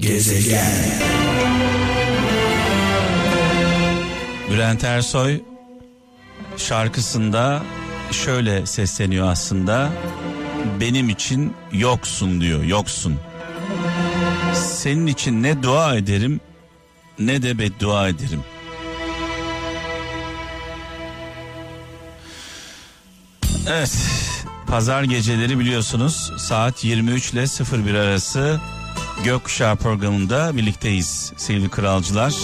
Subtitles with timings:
[0.00, 0.72] Gezegen.
[4.50, 5.40] Bülent Ersoy
[6.56, 7.62] şarkısında
[8.10, 9.92] şöyle sesleniyor aslında.
[10.80, 13.16] Benim için yoksun diyor, yoksun.
[14.54, 16.40] Senin için ne dua ederim
[17.18, 18.40] ne de beddua ederim.
[23.68, 23.98] Evet,
[24.66, 27.44] pazar geceleri biliyorsunuz saat 23 ile
[27.86, 28.60] 01 arası
[29.24, 32.34] Gökkuşağı programında birlikteyiz sevgili kralcılar.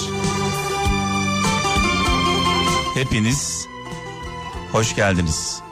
[2.94, 3.66] Hepiniz
[4.72, 5.62] hoş geldiniz.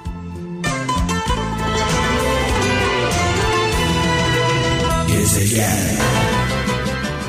[5.08, 5.96] Gezegen.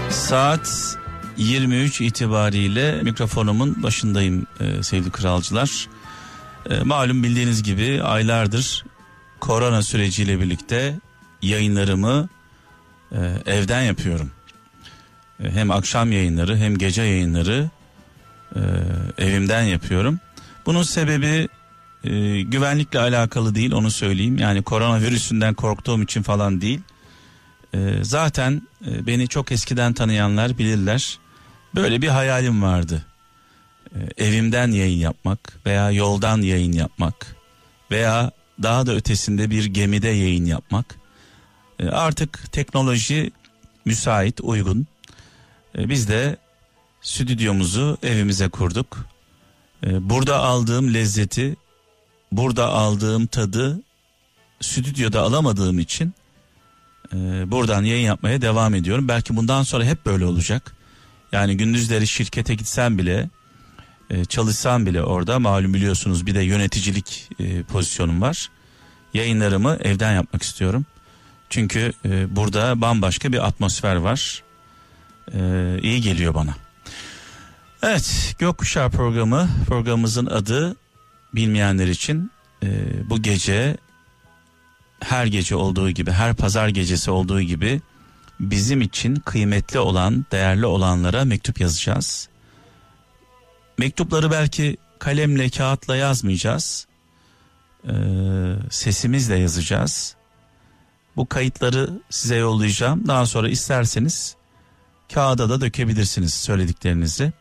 [0.09, 0.97] Saat
[1.37, 5.87] 23 itibariyle mikrofonumun başındayım e, sevgili kralcılar.
[6.69, 8.85] E, malum bildiğiniz gibi aylardır
[9.39, 10.99] korona süreciyle birlikte
[11.41, 12.29] yayınlarımı
[13.15, 14.31] e, evden yapıyorum.
[15.43, 17.69] E, hem akşam yayınları hem gece yayınları
[18.55, 18.61] e,
[19.17, 20.19] evimden yapıyorum.
[20.65, 21.47] Bunun sebebi
[22.03, 24.37] e, güvenlikle alakalı değil onu söyleyeyim.
[24.37, 26.79] Yani koronavirüsünden korktuğum için falan değil.
[27.73, 31.19] E, zaten e, beni çok eskiden tanıyanlar bilirler.
[31.75, 33.05] Böyle bir hayalim vardı.
[33.95, 37.35] E, evimden yayın yapmak veya yoldan yayın yapmak
[37.91, 38.31] veya
[38.63, 41.04] daha da ötesinde bir gemide yayın yapmak.
[41.79, 43.31] E, artık teknoloji
[43.85, 44.87] müsait, uygun.
[45.77, 46.37] E, biz de
[47.01, 49.05] stüdyomuzu evimize kurduk.
[49.85, 51.55] E, burada aldığım lezzeti,
[52.31, 53.81] burada aldığım tadı
[54.61, 56.13] stüdyoda alamadığım için
[57.45, 59.07] buradan yayın yapmaya devam ediyorum.
[59.07, 60.75] Belki bundan sonra hep böyle olacak.
[61.31, 63.29] Yani gündüzleri şirkete gitsem bile,
[64.29, 67.29] çalışsam bile orada malum biliyorsunuz bir de yöneticilik
[67.67, 68.49] pozisyonum var.
[69.13, 70.85] Yayınlarımı evden yapmak istiyorum.
[71.55, 74.43] Çünkü e, burada bambaşka bir atmosfer var.
[75.33, 75.39] E,
[75.81, 76.55] iyi geliyor bana.
[77.83, 80.75] Evet Gökkuşağı programı programımızın adı
[81.35, 82.31] bilmeyenler için
[82.63, 82.69] e,
[83.09, 83.77] bu gece
[84.99, 87.81] her gece olduğu gibi her pazar gecesi olduğu gibi
[88.39, 92.29] bizim için kıymetli olan değerli olanlara mektup yazacağız.
[93.77, 96.87] Mektupları belki kalemle kağıtla yazmayacağız.
[97.87, 97.93] Ee,
[98.69, 100.15] sesimizle yazacağız.
[101.17, 103.07] Bu kayıtları size yollayacağım.
[103.07, 104.35] Daha sonra isterseniz
[105.13, 107.33] kağıda da dökebilirsiniz söylediklerinizi.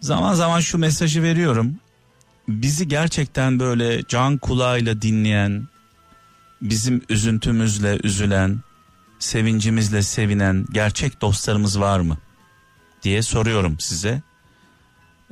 [0.00, 1.74] Zaman zaman şu mesajı veriyorum.
[2.48, 5.68] Bizi gerçekten böyle can kulağıyla dinleyen,
[6.62, 8.60] bizim üzüntümüzle üzülen,
[9.18, 12.18] sevincimizle sevinen gerçek dostlarımız var mı?
[13.02, 14.22] diye soruyorum size.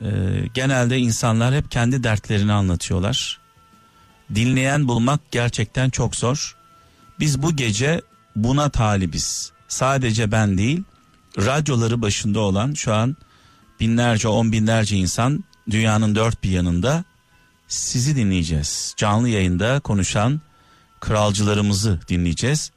[0.02, 0.06] Ee,
[0.54, 3.40] genelde insanlar hep kendi dertlerini anlatıyorlar.
[4.34, 6.56] Dinleyen bulmak gerçekten çok zor.
[7.21, 8.00] Biz bu gece
[8.37, 9.53] buna talibiz.
[9.69, 10.82] Sadece ben değil,
[11.38, 13.16] radyoları başında olan şu an
[13.81, 17.05] binlerce, on binlerce insan dünyanın dört bir yanında
[17.69, 18.94] sizi dinleyeceğiz.
[18.97, 20.41] Canlı yayında konuşan
[21.00, 22.71] kralcılarımızı dinleyeceğiz.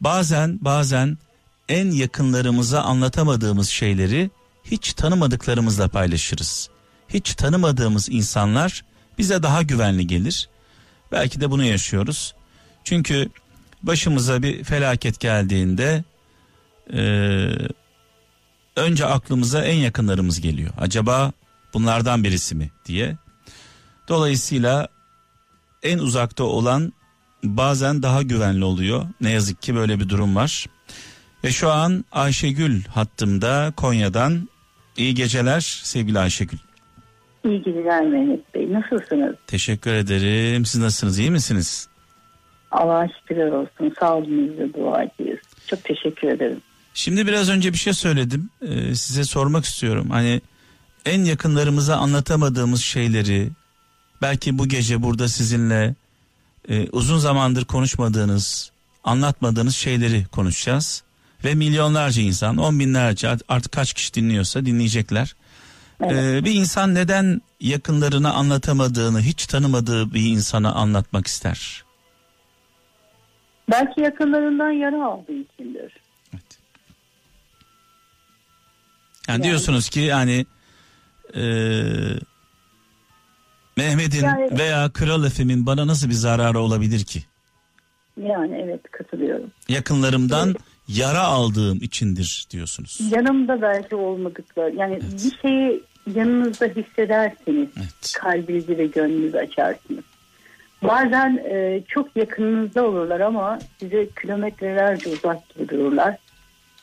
[0.00, 1.18] Bazen bazen
[1.68, 4.30] en yakınlarımıza anlatamadığımız şeyleri
[4.64, 6.68] hiç tanımadıklarımızla paylaşırız.
[7.08, 8.84] Hiç tanımadığımız insanlar
[9.18, 10.48] bize daha güvenli gelir.
[11.12, 12.34] Belki de bunu yaşıyoruz.
[12.84, 13.30] Çünkü
[13.86, 16.04] başımıza bir felaket geldiğinde
[16.92, 17.02] e,
[18.76, 20.70] önce aklımıza en yakınlarımız geliyor.
[20.78, 21.32] Acaba
[21.74, 23.16] bunlardan birisi mi diye.
[24.08, 24.88] Dolayısıyla
[25.82, 26.92] en uzakta olan
[27.44, 29.06] bazen daha güvenli oluyor.
[29.20, 30.66] Ne yazık ki böyle bir durum var.
[31.44, 34.48] Ve şu an Ayşegül hattımda Konya'dan.
[34.96, 36.58] İyi geceler sevgili Ayşegül.
[37.44, 38.72] İyi geceler Mehmet Bey.
[38.72, 39.36] Nasılsınız?
[39.46, 40.64] Teşekkür ederim.
[40.64, 41.18] Siz nasılsınız?
[41.18, 41.88] İyi misiniz?
[42.74, 43.94] Allah'a şükürler olsun.
[44.00, 45.38] Sağ olun bize duacıyız.
[45.66, 46.60] Çok teşekkür ederim.
[46.94, 48.50] Şimdi biraz önce bir şey söyledim.
[48.62, 50.10] Ee, size sormak istiyorum.
[50.10, 50.40] Hani
[51.06, 53.48] en yakınlarımıza anlatamadığımız şeyleri
[54.22, 55.94] belki bu gece burada sizinle
[56.68, 58.70] e, uzun zamandır konuşmadığınız,
[59.04, 61.02] anlatmadığınız şeyleri konuşacağız.
[61.44, 65.34] Ve milyonlarca insan, on binlerce artık kaç kişi dinliyorsa dinleyecekler.
[66.00, 66.12] Evet.
[66.12, 71.83] Ee, bir insan neden yakınlarına anlatamadığını, hiç tanımadığı bir insana anlatmak ister?
[73.70, 75.92] Belki yakınlarından yara aldığı içindir.
[76.32, 76.58] Evet.
[79.28, 80.46] Yani, yani diyorsunuz ki yani
[81.34, 81.42] e,
[83.76, 87.22] Mehmet'in yani, veya Kral Efem'in bana nasıl bir zararı olabilir ki?
[88.22, 89.50] Yani evet katılıyorum.
[89.68, 90.60] Yakınlarımdan evet.
[90.88, 93.00] yara aldığım içindir diyorsunuz.
[93.10, 95.24] Yanımda belki olmadıkları yani evet.
[95.24, 95.82] bir şeyi
[96.14, 98.12] yanınızda hissederseniz evet.
[98.18, 100.04] kalbinizi ve gönlünüzü açarsınız.
[100.84, 106.16] Bazen e, çok yakınınızda olurlar ama size kilometrelerce uzak gibi dururlar.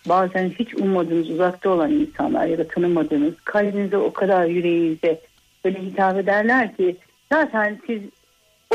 [0.09, 5.21] bazen hiç ummadığınız uzakta olan insanlar ya da tanımadığınız kalbinize o kadar yüreğinize
[5.65, 6.97] böyle hitap ederler ki
[7.31, 8.01] zaten siz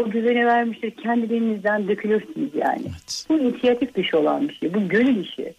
[0.00, 2.82] o güvene vermiştir kendiliğinizden dökülürsünüz yani.
[2.82, 3.26] Evet.
[3.29, 4.75] Bu inisiyatif dışı olan bir şey.
[4.75, 5.55] Bu gönül işi.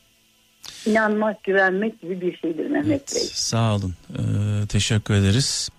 [0.85, 3.21] İnanmak, güvenmek gibi bir şeydir Mehmet evet, Bey.
[3.33, 3.93] Sağ olun.
[4.09, 5.69] Ee, teşekkür ederiz.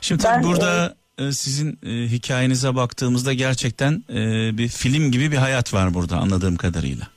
[0.00, 4.16] Şimdi ben, burada e, sizin e, hikayenize baktığımızda gerçekten e,
[4.58, 7.08] bir film gibi bir hayat var burada anladığım kadarıyla.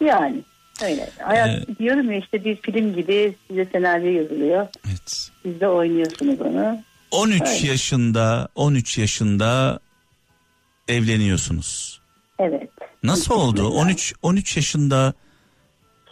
[0.00, 0.42] Yani
[0.82, 1.10] öyle.
[1.22, 4.66] Hayat ee, diyorum ya işte bir film gibi size senaryo yazılıyor.
[4.88, 5.30] Evet.
[5.42, 6.82] Siz de oynuyorsunuz onu.
[7.10, 7.66] 13 öyle.
[7.66, 9.80] yaşında 13 yaşında
[10.88, 12.00] evleniyorsunuz.
[12.38, 12.70] Evet.
[13.02, 13.68] Nasıl oldu?
[13.68, 15.14] 13 13 yaşında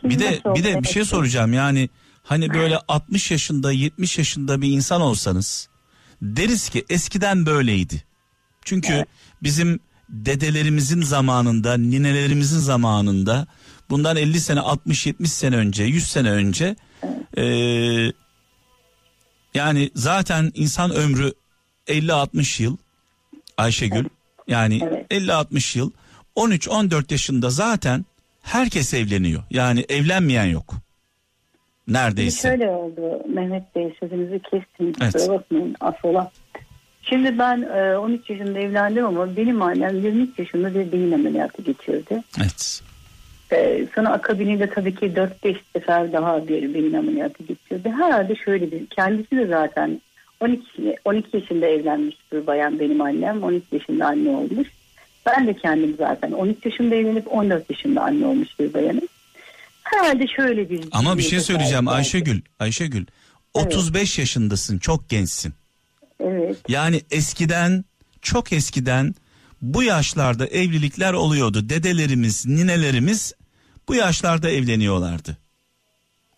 [0.04, 1.52] bir de bir de bir şey soracağım.
[1.52, 1.88] Yani
[2.22, 5.68] hani böyle 60 yaşında 70 yaşında bir insan olsanız
[6.24, 8.04] deriz ki eskiden böyleydi.
[8.64, 9.08] Çünkü evet.
[9.42, 13.46] bizim dedelerimizin zamanında, ninelerimizin zamanında
[13.90, 16.76] bundan 50 sene, 60, 70 sene önce, 100 sene önce
[17.36, 17.44] e,
[19.54, 21.32] yani zaten insan ömrü
[21.88, 22.76] 50-60 yıl
[23.56, 24.04] Ayşegül.
[24.48, 25.10] Yani evet.
[25.10, 25.90] 50-60 yıl
[26.36, 28.04] 13-14 yaşında zaten
[28.42, 29.42] herkes evleniyor.
[29.50, 30.74] Yani evlenmeyen yok.
[31.88, 32.48] Neredeyse.
[32.48, 34.92] Şimdi şöyle oldu Mehmet Bey sözünüzü kestim.
[35.02, 35.28] Evet.
[35.28, 36.30] bakmayın affola.
[37.02, 37.62] Şimdi ben
[37.96, 42.22] 13 e, yaşında evlendim ama benim annem 23 yaşında bir beyin ameliyatı geçirdi.
[42.40, 42.82] Evet.
[43.52, 47.90] Ee, sonra akabiniyle tabii ki 4-5 sefer daha bir beyin ameliyatı geçirdi.
[47.90, 50.00] Herhalde şöyle bir kendisi de zaten
[50.40, 53.42] 12, 12 yaşında evlenmiş bir bayan benim annem.
[53.42, 54.68] 12 yaşında anne olmuş.
[55.26, 59.08] Ben de kendim zaten 13 yaşında evlenip 14 yaşında anne olmuş bir bayanım.
[59.84, 60.84] Herhalde şöyle bir...
[60.92, 62.40] Ama bir şey söyleyeceğim Ayşegül.
[62.58, 63.06] Ayşegül
[63.54, 64.18] 35 evet.
[64.18, 65.52] yaşındasın çok gençsin.
[66.20, 66.56] Evet.
[66.68, 67.84] Yani eskiden
[68.22, 69.14] çok eskiden
[69.62, 71.68] bu yaşlarda evlilikler oluyordu.
[71.68, 73.34] Dedelerimiz, ninelerimiz
[73.88, 75.36] bu yaşlarda evleniyorlardı.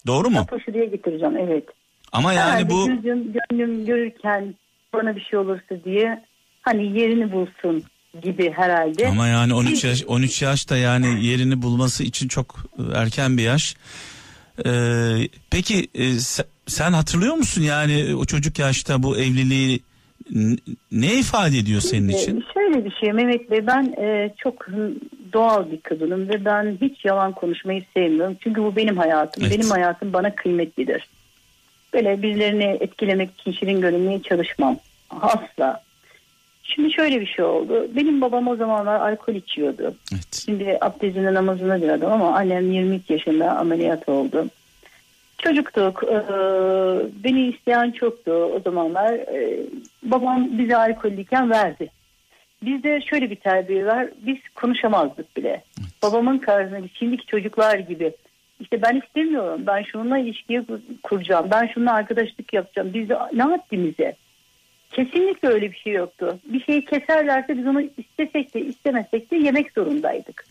[0.06, 0.46] Doğru mu?
[0.50, 1.64] Taşıdıya getireceğim evet.
[2.12, 2.88] Ama yani Herhalde bu...
[2.88, 4.54] Gözüm, gönlüm görürken
[4.92, 6.24] bana bir şey olursa diye
[6.62, 7.84] hani yerini bulsun
[8.22, 9.08] gibi herhalde.
[9.08, 12.56] Ama yani 13 yaş 13 yaş da yani yerini bulması için çok
[12.94, 13.76] erken bir yaş.
[14.66, 16.04] Ee, peki e,
[16.66, 19.80] sen hatırlıyor musun yani o çocuk yaşta bu evliliği
[20.92, 22.44] ne ifade ediyor senin için?
[22.54, 24.66] Şöyle bir şey Mehmet Bey ben e, çok
[25.32, 28.36] doğal bir kadınım ve ben hiç yalan konuşmayı sevmiyorum.
[28.40, 29.44] Çünkü bu benim hayatım.
[29.44, 29.58] Evet.
[29.58, 31.08] Benim hayatım bana kıymetlidir.
[31.94, 34.78] Böyle birilerini etkilemek için şirin görünmeye çalışmam.
[35.10, 35.82] Asla.
[36.74, 37.86] Şimdi şöyle bir şey oldu.
[37.96, 39.94] Benim babam o zamanlar alkol içiyordu.
[40.12, 40.42] Evet.
[40.44, 44.46] Şimdi abdestine namazına bir adam ama annem 22 yaşında ameliyat oldu.
[45.38, 46.04] Çocuktuk.
[46.04, 46.16] E,
[47.24, 49.12] beni isteyen çoktu o zamanlar.
[49.12, 49.60] E,
[50.02, 51.90] babam bize alkollüyken verdi.
[52.62, 54.06] Bizde şöyle bir terbiye var.
[54.26, 55.48] Biz konuşamazdık bile.
[55.48, 56.02] Evet.
[56.02, 58.12] Babamın karşısında şimdiki çocuklar gibi.
[58.60, 59.60] İşte ben istemiyorum.
[59.66, 60.62] Ben şununla ilişkiyi
[61.02, 61.48] kuracağım.
[61.50, 62.90] Ben şununla arkadaşlık yapacağım.
[62.94, 64.16] Biz de ne haddimize?
[64.96, 66.38] Kesinlikle öyle bir şey yoktu.
[66.44, 70.44] Bir şeyi keserlerse biz onu istesek de istemesek de yemek zorundaydık.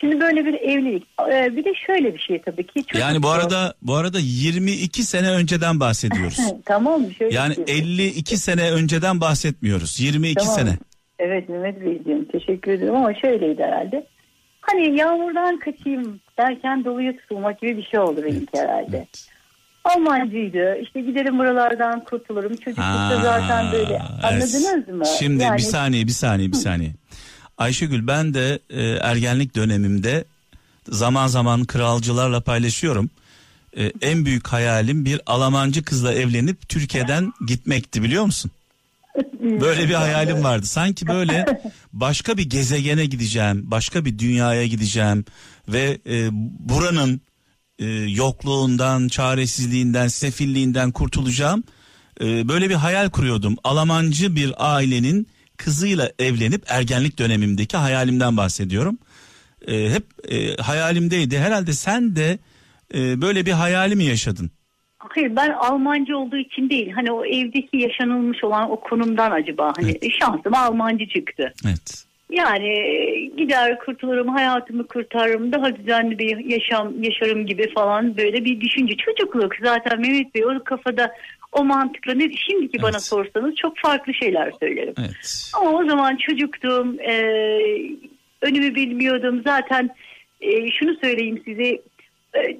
[0.00, 1.06] Şimdi böyle bir evlilik.
[1.32, 2.84] Ee, bir de şöyle bir şey tabii ki.
[2.98, 6.38] Yani bu arada bu arada 22 sene önceden bahsediyoruz.
[6.64, 10.00] tamam şöyle Yani 52 sene önceden bahsetmiyoruz.
[10.00, 10.54] 22 tamam.
[10.54, 10.78] sene.
[11.18, 14.06] Evet Mehmet Beyciğim teşekkür ederim ama şöyleydi herhalde.
[14.60, 18.96] Hani yağmurdan kaçayım derken doluya tutulmak gibi bir şey oldu benimki evet, herhalde.
[18.96, 19.37] Evet.
[19.96, 20.76] Almancıydı.
[20.82, 22.56] İşte giderim buralardan kurtulurum.
[22.56, 23.98] Çocuklukta zaten böyle.
[24.22, 25.04] Anladınız mı?
[25.18, 25.56] Şimdi yani...
[25.56, 26.92] bir saniye bir saniye bir saniye.
[27.58, 30.24] Ayşegül ben de e, ergenlik dönemimde
[30.88, 33.10] zaman zaman kralcılarla paylaşıyorum.
[33.76, 38.50] E, en büyük hayalim bir Almancı kızla evlenip Türkiye'den gitmekti biliyor musun?
[39.42, 40.66] Böyle bir hayalim vardı.
[40.66, 41.46] Sanki böyle
[41.92, 45.24] başka bir gezegene gideceğim, başka bir dünyaya gideceğim
[45.68, 46.28] ve e,
[46.58, 47.20] buranın
[47.78, 51.64] e, yokluğundan, çaresizliğinden, sefilliğinden kurtulacağım.
[52.20, 53.56] E, böyle bir hayal kuruyordum.
[53.64, 58.98] Almancı bir ailenin kızıyla evlenip ergenlik dönemimdeki hayalimden bahsediyorum.
[59.68, 61.38] E, hep e, hayalimdeydi.
[61.38, 62.38] Herhalde sen de
[62.94, 64.50] e, böyle bir hayali mi yaşadın?
[64.98, 66.90] Hayır ben Almancı olduğu için değil.
[66.90, 70.12] Hani o evdeki yaşanılmış olan o konumdan acaba hani evet.
[70.20, 71.52] şansım Almancı çıktı.
[71.66, 72.07] Evet.
[72.30, 72.72] Yani
[73.36, 78.96] gider kurtulurum hayatımı kurtarırım daha düzenli bir yaşam yaşarım gibi falan böyle bir düşünce.
[78.96, 81.14] Çocukluk zaten Mehmet Bey o kafada
[81.52, 82.82] o mantıkla ne şimdiki evet.
[82.82, 84.94] bana sorsanız çok farklı şeyler söylerim.
[84.98, 85.50] Evet.
[85.54, 87.14] Ama o zaman çocuktum e,
[88.42, 89.90] önümü bilmiyordum zaten
[90.40, 91.68] e, şunu söyleyeyim size
[92.34, 92.58] e,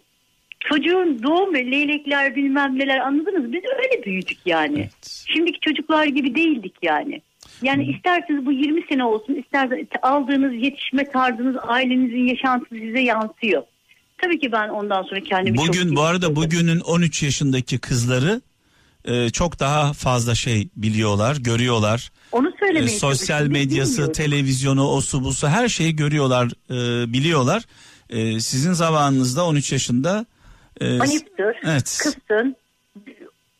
[0.61, 3.53] çocuğun doğum ve leylekler bilmem neler anladınız mı?
[3.53, 4.79] Biz öyle büyüdük yani.
[4.79, 5.25] Evet.
[5.33, 7.21] Şimdiki çocuklar gibi değildik yani.
[7.63, 13.63] Yani isterseniz bu 20 sene olsun, isterseniz aldığınız yetişme tarzınız, ailenizin yaşantısı size yansıyor.
[14.19, 18.41] Tabii ki ben ondan sonra kendimi çok Bugün bu arada bugünün 13 yaşındaki kızları
[19.05, 22.11] e, çok daha fazla şey biliyorlar, görüyorlar.
[22.33, 23.55] Onu E, söylemeye sosyal çalıştım.
[23.55, 27.63] Biz medyası, televizyonu, osu busu her şeyi görüyorlar, e, biliyorlar.
[28.11, 30.27] E, sizin zamanınızda 13 yaşında
[30.81, 31.99] e, Ayıptır, Evet.
[32.03, 32.57] kızsın,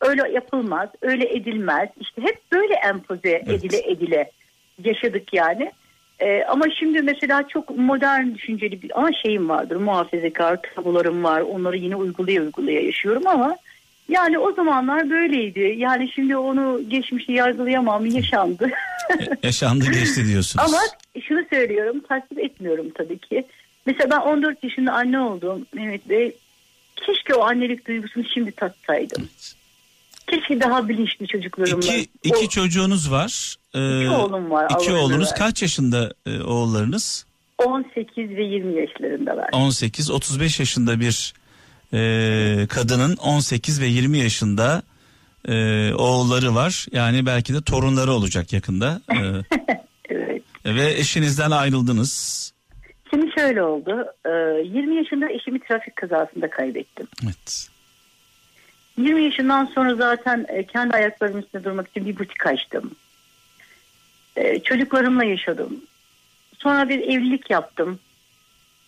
[0.09, 1.89] öyle yapılmaz, öyle edilmez.
[1.99, 4.31] İşte hep böyle empoze edile edile
[4.83, 5.71] yaşadık yani.
[6.19, 11.41] Ee, ama şimdi mesela çok modern düşünceli bir ama şeyim vardır muhafazakar tabularım var.
[11.41, 13.57] Onları yine uygulaya uygulaya yaşıyorum ama
[14.09, 15.75] yani o zamanlar böyleydi.
[15.77, 18.69] Yani şimdi onu geçmişi yargılayamam yaşandı.
[19.43, 20.65] Yaşandı geçti diyorsunuz.
[20.73, 20.81] ama
[21.21, 23.45] şunu söylüyorum tasvip etmiyorum tabii ki.
[23.85, 26.35] Mesela ben 14 yaşında anne oldum Mehmet Bey.
[26.95, 29.29] Keşke o annelik duygusunu şimdi tatsaydım
[30.31, 33.55] keşke daha bilinçli çocuklarımla İki, iki O- çocuğunuz var.
[33.73, 37.25] Ee, İki oğlum var, İki Allah oğlunuz kaç yaşında e, oğullarınız?
[37.57, 41.33] 18 ve 20 yaşlarındalar 18, 35 yaşında bir
[41.93, 44.81] e, kadının 18 ve 20 yaşında
[45.47, 45.53] e,
[45.93, 46.85] oğulları var.
[46.91, 49.01] Yani belki de torunları olacak yakında.
[49.11, 49.17] E,
[50.09, 52.53] evet ve eşinizden ayrıldınız.
[53.09, 54.05] Şimdi şöyle oldu.
[54.25, 57.07] Ee, 20 yaşında eşimi trafik kazasında kaybettim.
[57.23, 57.69] Evet.
[59.03, 62.91] 20 yaşından sonra zaten e, kendi ayaklarımın üstünde durmak için bir butik açtım.
[64.35, 65.81] Ee, Çocuklarımla yaşadım.
[66.57, 67.99] Sonra bir evlilik yaptım.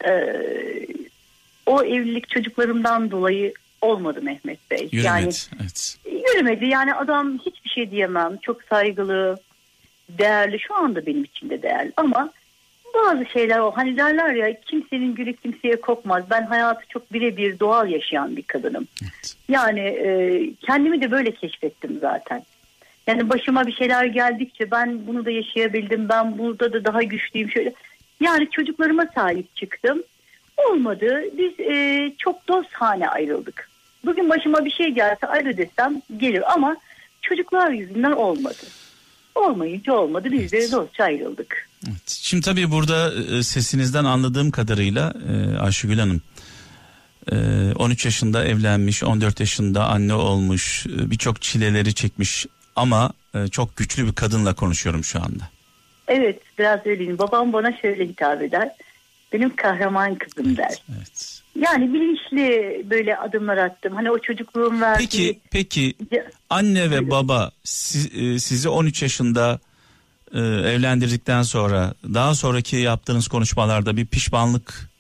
[0.06, 0.88] Ee,
[1.66, 4.90] O evlilik çocuklarımdan dolayı olmadı Mehmet Bey.
[4.92, 5.08] Yürümedi.
[5.08, 5.30] Yani
[5.62, 5.98] evet.
[6.06, 6.66] yürümedi.
[6.66, 8.38] Yani adam hiçbir şey diyemem.
[8.42, 9.38] Çok saygılı,
[10.10, 10.60] değerli.
[10.60, 11.92] Şu anda benim için de değerli.
[11.98, 12.32] Ama
[12.94, 13.72] bazı şeyler o.
[13.72, 16.24] Hani derler ya kimsenin gülü kimseye kokmaz.
[16.30, 18.88] Ben hayatı çok birebir doğal yaşayan bir kadınım.
[19.04, 19.36] evet.
[19.50, 22.44] Yani e, kendimi de böyle keşfettim zaten.
[23.08, 26.10] Yani başıma bir şeyler geldikçe ben bunu da yaşayabildim.
[26.10, 27.74] Ben burada da daha güçlüyüm şöyle.
[28.20, 30.04] Yani çocuklarıma sahip çıktım.
[30.70, 31.24] Olmadı.
[31.38, 33.70] Biz e, çok dostane ayrıldık.
[34.06, 36.78] Bugün başıma bir şey gelse ayrı desem gelir ama
[37.22, 38.64] çocuklar yüzünden olmadı.
[39.36, 40.28] Olmayınca olmadı.
[40.32, 41.70] Biz de dostça ayrıldık.
[41.88, 42.08] Evet.
[42.08, 46.22] Şimdi tabii burada e, sesinizden anladığım kadarıyla e, Ayşegül Hanım
[47.32, 47.36] e,
[47.76, 52.46] 13 yaşında evlenmiş, 14 yaşında anne olmuş, e, birçok çileleri çekmiş
[52.76, 55.44] ama e, çok güçlü bir kadınla konuşuyorum şu anda.
[56.08, 57.18] Evet biraz öyleyim.
[57.18, 58.70] Babam bana şöyle hitap eder.
[59.34, 60.84] Benim kahraman kızım der.
[60.98, 61.41] Evet.
[61.56, 63.96] Yani bilinçli böyle adımlar attım.
[63.96, 65.08] Hani o çocukluğum verdiği...
[65.08, 65.94] Peki peki
[66.50, 69.60] anne ve baba siz- e, sizi 13 yaşında
[70.34, 74.92] e, evlendirdikten sonra daha sonraki yaptığınız konuşmalarda bir pişmanlık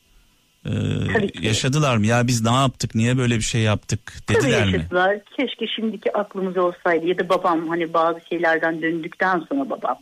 [0.66, 0.70] e,
[1.14, 2.06] Tabii yaşadılar mı?
[2.06, 2.96] Ya biz ne yaptık?
[2.96, 4.14] Niye böyle bir şey yaptık?
[4.28, 4.74] Tabii Dediler mi?
[4.74, 5.20] yaşadılar.
[5.40, 9.98] Keşke şimdiki aklımız olsaydı ya da babam hani bazı şeylerden döndükten sonra babam.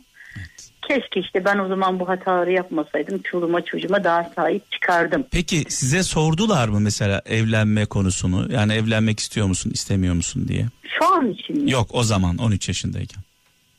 [0.88, 3.22] Keşke işte ben o zaman bu hataları yapmasaydım.
[3.22, 5.24] Çoluğuma çocuğuma daha sahip çıkardım.
[5.30, 8.52] Peki size sordular mı mesela evlenme konusunu?
[8.52, 10.66] Yani evlenmek istiyor musun, istemiyor musun diye?
[10.98, 11.70] Şu an için mi?
[11.70, 13.22] Yok o zaman 13 yaşındayken.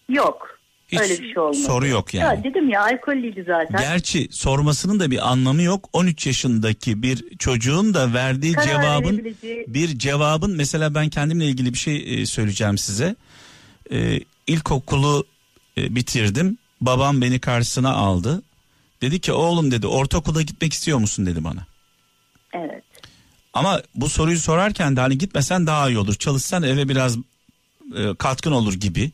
[0.09, 0.47] Yok.
[0.87, 1.57] Hiç Öyle bir şey olmadı.
[1.57, 2.37] soru yok yani.
[2.37, 3.81] Ya dedim ya alkollüydü zaten.
[3.81, 5.89] Gerçi sormasının da bir anlamı yok.
[5.93, 11.73] 13 yaşındaki bir çocuğun da verdiği Karar cevabın verebileceği- bir cevabın mesela ben kendimle ilgili
[11.73, 13.15] bir şey e, söyleyeceğim size.
[13.91, 15.25] E, ilkokulu
[15.77, 16.57] e, bitirdim.
[16.81, 18.43] Babam beni karşısına aldı.
[19.01, 21.65] Dedi ki oğlum dedi ortaokula gitmek istiyor musun dedi bana.
[22.53, 22.83] Evet.
[23.53, 26.15] Ama bu soruyu sorarken de hani gitmesen daha iyi olur.
[26.15, 27.17] Çalışsan eve biraz
[27.97, 29.11] e, katkın olur gibi.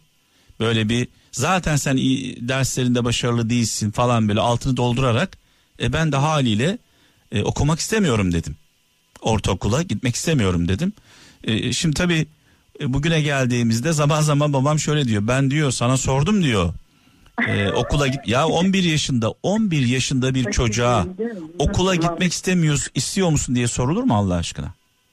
[0.59, 5.37] Böyle bir zaten sen iyi, derslerinde başarılı değilsin falan böyle altını doldurarak
[5.81, 6.77] e, ben de haliyle
[7.31, 8.55] e, okumak istemiyorum dedim.
[9.21, 10.93] Ortaokula gitmek istemiyorum dedim.
[11.43, 12.27] E, şimdi tabii
[12.81, 15.27] e, bugüne geldiğimizde zaman zaman babam şöyle diyor.
[15.27, 16.73] Ben diyor sana sordum diyor.
[17.47, 21.05] E, okula git ya 11 yaşında 11 yaşında bir çocuğa
[21.59, 24.67] okula gitmek istemiyoruz istiyor musun diye sorulur mu Allah aşkına?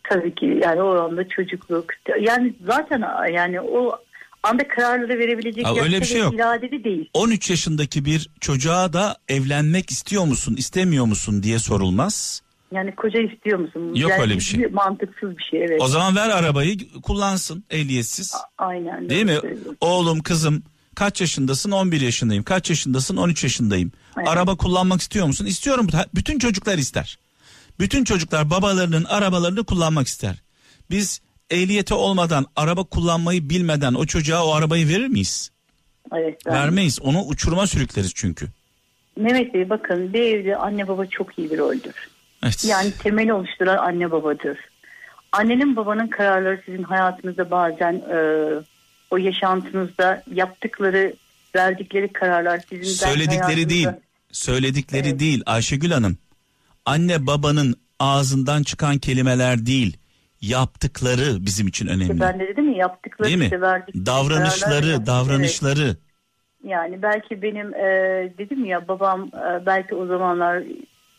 [0.08, 1.84] Tabii ki yani o anda çocukluk.
[2.20, 3.02] Yani zaten
[3.32, 3.96] yani o
[4.42, 6.34] anda kararları verebilecek Abi öyle bir şey yok.
[6.34, 7.10] iradeli değil.
[7.14, 12.42] 13 yaşındaki bir çocuğa da evlenmek istiyor musun istemiyor musun diye sorulmaz.
[12.72, 13.94] Yani koca istiyor musun?
[13.94, 14.66] Yok yani öyle bir şey.
[14.66, 15.80] Mantıksız bir şey evet.
[15.80, 18.34] O zaman ver arabayı kullansın ehliyetsiz.
[18.58, 19.08] Aynen.
[19.08, 19.30] Değil mi?
[19.32, 19.76] doğru söylüyorsun.
[19.80, 20.62] Oğlum kızım
[20.94, 23.92] kaç yaşındasın 11 yaşındayım kaç yaşındasın 13 yaşındayım.
[24.18, 24.28] Evet.
[24.28, 25.46] Araba kullanmak istiyor musun?
[25.46, 25.86] İstiyorum.
[26.14, 27.18] Bütün çocuklar ister.
[27.80, 30.42] Bütün çocuklar babalarının arabalarını kullanmak ister.
[30.90, 31.20] Biz
[31.50, 35.50] ehliyeti olmadan araba kullanmayı bilmeden o çocuğa o arabayı verir miyiz?
[36.14, 37.00] Evet, ben- Vermeyiz.
[37.02, 38.46] Onu uçuruma sürükleriz çünkü.
[39.16, 41.94] Mehmet Bey bakın bir evde anne baba çok iyi bir roldür.
[42.42, 42.64] Evet.
[42.64, 44.58] Yani temeli oluşturan anne babadır.
[45.32, 48.18] Annenin babanın kararları sizin hayatınızda bazen e,
[49.14, 51.14] o yaşantınızda yaptıkları,
[51.56, 53.88] verdikleri kararlar sizin Söyledikleri değil.
[54.32, 55.20] Söyledikleri Evet.
[55.20, 56.18] değil Ayşegül Hanım.
[56.86, 59.96] Anne babanın ağzından çıkan kelimeler değil
[60.40, 62.02] yaptıkları bizim için önemli.
[62.02, 63.44] İşte ben de dedim ya yaptıkları Değil mi?
[63.44, 63.60] Işte
[64.06, 65.84] davranışları, davranışları.
[65.84, 65.96] Evet.
[66.64, 67.88] Yani belki benim e,
[68.38, 70.62] dedim ya babam e, belki o zamanlar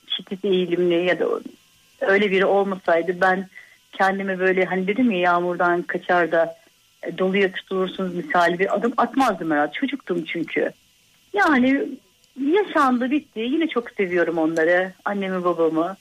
[0.07, 1.25] şiddet eğilimli ya da
[2.01, 3.49] öyle biri olmasaydı ben
[3.91, 6.55] kendime böyle hani dedim ya yağmurdan kaçar da
[7.17, 9.71] doluya tutulursunuz misali bir adım atmazdım herhalde.
[9.71, 10.71] Çocuktum çünkü.
[11.33, 11.87] Yani
[12.53, 13.39] yaşandı bitti.
[13.39, 14.93] Yine çok seviyorum onları.
[15.05, 15.97] Annemi babamı.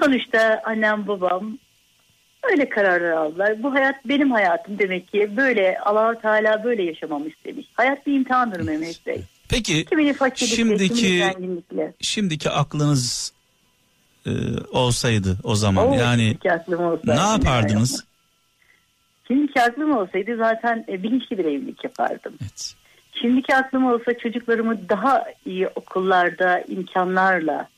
[0.00, 1.58] Sonuçta annem babam
[2.42, 3.62] öyle kararlar aldılar.
[3.62, 7.66] Bu hayat benim hayatım demek ki böyle allah Teala böyle yaşamamı istemiş.
[7.74, 9.22] Hayat bir imtihandır Mehmet Bey.
[9.48, 9.86] Peki
[10.36, 11.24] şimdiki
[12.00, 13.32] şimdiki aklınız
[14.26, 14.30] e,
[14.72, 16.36] olsaydı o zaman Oo, yani
[17.04, 18.04] ne yapardınız?
[19.30, 22.32] Şimdiki aklım olsaydı zaten e, bilinçli bir evlilik yapardım.
[22.42, 22.74] Evet.
[23.20, 27.68] Şimdiki aklım olsa çocuklarımı daha iyi okullarda imkanlarla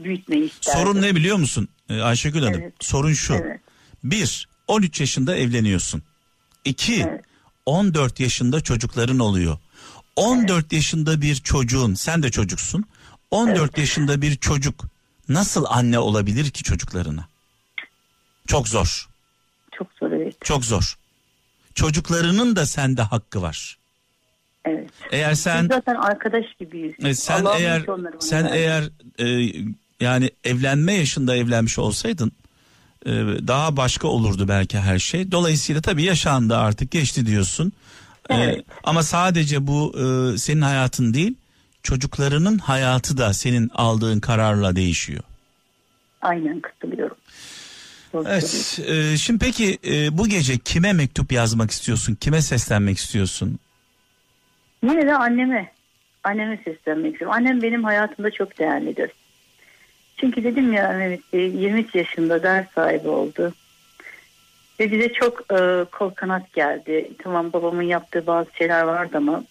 [0.00, 0.80] büyütmeyi isterdim.
[0.80, 2.60] Sorun ne biliyor musun ee, Ayşegül Hanım?
[2.62, 2.72] Evet.
[2.80, 3.34] Sorun şu.
[3.34, 3.60] Evet.
[4.04, 6.02] Bir, 13 yaşında evleniyorsun.
[6.64, 7.24] İki, evet.
[7.66, 9.58] 14 yaşında çocukların oluyor.
[10.16, 10.72] 14 evet.
[10.72, 12.84] yaşında bir çocuğun, sen de çocuksun.
[13.30, 13.78] 14 evet.
[13.78, 14.84] yaşında bir çocuk
[15.28, 17.28] nasıl anne olabilir ki çocuklarına?
[18.46, 19.07] Çok zor.
[19.78, 20.36] Çok zor evet.
[20.44, 20.98] Çok zor.
[21.74, 23.78] Çocuklarının da sende hakkı var.
[24.64, 24.90] Evet.
[25.10, 26.94] Eğer sen Biz zaten arkadaş gibiyiz.
[27.04, 27.86] E, sen Allah eğer
[28.20, 28.56] sen verdi.
[28.56, 29.52] eğer e,
[30.00, 32.32] yani evlenme yaşında evlenmiş olsaydın
[33.06, 33.10] e,
[33.48, 35.32] daha başka olurdu belki her şey.
[35.32, 37.72] Dolayısıyla tabii yaşandı artık geçti diyorsun.
[38.30, 38.58] E, evet.
[38.58, 41.34] E, ama sadece bu e, senin hayatın değil,
[41.82, 45.22] çocuklarının hayatı da senin aldığın kararla değişiyor.
[46.22, 47.16] Aynen katılıyorum.
[48.14, 48.78] Evet.
[48.86, 52.14] E, şimdi peki e, bu gece kime mektup yazmak istiyorsun?
[52.14, 53.58] Kime seslenmek istiyorsun?
[54.82, 55.72] Yine de anneme.
[56.24, 57.36] Anneme seslenmek istiyorum.
[57.38, 59.10] Annem benim hayatımda çok değerlidir.
[60.16, 63.52] Çünkü dedim ya Mehmet Bey 23 yaşında ders sahibi oldu.
[64.80, 67.10] Ve bize çok e, kol kanat geldi.
[67.18, 69.44] Tamam babamın yaptığı bazı şeyler vardı ama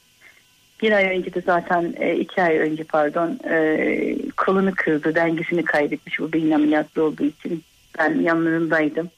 [0.82, 5.16] bir ay önce de zaten e, iki ay önce pardon e, kolunu kırdı.
[5.16, 7.64] Dengesini kaybetmiş bu beyin ameliyatlı olduğu için.
[8.00, 9.10] Ben yanlarındaydım.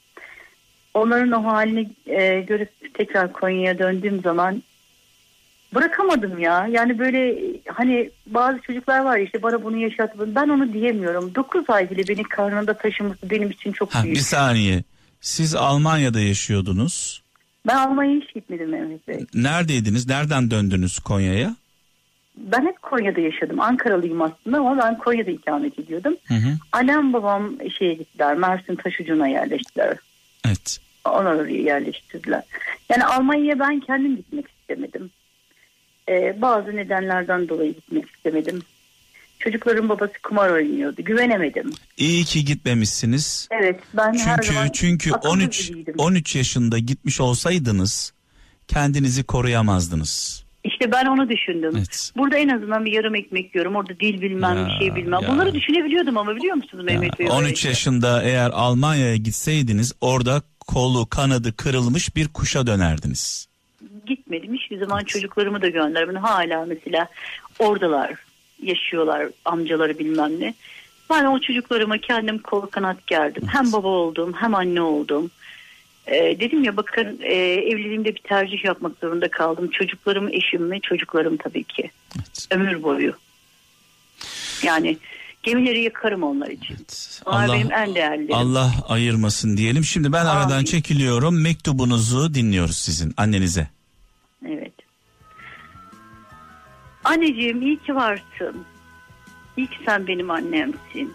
[0.94, 4.62] Onların o halini e, görüp tekrar Konya'ya döndüğüm zaman
[5.74, 6.66] bırakamadım ya.
[6.70, 10.34] Yani böyle hani bazı çocuklar var işte bana bunu yaşattı.
[10.34, 11.34] Ben onu diyemiyorum.
[11.34, 14.16] 9 ay bile beni karnında taşıması benim için çok ha, büyük.
[14.16, 14.82] Bir saniye.
[15.20, 17.22] Siz Almanya'da yaşıyordunuz.
[17.66, 19.26] Ben Almanya'ya hiç gitmedim Mehmet Bey.
[19.34, 20.08] Neredeydiniz?
[20.08, 21.56] Nereden döndünüz Konya'ya?
[22.40, 23.60] Ben hep Konya'da yaşadım.
[23.60, 26.16] Ankaralıyım aslında ama ben Konya'da ikamet ediyordum.
[26.28, 26.58] Hı hı.
[26.72, 28.36] Annem babam şeye gittiler.
[28.36, 29.96] Mersin Taşucu'na yerleştiler.
[30.46, 30.78] Evet.
[31.04, 32.42] Onlar oraya yerleştirdiler.
[32.88, 35.10] Yani Almanya'ya ben kendim gitmek istemedim.
[36.08, 38.62] Ee, bazı nedenlerden dolayı gitmek istemedim.
[39.38, 41.02] Çocukların babası kumar oynuyordu.
[41.02, 41.72] Güvenemedim.
[41.96, 43.48] İyi ki gitmemişsiniz.
[43.50, 48.12] Evet, ben çünkü, her zaman çünkü 13 13 yaşında gitmiş olsaydınız
[48.68, 50.44] kendinizi koruyamazdınız.
[50.64, 51.72] İşte ben onu düşündüm.
[51.76, 52.12] Evet.
[52.16, 53.76] Burada en azından bir yarım ekmek yiyorum.
[53.76, 55.22] Orada dil bilmem ya, bir şey bilmem.
[55.22, 55.28] Ya.
[55.28, 57.28] Bunları düşünebiliyordum ama biliyor musunuz Mehmet Bey?
[57.30, 63.48] 13 yaşında eğer Almanya'ya gitseydiniz orada kolu kanadı kırılmış bir kuşa dönerdiniz.
[64.06, 65.08] Gitmedim hiçbir zaman evet.
[65.08, 66.22] çocuklarımı da göndermedim.
[66.22, 67.08] Hala mesela
[67.58, 68.14] oradalar
[68.62, 70.54] yaşıyorlar amcaları bilmem ne.
[71.10, 73.42] Ben o çocuklarıma kendim kol kanat gerdim.
[73.44, 73.54] Evet.
[73.54, 75.30] Hem baba oldum hem anne oldum.
[76.10, 79.70] Ee, dedim ya bakın e, evliliğimde bir tercih yapmak zorunda kaldım.
[79.70, 80.80] Çocuklarım eşim mi?
[80.80, 81.90] Çocuklarım tabii ki.
[82.16, 82.46] Evet.
[82.50, 83.12] Ömür boyu.
[84.62, 84.98] Yani
[85.42, 86.74] gemileri yakarım onlar için.
[86.74, 87.20] Evet.
[87.26, 88.34] Onlar Allah, benim en değerlerim.
[88.34, 89.84] Allah ayırmasın diyelim.
[89.84, 90.40] Şimdi ben Amin.
[90.40, 91.42] aradan çekiliyorum.
[91.42, 93.68] Mektubunuzu dinliyoruz sizin annenize.
[94.48, 94.74] Evet.
[97.04, 98.64] Anneciğim iyi ki varsın.
[99.56, 101.14] İyi ki sen benim annemsin.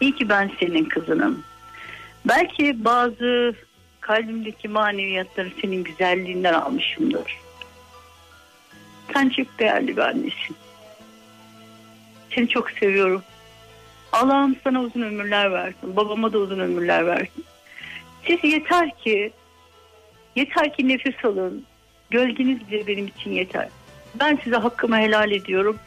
[0.00, 1.42] İyi ki ben senin kızınım.
[2.24, 3.54] Belki bazı
[4.08, 7.38] kalbimdeki maneviyatları senin güzelliğinden almışımdır.
[9.12, 10.56] Sen çok değerli bir annesin.
[12.34, 13.22] Seni çok seviyorum.
[14.12, 15.96] Allah'ım sana uzun ömürler versin.
[15.96, 17.44] Babama da uzun ömürler versin.
[18.26, 19.32] Siz yeter ki
[20.36, 21.64] yeter ki nefes alın.
[22.10, 23.68] Gölgeniz bile benim için yeter.
[24.14, 25.78] Ben size hakkımı helal ediyorum.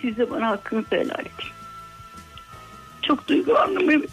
[0.00, 1.52] Siz de bana hakkınızı helal edin.
[3.02, 4.10] Çok duygulandım Mehmet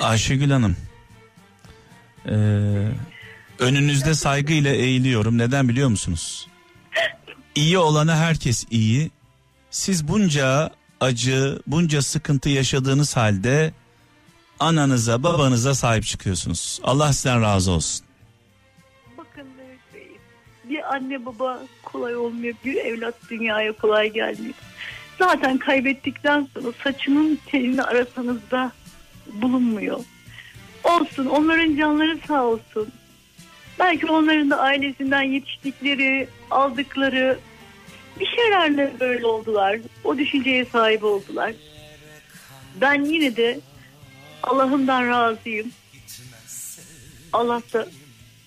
[0.00, 0.76] Ayşegül Hanım.
[2.26, 2.32] Ee,
[3.58, 5.38] önünüzde saygıyla eğiliyorum.
[5.38, 6.48] Neden biliyor musunuz?
[7.54, 9.10] İyi olana herkes iyi.
[9.70, 13.72] Siz bunca acı, bunca sıkıntı yaşadığınız halde
[14.60, 16.80] ananıza, babanıza sahip çıkıyorsunuz.
[16.82, 18.06] Allah sizden razı olsun.
[19.18, 19.46] Bakın
[20.64, 24.54] bir anne baba kolay olmuyor, bir evlat dünyaya kolay gelmiyor.
[25.18, 28.72] Zaten kaybettikten sonra saçının telini arasanızda
[29.32, 30.00] bulunmuyor.
[30.84, 32.88] Olsun onların canları sağ olsun.
[33.78, 37.38] Belki onların da ailesinden yetiştikleri, aldıkları
[38.20, 39.78] bir şeylerle böyle oldular.
[40.04, 41.52] O düşünceye sahip oldular.
[42.80, 43.60] Ben yine de
[44.42, 45.72] Allah'ımdan razıyım.
[47.32, 47.86] Allah da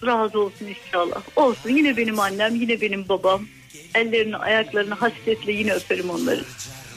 [0.05, 1.21] razı olsun inşallah.
[1.35, 3.45] Olsun yine benim annem, yine benim babam.
[3.95, 6.43] Ellerini, ayaklarını hasretle yine öperim onları.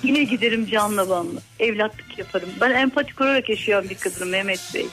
[0.02, 1.40] Yine giderim canla banla.
[1.58, 2.48] Evlatlık yaparım.
[2.60, 4.86] Ben empati kurarak yaşayan bir kadınım Mehmet Bey.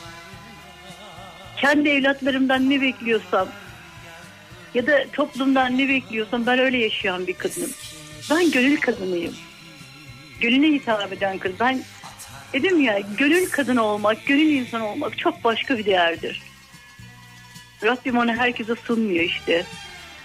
[1.58, 3.48] Kendi evlatlarımdan ne bekliyorsam
[4.74, 7.70] ya da toplumdan ne bekliyorsam ben öyle yaşayan bir kadınım.
[8.30, 9.36] Ben gönül kadınıyım.
[10.42, 11.52] Gönüle hitap eden kız.
[11.60, 11.84] Ben
[12.54, 16.42] dedim ya gönül kadını olmak, gönül insanı olmak çok başka bir değerdir.
[17.84, 19.66] Rabbim onu herkese sunmuyor işte.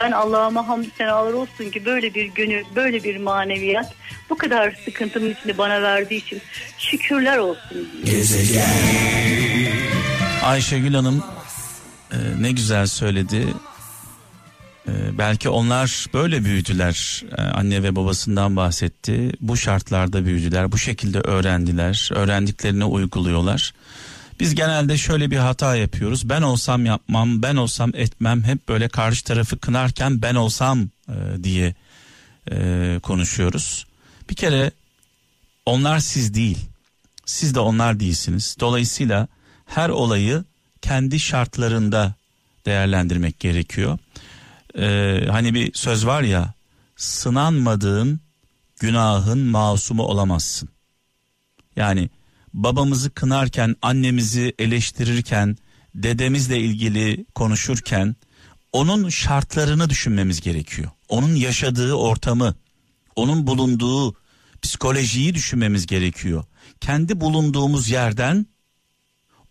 [0.01, 3.95] Ben Allah'ıma hamdü senalar olsun ki böyle bir gönül, böyle bir maneviyat
[4.33, 6.43] bu kadar sıkıntının içinde bana verdiği için
[6.79, 7.89] şükürler olsun.
[10.43, 11.25] Ayşegül Hanım
[12.13, 13.47] e, ne güzel söyledi.
[14.89, 17.25] E, belki onlar böyle büyüdüler.
[17.39, 19.33] E, anne ve babasından bahsetti.
[19.41, 20.73] Bu şartlarda büyüdüler.
[20.73, 22.11] Bu şekilde öğrendiler.
[22.15, 23.75] Öğrendiklerini uyguluyorlar.
[24.41, 26.29] Biz genelde şöyle bir hata yapıyoruz.
[26.29, 28.45] Ben olsam yapmam, ben olsam etmem.
[28.45, 31.75] Hep böyle karşı tarafı kınarken ben olsam e, diye
[32.51, 33.92] e, konuşuyoruz.
[34.31, 34.71] Bir kere
[35.67, 36.59] onlar siz değil.
[37.27, 38.57] Siz de onlar değilsiniz.
[38.61, 39.29] Dolayısıyla
[39.67, 40.45] her olayı
[40.83, 42.15] kendi şartlarında
[42.67, 43.99] değerlendirmek gerekiyor.
[44.79, 46.55] Ee, hani bir söz var ya
[46.97, 48.21] sınanmadığın
[48.81, 50.69] günahın masumu olamazsın.
[51.77, 52.11] Yani
[52.55, 55.57] babamızı kınarken, annemizi eleştirirken,
[55.95, 58.17] dedemizle ilgili konuşurken
[58.73, 60.91] onun şartlarını düşünmemiz gerekiyor.
[61.09, 62.55] Onun yaşadığı ortamı,
[63.17, 64.17] onun bulunduğu
[64.63, 66.45] psikolojiyi düşünmemiz gerekiyor.
[66.81, 68.47] Kendi bulunduğumuz yerden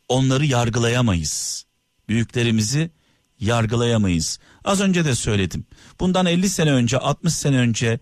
[0.09, 1.65] onları yargılayamayız.
[2.09, 2.91] Büyüklerimizi
[3.39, 4.39] yargılayamayız.
[4.63, 5.65] Az önce de söyledim.
[5.99, 7.99] Bundan 50 sene önce, 60 sene önce,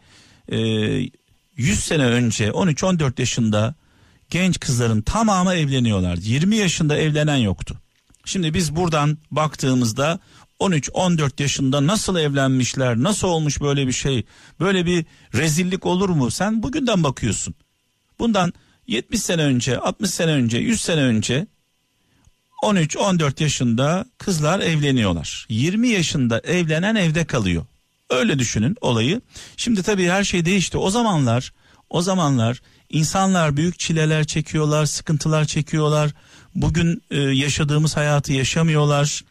[1.58, 3.76] 100 sene önce 13-14 yaşında
[4.30, 6.18] genç kızların tamamı evleniyorlar.
[6.18, 7.78] 20 yaşında evlenen yoktu.
[8.26, 10.20] Şimdi biz buradan baktığımızda
[10.60, 14.24] 13-14 yaşında nasıl evlenmişler, nasıl olmuş böyle bir şey,
[14.60, 16.32] böyle bir rezillik olur mu?
[16.32, 17.56] Sen bugünden bakıyorsun.
[18.20, 18.54] Bundan
[18.88, 21.48] 70 sene önce, 60 sene önce, 100 sene önce
[22.64, 25.46] 13-14 yaşında kızlar evleniyorlar.
[25.50, 27.66] 20 yaşında evlenen evde kalıyor.
[28.10, 29.22] Öyle düşünün olayı.
[29.58, 30.78] Şimdi tabii her şey değişti.
[30.78, 31.54] O zamanlar,
[31.90, 36.12] o zamanlar İnsanlar büyük çileler çekiyorlar, sıkıntılar çekiyorlar.
[36.56, 39.24] Bugün e, yaşadığımız hayatı yaşamıyorlar.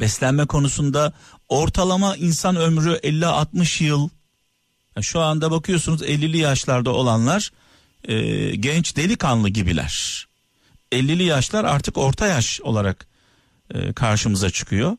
[0.00, 1.12] Beslenme konusunda
[1.48, 4.08] ortalama insan ömrü 50-60 yıl.
[5.00, 7.50] Şu anda bakıyorsunuz 50'li yaşlarda olanlar
[8.04, 8.16] e,
[8.56, 10.26] genç delikanlı gibiler.
[10.92, 13.06] 50'li yaşlar artık orta yaş olarak
[13.74, 14.96] e, karşımıza çıkıyor.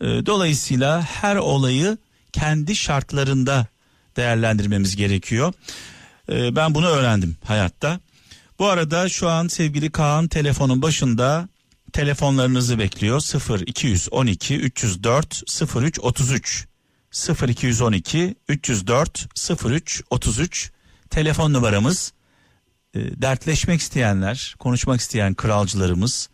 [0.00, 1.98] E, dolayısıyla her olayı
[2.32, 3.66] kendi şartlarında
[4.16, 5.52] değerlendirmemiz gerekiyor.
[6.28, 8.00] Ee, ben bunu öğrendim hayatta.
[8.58, 11.48] Bu arada şu an sevgili Kaan telefonun başında
[11.94, 13.20] telefonlarınızı bekliyor.
[13.20, 15.42] 0 212 304
[15.76, 16.66] 03 33
[17.10, 19.26] 0 212 304
[19.64, 20.70] 03 33
[21.10, 22.12] telefon numaramız.
[22.94, 26.28] E, dertleşmek isteyenler, konuşmak isteyen kralcılarımız,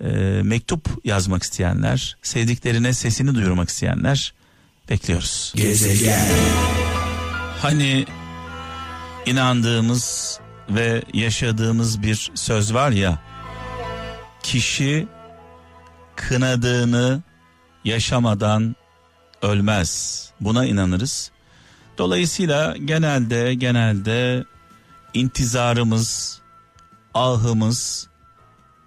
[0.00, 0.06] e,
[0.42, 4.34] mektup yazmak isteyenler, sevdiklerine sesini duyurmak isteyenler
[4.90, 5.52] bekliyoruz.
[5.56, 6.26] Gezegen.
[7.62, 8.06] Hani
[9.26, 10.38] inandığımız
[10.70, 13.35] ve yaşadığımız bir söz var ya
[14.46, 15.08] kişi
[16.16, 17.22] kınadığını
[17.84, 18.76] yaşamadan
[19.42, 20.22] ölmez.
[20.40, 21.30] Buna inanırız.
[21.98, 24.44] Dolayısıyla genelde genelde
[25.14, 26.40] intizarımız,
[27.14, 28.08] ahımız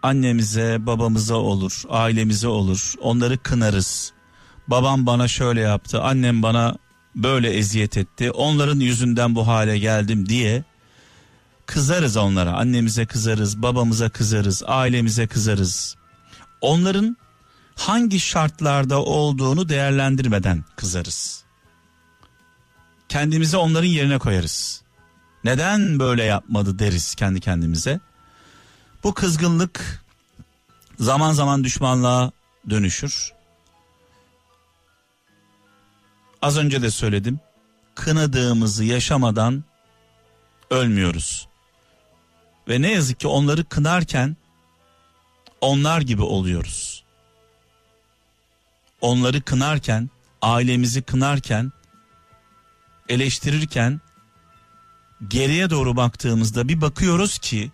[0.04, 2.94] annemize, babamıza olur, ailemize olur.
[3.02, 4.14] Onları kınarız.
[4.68, 6.78] Babam bana şöyle yaptı, annem bana
[7.16, 8.32] böyle eziyet etti.
[8.32, 10.64] Onların yüzünden bu hale geldim diye
[11.70, 12.54] kızarız onlara.
[12.54, 15.96] Annemize kızarız, babamıza kızarız, ailemize kızarız.
[16.62, 17.18] Onların
[17.76, 21.44] hangi şartlarda olduğunu değerlendirmeden kızarız.
[23.10, 24.82] Kendimizi onların yerine koyarız.
[25.44, 28.00] Neden böyle yapmadı deriz kendi kendimize.
[29.04, 30.04] Bu kızgınlık
[31.00, 32.32] zaman zaman düşmanlığa
[32.70, 33.34] dönüşür.
[36.42, 37.40] Az önce de söyledim.
[37.96, 39.64] Kınadığımızı yaşamadan
[40.70, 41.49] ölmüyoruz.
[42.70, 44.38] Ve ne yazık ki onları kınarken
[45.62, 47.04] onlar gibi oluyoruz.
[49.02, 50.10] Onları kınarken,
[50.42, 51.72] ailemizi kınarken,
[53.10, 54.02] eleştirirken
[55.28, 57.72] geriye doğru baktığımızda bir bakıyoruz ki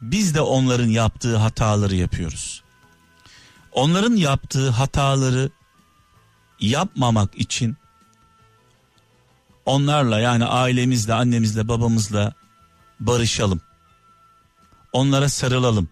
[0.00, 2.62] biz de onların yaptığı hataları yapıyoruz.
[3.72, 5.50] Onların yaptığı hataları
[6.60, 7.76] yapmamak için
[9.66, 12.32] onlarla yani ailemizle, annemizle, babamızla
[13.00, 13.60] barışalım.
[14.92, 15.88] Onlara sarılalım.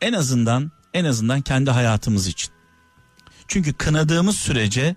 [0.00, 2.50] En azından en azından kendi hayatımız için.
[3.48, 4.96] Çünkü kınadığımız sürece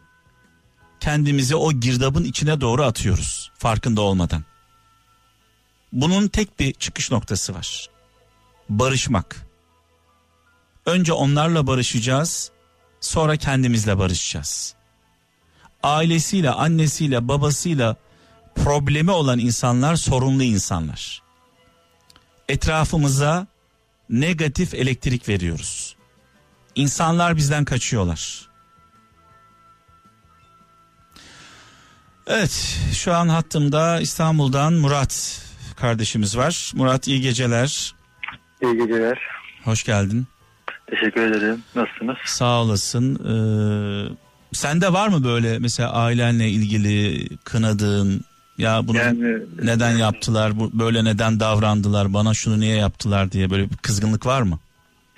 [1.00, 4.44] kendimizi o girdabın içine doğru atıyoruz farkında olmadan.
[5.94, 7.90] Bunun tek bir çıkış noktası var.
[8.70, 9.46] Barışmak.
[10.86, 12.52] Önce onlarla barışacağız,
[13.02, 14.76] sonra kendimizle barışacağız.
[15.84, 17.96] Ailesiyle, annesiyle, babasıyla
[18.56, 21.29] problemi olan insanlar sorunlu insanlar.
[22.50, 23.48] Etrafımıza
[24.10, 25.96] negatif elektrik veriyoruz.
[26.76, 28.50] İnsanlar bizden kaçıyorlar.
[32.28, 35.42] Evet şu an hattımda İstanbul'dan Murat
[35.76, 36.72] kardeşimiz var.
[36.76, 37.96] Murat iyi geceler.
[38.62, 39.20] İyi geceler.
[39.64, 40.28] Hoş geldin.
[40.90, 41.64] Teşekkür ederim.
[41.76, 42.18] Nasılsınız?
[42.26, 43.16] Sağ olasın.
[43.16, 44.16] Ee,
[44.54, 48.26] sende var mı böyle mesela ailenle ilgili kınadığın
[48.60, 53.70] ya bunu yani, neden yaptılar, bu, böyle neden davrandılar, bana şunu niye yaptılar diye böyle
[53.70, 54.60] bir kızgınlık var mı?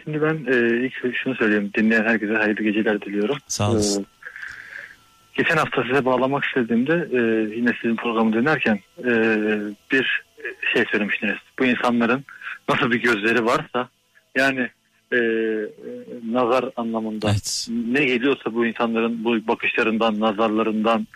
[0.04, 1.72] Şimdi ben e, ilk şunu söyleyeyim.
[1.78, 3.38] Dinleyen herkese hayırlı geceler diliyorum.
[3.48, 4.02] Sağ olasın.
[4.02, 4.06] Ee,
[5.34, 7.20] geçen hafta size bağlamak istediğimde e,
[7.56, 9.12] yine sizin programı dinlerken e,
[9.92, 10.24] bir
[10.74, 11.38] şey söylemiştiniz.
[11.60, 12.26] Bu insanların
[12.70, 13.90] nasıl bir gözleri varsa
[14.36, 14.70] yani
[15.14, 15.20] e,
[16.32, 17.68] nazar anlamında evet.
[17.70, 21.08] ne geliyorsa bu insanların bu bakışlarından, nazarlarından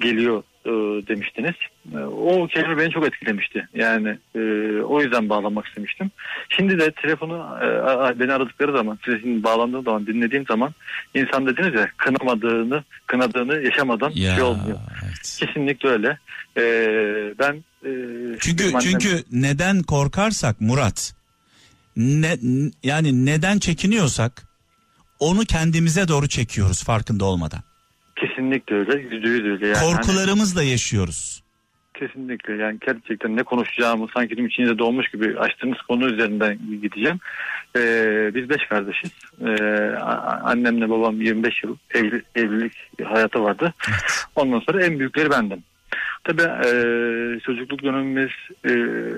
[0.00, 1.54] geliyor e, demiştiniz.
[1.94, 3.68] E, o kelime beni çok etkilemişti.
[3.74, 4.40] Yani e,
[4.82, 6.10] o yüzden bağlamak istemiştim.
[6.48, 10.74] Şimdi de telefonu e, beni aradıkları zaman, sizin bağlandığım zaman, dinlediğim zaman
[11.14, 14.78] insan dediniz ya kınamadığını, kınadığını yaşamadan ya, şey olmuyor.
[15.04, 15.38] Evet.
[15.38, 16.18] Kesinlikle öyle.
[16.56, 16.62] E,
[17.38, 17.90] ben e,
[18.40, 18.80] çünkü annem...
[18.80, 21.14] çünkü neden korkarsak Murat,
[21.96, 22.38] ne
[22.82, 24.48] yani neden çekiniyorsak
[25.18, 27.67] onu kendimize doğru çekiyoruz farkında olmadan.
[28.20, 29.00] Kesinlikle öyle.
[29.00, 29.66] Yüzde yüz öyle.
[29.66, 31.42] Yani Korkularımızla yaşıyoruz.
[31.94, 37.18] Kesinlikle yani gerçekten ne konuşacağımı sanki benim içinde doğmuş gibi açtığımız konu üzerinden gideceğim.
[37.76, 39.10] Ee, biz beş kardeşiz.
[39.40, 39.62] Ee,
[40.42, 42.72] annemle babam 25 yıl evli, evlilik
[43.04, 43.74] hayatı vardı.
[44.36, 45.62] Ondan sonra en büyükleri bendim.
[46.24, 46.70] Tabii e,
[47.40, 48.30] çocukluk dönemimiz,
[48.64, 48.70] e,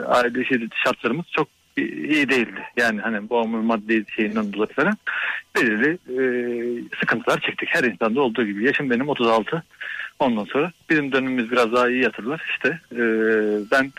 [0.06, 0.44] aile
[0.84, 2.62] şartlarımız çok iyi değildi.
[2.76, 4.96] Yani hani bu maddi şeyinden dolayı falan
[5.56, 6.22] belirli e,
[7.00, 7.68] sıkıntılar çektik.
[7.72, 8.64] Her insanda olduğu gibi.
[8.64, 9.62] Yaşım benim 36.
[10.18, 12.42] Ondan sonra bizim dönemimiz biraz daha iyi yatırlar.
[12.50, 13.02] İşte e,
[13.70, 13.92] ben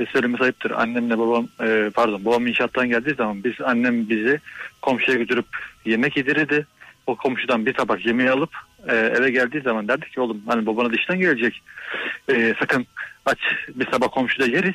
[0.00, 0.70] e, söylemesi ayıptır.
[0.70, 4.40] Annemle babam e, pardon babam inşaattan geldiği zaman biz annem bizi
[4.82, 5.46] komşuya götürüp
[5.84, 6.66] yemek yedirirdi.
[7.06, 8.50] O komşudan bir tabak yemeği alıp
[8.88, 11.62] e, eve geldiği zaman derdik ki oğlum hani babana dıştan gelecek.
[12.28, 12.86] E, sakın
[13.26, 14.74] aç bir sabah komşuda yeriz.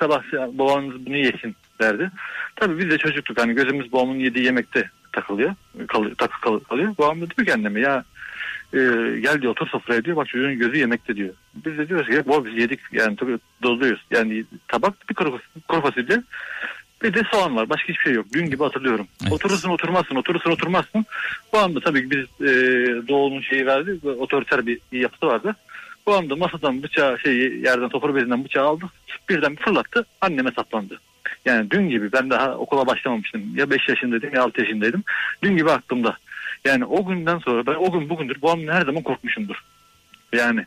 [0.00, 2.10] Sabah babanız bunu yesin derdi.
[2.56, 5.54] Tabii biz de çocuktuk hani gözümüz babamın yediği yemekte takılıyor.
[5.88, 6.94] Kal, takı kal, kalıyor.
[6.98, 8.04] Babam da diyor ki anneme ya
[8.74, 8.78] e,
[9.20, 11.34] gel diyor otur sofraya diyor bak çocuğun gözü yemekte diyor.
[11.54, 13.16] Biz de diyoruz ki baba biz yedik yani
[13.62, 14.04] doluyoruz.
[14.10, 15.38] Yani tabak bir kuru,
[15.68, 16.22] kuru fasulye
[17.02, 17.68] bir de soğan var.
[17.70, 18.26] Başka hiçbir şey yok.
[18.34, 19.06] Dün gibi hatırlıyorum.
[19.22, 19.32] Evet.
[19.32, 21.04] Oturursun oturmazsın, oturursun oturmazsın.
[21.52, 22.52] Bu anda tabii biz e,
[23.08, 24.08] Doğu'nun şeyi verdi.
[24.18, 25.56] Otoriter bir yapısı vardı.
[26.06, 28.84] Bu anda masadan bıçağı şey yerden topur bezinden bıçağı aldı.
[29.28, 30.06] Birden fırlattı.
[30.20, 31.00] Anneme saplandı.
[31.44, 33.56] Yani dün gibi ben daha okula başlamamıştım.
[33.56, 35.04] Ya 5 yaşındaydım ya 6 yaşındaydım.
[35.42, 36.16] Dün gibi aklımda.
[36.64, 39.64] Yani o günden sonra ben o gün bugündür bu her zaman korkmuşumdur.
[40.32, 40.66] Yani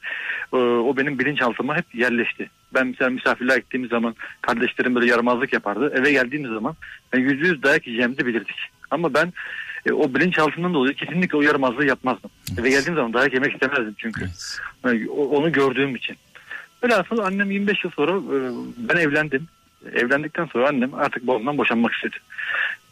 [0.53, 2.49] e, o benim bilinçaltıma hep yerleşti.
[2.73, 5.93] Ben mesela misafirliğe gittiğimiz zaman kardeşlerim böyle yaramazlık yapardı.
[5.95, 6.75] Eve geldiğimiz zaman
[7.13, 8.55] yüzde yüz dayak yiyeceğimizi bilirdik.
[8.91, 9.33] Ama ben
[9.85, 12.31] e, o bilinçaltından dolayı kesinlikle o yaramazlığı yapmazdım.
[12.49, 12.59] Evet.
[12.59, 14.21] Eve geldiğim zaman dayak yemek istemezdim çünkü.
[14.21, 14.59] Evet.
[14.85, 16.17] Yani, onu gördüğüm için.
[16.83, 18.37] Velhasıl annem 25 yıl sonra e,
[18.77, 19.47] ben evlendim.
[19.95, 22.15] Evlendikten sonra annem artık babamdan boşanmak istedi.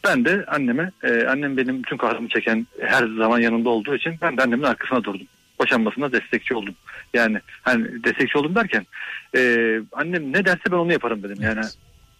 [0.03, 4.37] Ben de anneme, e, annem benim bütün kahrımı çeken her zaman yanında olduğu için ben
[4.37, 5.27] de annemin arkasına durdum.
[5.59, 6.75] Boşanmasına destekçi oldum.
[7.13, 8.85] Yani hani destekçi oldum derken
[9.35, 11.37] e, annem ne derse ben onu yaparım dedim.
[11.41, 11.61] Yani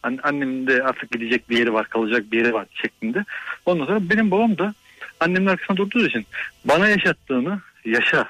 [0.04, 3.26] an, annemin de artık gidecek bir yeri var, kalacak bir yeri var şeklinde.
[3.66, 4.74] Ondan sonra benim babam da
[5.20, 6.26] annemin arkasına durduğu için
[6.66, 8.28] bana yaşattığını yaşa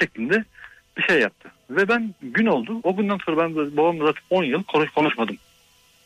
[0.00, 0.44] şeklinde
[0.96, 1.48] bir şey yaptı.
[1.70, 2.80] Ve ben gün oldu.
[2.82, 5.36] O günden sonra ben babamla zaten 10 yıl konuş, konuşmadım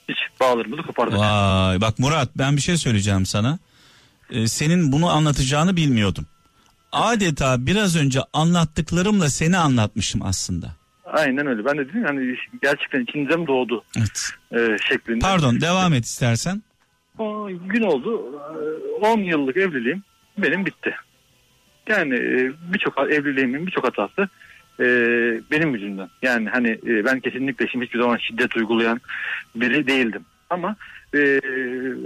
[0.08, 1.18] hiç bağlarımızı kopardık.
[1.18, 3.58] Vay bak Murat ben bir şey söyleyeceğim sana.
[4.30, 6.26] Ee, senin bunu anlatacağını bilmiyordum.
[6.92, 10.66] Adeta biraz önce anlattıklarımla seni anlatmışım aslında.
[11.04, 11.64] Aynen öyle.
[11.64, 14.30] Ben de dedim yani gerçekten içinize mi doğdu evet.
[14.52, 15.18] e, şeklinde.
[15.18, 16.62] Pardon devam et istersen.
[17.18, 18.40] O gün oldu.
[19.02, 20.02] 10 yıllık evliliğim
[20.38, 20.94] benim bitti.
[21.88, 24.28] Yani e, birçok evliliğimin birçok hatası
[24.80, 24.86] e,
[25.50, 26.08] benim yüzümden.
[26.22, 29.00] Yani hani e, ben kesinlikle şimdi hiçbir zaman şiddet uygulayan
[29.54, 30.24] biri değildim.
[30.50, 30.76] Ama
[31.14, 31.40] e,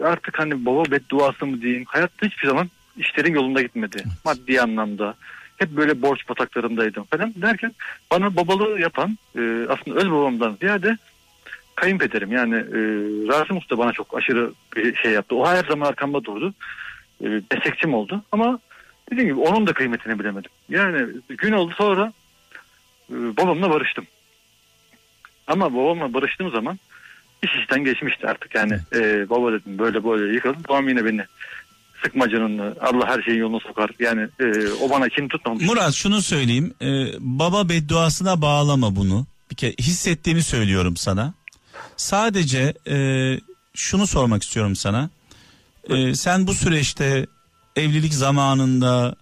[0.04, 4.04] artık hani baba bedduası mı diyeyim hayatta hiçbir zaman işlerin yolunda gitmedi.
[4.24, 5.14] Maddi anlamda.
[5.56, 7.72] Hep böyle borç bataklarındaydım falan derken
[8.10, 10.96] bana babalığı yapan e, aslında öz babamdan ziyade
[11.74, 12.78] kayınpederim yani e,
[13.28, 15.36] Rasim Usta bana çok aşırı bir şey yaptı.
[15.36, 16.54] O her zaman arkamda durdu.
[17.20, 18.58] E, destekçim oldu ama
[19.12, 20.50] dediğim gibi onun da kıymetini bilemedim.
[20.68, 22.12] Yani gün oldu sonra
[23.10, 24.06] babamla barıştım.
[25.46, 26.78] Ama babamla barıştığım zaman
[27.42, 28.54] iş işten geçmişti artık.
[28.54, 30.62] Yani e, baba dedim böyle böyle yıkıldım.
[30.68, 31.24] Babam yine beni
[32.02, 32.74] sıkma canını.
[32.80, 33.90] Allah her şeyin yoluna sokar.
[33.98, 35.64] Yani e, o bana kim tutmamış.
[35.64, 36.74] Murat şunu söyleyeyim.
[36.82, 36.86] E,
[37.18, 39.26] baba bedduasına bağlama bunu.
[39.50, 41.34] Bir kere hissettiğimi söylüyorum sana.
[41.96, 42.96] Sadece e,
[43.74, 45.10] şunu sormak istiyorum sana.
[45.88, 47.26] E, sen bu süreçte
[47.76, 49.16] evlilik zamanında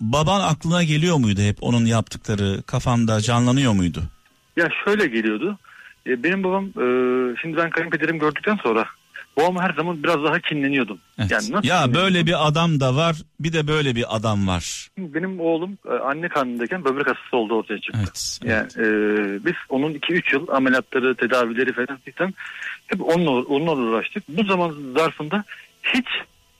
[0.00, 4.02] baban aklına geliyor muydu hep onun yaptıkları kafanda canlanıyor muydu?
[4.56, 5.58] Ya şöyle geliyordu.
[6.06, 6.84] E, benim babam e,
[7.42, 8.86] şimdi ben kayınpederim gördükten sonra
[9.36, 10.98] babam her zaman biraz daha kinleniyordum.
[11.18, 11.30] Evet.
[11.30, 14.88] Yani nasıl ya böyle bir adam da var bir de böyle bir adam var.
[14.98, 18.00] Benim oğlum e, anne karnındayken böbrek hastası oldu ortaya çıktı.
[18.00, 18.66] Evet, yani.
[18.76, 21.98] E, biz onun 2-3 yıl ameliyatları tedavileri falan
[22.86, 24.24] hep onunla, onunla uğraştık.
[24.28, 25.44] Bu zaman zarfında
[25.82, 26.06] hiç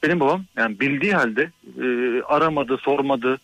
[0.03, 1.51] benim babam yani bildiği halde
[1.83, 1.87] e,
[2.23, 3.39] aramadı, sormadı,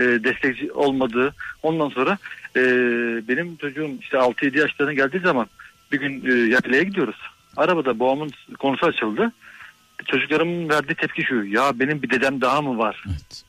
[0.00, 1.34] e, destekçi olmadı.
[1.62, 2.18] Ondan sonra
[2.56, 2.60] e,
[3.28, 5.46] benim çocuğum işte 6-7 yaşlarına geldiği zaman
[5.92, 7.16] bir gün e, yatıya gidiyoruz.
[7.56, 9.32] Arabada babamın konusu açıldı.
[10.06, 11.44] Çocuklarımın verdiği tepki şu.
[11.44, 13.04] Ya benim bir dedem daha mı var?
[13.08, 13.42] Evet.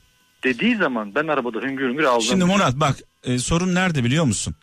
[0.43, 2.21] Dediği zaman ben arabada hüngür hüngür aldım.
[2.21, 4.55] Şimdi Murat bak e, sorun nerede biliyor musun?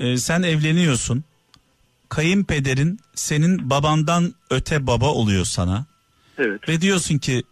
[0.00, 1.24] E, sen evleniyorsun.
[2.08, 5.86] Kayınpederin senin babandan öte baba oluyor sana.
[6.38, 6.68] Evet.
[6.68, 7.42] Ve diyorsun ki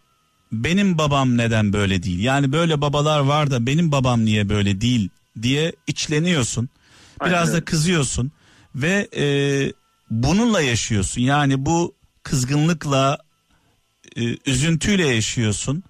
[0.52, 2.18] benim babam neden böyle değil?
[2.18, 5.08] Yani böyle babalar var da benim babam niye böyle değil
[5.42, 6.68] diye içleniyorsun.
[7.26, 7.60] Biraz Aynen.
[7.60, 8.32] da kızıyorsun
[8.74, 9.26] ve e,
[10.10, 11.20] bununla yaşıyorsun.
[11.20, 13.18] Yani bu kızgınlıkla
[14.16, 15.82] e, üzüntüyle yaşıyorsun.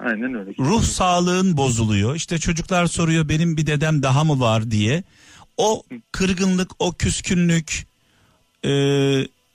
[0.00, 0.50] Aynen öyle.
[0.58, 2.14] Ruh sağlığın bozuluyor.
[2.14, 5.02] İşte çocuklar soruyor benim bir dedem daha mı var diye.
[5.56, 7.86] O kırgınlık, o küskünlük
[8.64, 8.70] e,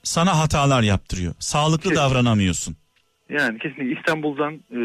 [0.02, 1.34] sana hatalar yaptırıyor.
[1.38, 1.96] Sağlıklı Kesin.
[1.96, 2.76] davranamıyorsun.
[3.30, 4.78] Yani kesinlikle İstanbul'dan e,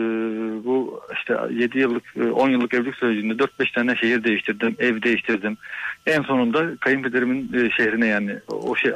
[0.65, 5.57] bu işte 7 yıllık, e, 10 yıllık evlilik sürecinde 4-5 tane şehir değiştirdim, ev değiştirdim.
[6.05, 8.91] En sonunda kayınpederimin e, şehrine yani o şey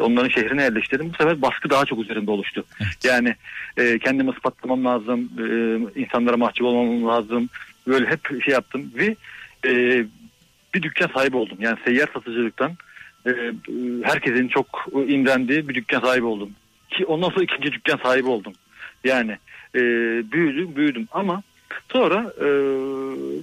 [0.00, 1.08] onların şehrine yerleştirdim.
[1.08, 2.64] Bu sefer baskı daha çok üzerinde oluştu.
[2.80, 3.04] Evet.
[3.04, 3.36] Yani
[3.76, 7.48] e, kendimi ispatlamam lazım, e, insanlara mahcup olmam lazım.
[7.86, 9.16] Böyle hep şey yaptım ve
[9.66, 10.04] e,
[10.74, 11.58] bir dükkan sahibi oldum.
[11.60, 12.72] Yani seyyar satıcılıktan
[13.26, 13.30] e,
[14.02, 16.50] herkesin çok imrendiği bir dükkan sahibi oldum.
[16.90, 18.52] Ki ondan sonra ikinci dükkan sahibi oldum.
[19.04, 19.38] Yani
[19.74, 19.80] e,
[20.32, 21.42] büyüdüm büyüdüm ama
[21.92, 22.46] sonra e,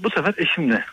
[0.03, 0.85] bu sefer eşimle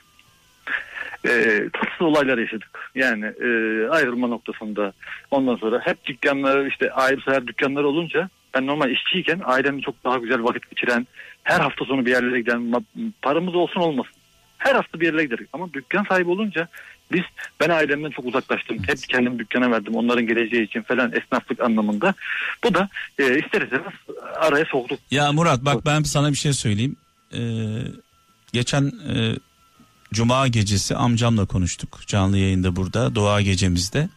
[1.29, 2.91] e, tatsız olaylar yaşadık.
[2.95, 3.49] Yani e,
[3.89, 4.93] ayrılma noktasında
[5.31, 10.19] ondan sonra hep dükkanları işte ayrı seher dükkanlar olunca ben normal işçiyken ailemle çok daha
[10.19, 11.07] güzel vakit geçiren
[11.43, 12.85] her hafta sonu bir yerlere giden
[13.23, 14.13] paramız olsun olmasın.
[14.59, 16.69] Her hafta bir yerlere gideriz ama dükkan sahibi olunca
[17.13, 17.23] biz
[17.61, 18.79] ben ailemden çok uzaklaştım.
[18.87, 22.15] Hep kendim dükkana verdim onların geleceği için falan esnaflık anlamında.
[22.65, 22.89] Bu da
[23.19, 23.93] e, ister istemez
[24.37, 24.99] araya soktuk.
[25.11, 26.97] Ya Murat bak ben sana bir şey söyleyeyim.
[27.35, 27.39] Ee,
[28.53, 29.37] geçen e,
[30.13, 34.09] Cuma gecesi amcamla konuştuk canlı yayında burada dua gecemizde.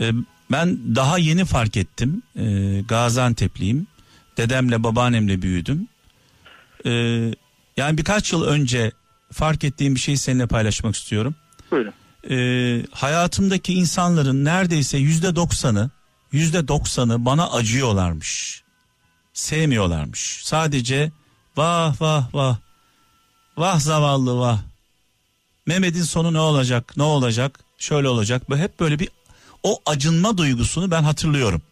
[0.00, 0.12] Ee,
[0.52, 2.22] ben daha yeni fark ettim.
[2.36, 3.86] Ee, Gaziantep'liyim.
[4.36, 5.88] Dedemle babaannemle büyüdüm.
[6.86, 6.90] Ee,
[7.76, 8.92] yani birkaç yıl önce
[9.32, 11.34] fark ettiğim bir şeyi seninle paylaşmak istiyorum.
[11.70, 11.92] Buyurun.
[12.30, 15.90] Ee, hayatımdaki insanların neredeyse yüzde doksanı
[16.32, 18.62] yüzde doksanı bana acıyorlarmış.
[19.32, 20.40] Sevmiyorlarmış.
[20.44, 21.12] Sadece
[21.56, 22.58] vah vah vah
[23.56, 24.58] vah zavallı vah.
[25.66, 28.42] Mehmet'in sonu ne olacak ne olacak şöyle olacak.
[28.54, 29.08] Hep böyle bir
[29.62, 31.62] o acınma duygusunu ben hatırlıyorum.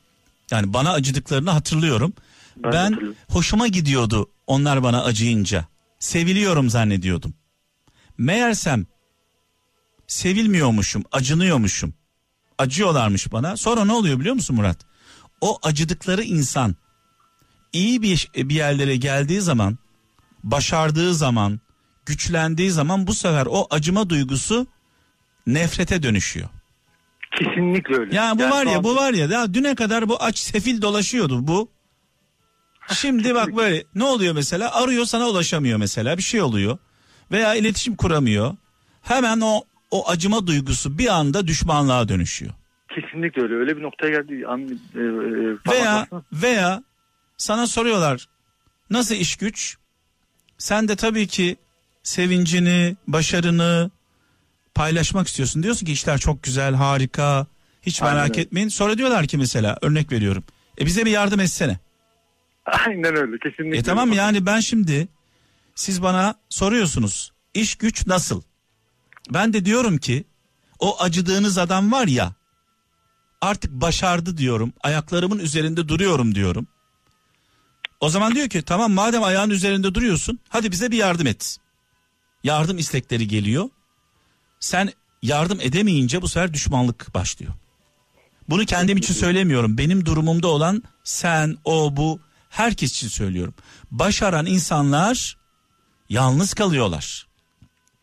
[0.51, 2.13] Yani bana acıdıklarını hatırlıyorum.
[2.57, 5.65] Ben, ben hoşuma gidiyordu onlar bana acıyınca.
[5.99, 7.35] Seviliyorum zannediyordum.
[8.19, 8.87] Meğersem
[10.09, 11.95] sevilmiyormuşum, acınıyormuşum.
[12.59, 13.57] Acıyorlarmış bana.
[13.57, 14.79] Sonra ne oluyor biliyor musun Murat?
[15.41, 16.77] O acıdıkları insan
[17.73, 19.79] iyi bir bir yerlere geldiği zaman,
[20.45, 21.61] başardığı zaman,
[22.07, 24.67] güçlendiği zaman bu sefer o acıma duygusu
[25.47, 26.49] nefrete dönüşüyor.
[27.39, 28.17] Kesinlikle öyle.
[28.17, 31.47] Ya bu yani var ya bu var ya ya düne kadar bu aç sefil dolaşıyordu
[31.49, 31.71] bu.
[32.95, 36.79] Şimdi bak böyle ne oluyor mesela arıyor sana ulaşamıyor mesela bir şey oluyor
[37.33, 38.57] veya iletişim kuramıyor.
[39.03, 42.53] Hemen o o acıma duygusu bir anda düşmanlığa dönüşüyor.
[42.89, 43.55] Kesinlikle öyle.
[43.55, 44.47] Öyle bir noktaya geldi.
[44.47, 46.83] An, e, e, veya veya
[47.37, 48.29] sana soruyorlar
[48.91, 49.77] nasıl iş güç?
[50.59, 51.57] Sen de tabii ki
[52.03, 53.91] sevincini, başarını,
[54.75, 55.63] paylaşmak istiyorsun.
[55.63, 57.47] Diyorsun ki işler çok güzel, harika.
[57.83, 58.69] Hiç merak Aynen etmeyin.
[58.69, 60.45] Sonra diyorlar ki mesela örnek veriyorum.
[60.81, 61.79] E bize bir yardım etsene.
[62.67, 63.79] Aynen öyle kesinlikle.
[63.79, 65.09] E tamam yani ben şimdi
[65.75, 67.33] siz bana soruyorsunuz.
[67.55, 68.43] iş güç nasıl?
[69.33, 70.25] Ben de diyorum ki
[70.79, 72.35] o acıdığınız adam var ya
[73.41, 74.73] artık başardı diyorum.
[74.83, 76.67] Ayaklarımın üzerinde duruyorum diyorum.
[78.01, 81.59] O zaman diyor ki tamam madem ayağın üzerinde duruyorsun hadi bize bir yardım et.
[82.45, 83.69] Yardım istekleri geliyor.
[84.61, 87.53] Sen yardım edemeyince bu sefer düşmanlık başlıyor.
[88.49, 89.79] Bunu kendim için söylemiyorum.
[89.79, 93.55] Benim durumumda olan sen, o, bu herkes için söylüyorum.
[93.91, 95.37] Başaran insanlar
[96.09, 97.28] yalnız kalıyorlar.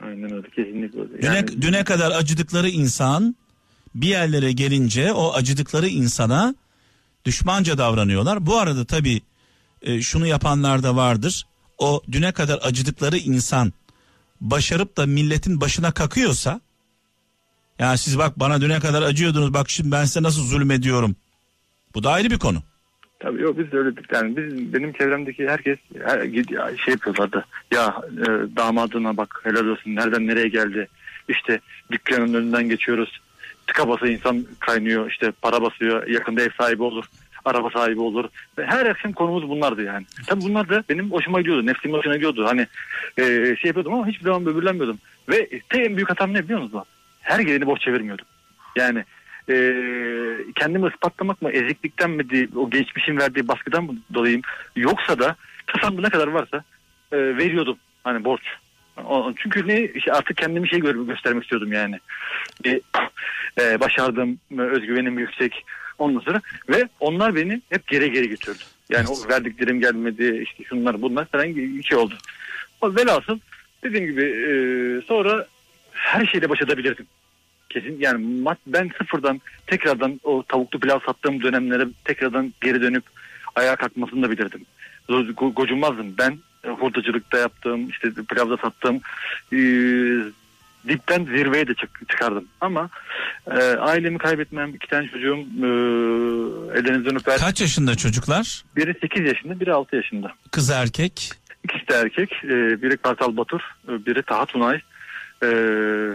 [0.05, 1.21] Aynen öyle kesinlikle öyle.
[1.21, 3.35] Düne, Yani- düne kadar acıdıkları insan
[3.95, 6.55] bir yerlere gelince o acıdıkları insana
[7.25, 8.45] düşmanca davranıyorlar.
[8.45, 9.21] Bu arada tabii
[9.81, 11.45] e, şunu yapanlar da vardır.
[11.77, 13.73] O düne kadar acıdıkları insan
[14.41, 16.61] başarıp da milletin başına kakıyorsa
[17.79, 21.15] ya siz bak bana düne kadar acıyordunuz bak şimdi ben size nasıl zulmediyorum.
[21.95, 22.63] Bu da ayrı bir konu.
[23.25, 23.91] Tabii yok biz de öyle.
[24.13, 26.19] Yani biz, benim çevremdeki herkes her,
[26.77, 27.45] şey yapıyorlardı.
[27.71, 30.87] Ya e, damadına bak helal olsun nereden nereye geldi.
[31.27, 31.59] İşte
[31.91, 33.21] dükkanın önünden geçiyoruz.
[33.67, 35.11] Tıka basa insan kaynıyor.
[35.11, 36.07] işte para basıyor.
[36.07, 37.05] Yakında ev sahibi olur.
[37.45, 38.25] Araba sahibi olur.
[38.57, 40.05] Ve her akşam konumuz bunlardı yani.
[40.27, 41.65] Tabii bunlar da benim hoşuma gidiyordu.
[41.65, 42.45] Nefsim hoşuna gidiyordu.
[42.45, 42.67] Hani
[43.17, 43.23] e,
[43.55, 44.97] şey yapıyordum ama hiçbir zaman böbürlenmiyordum.
[45.29, 46.83] Ve tek en büyük hatam ne biliyor musunuz?
[47.21, 48.25] Her geleni boş çevirmiyordum.
[48.75, 49.03] Yani
[49.49, 49.55] e,
[50.55, 54.41] kendimi ispatlamak mı eziklikten mi o geçmişin verdiği baskıdan mı dolayıyım
[54.75, 55.35] yoksa da
[55.65, 56.63] kasamda ne kadar varsa
[57.11, 58.41] e, veriyordum hani borç.
[59.37, 61.99] Çünkü ne işte artık kendimi şey gö- göstermek istiyordum yani.
[62.65, 62.81] E,
[63.61, 65.65] e, başardım, özgüvenim yüksek
[65.97, 68.63] ondan sonra ve onlar beni hep geri geri götürdü.
[68.89, 72.13] Yani o verdiklerim gelmedi işte şunlar bunlar falan bir şey oldu.
[72.81, 73.39] O velhasıl
[73.83, 74.51] dediğim gibi e,
[75.07, 75.47] sonra
[75.91, 77.05] her şeyle baş edebilirdim.
[77.69, 83.03] Kesin yani ben sıfırdan tekrardan o tavuklu pilav sattığım dönemlere tekrardan geri dönüp
[83.55, 84.65] ayağa kalkmasını da bilirdim.
[85.09, 86.15] Go- go- Gocunmazdım.
[86.17, 88.95] Ben e, hurdacılıkta yaptığım işte pilavda sattığım
[89.53, 89.57] e,
[90.87, 92.45] dipten zirveye de çık- çıkardım.
[92.61, 92.89] Ama
[93.51, 95.67] e, ailemi kaybetmem, iki tane çocuğum e,
[96.79, 97.37] elinizden öper.
[97.39, 98.63] Kaç yaşında çocuklar?
[98.75, 100.33] Biri 8 yaşında, biri 6 yaşında.
[100.51, 101.31] Kız erkek.
[101.63, 102.31] İkisi de erkek.
[102.43, 104.81] E, biri Kartal Batur, e, biri Taha Tunay.
[105.43, 105.47] E,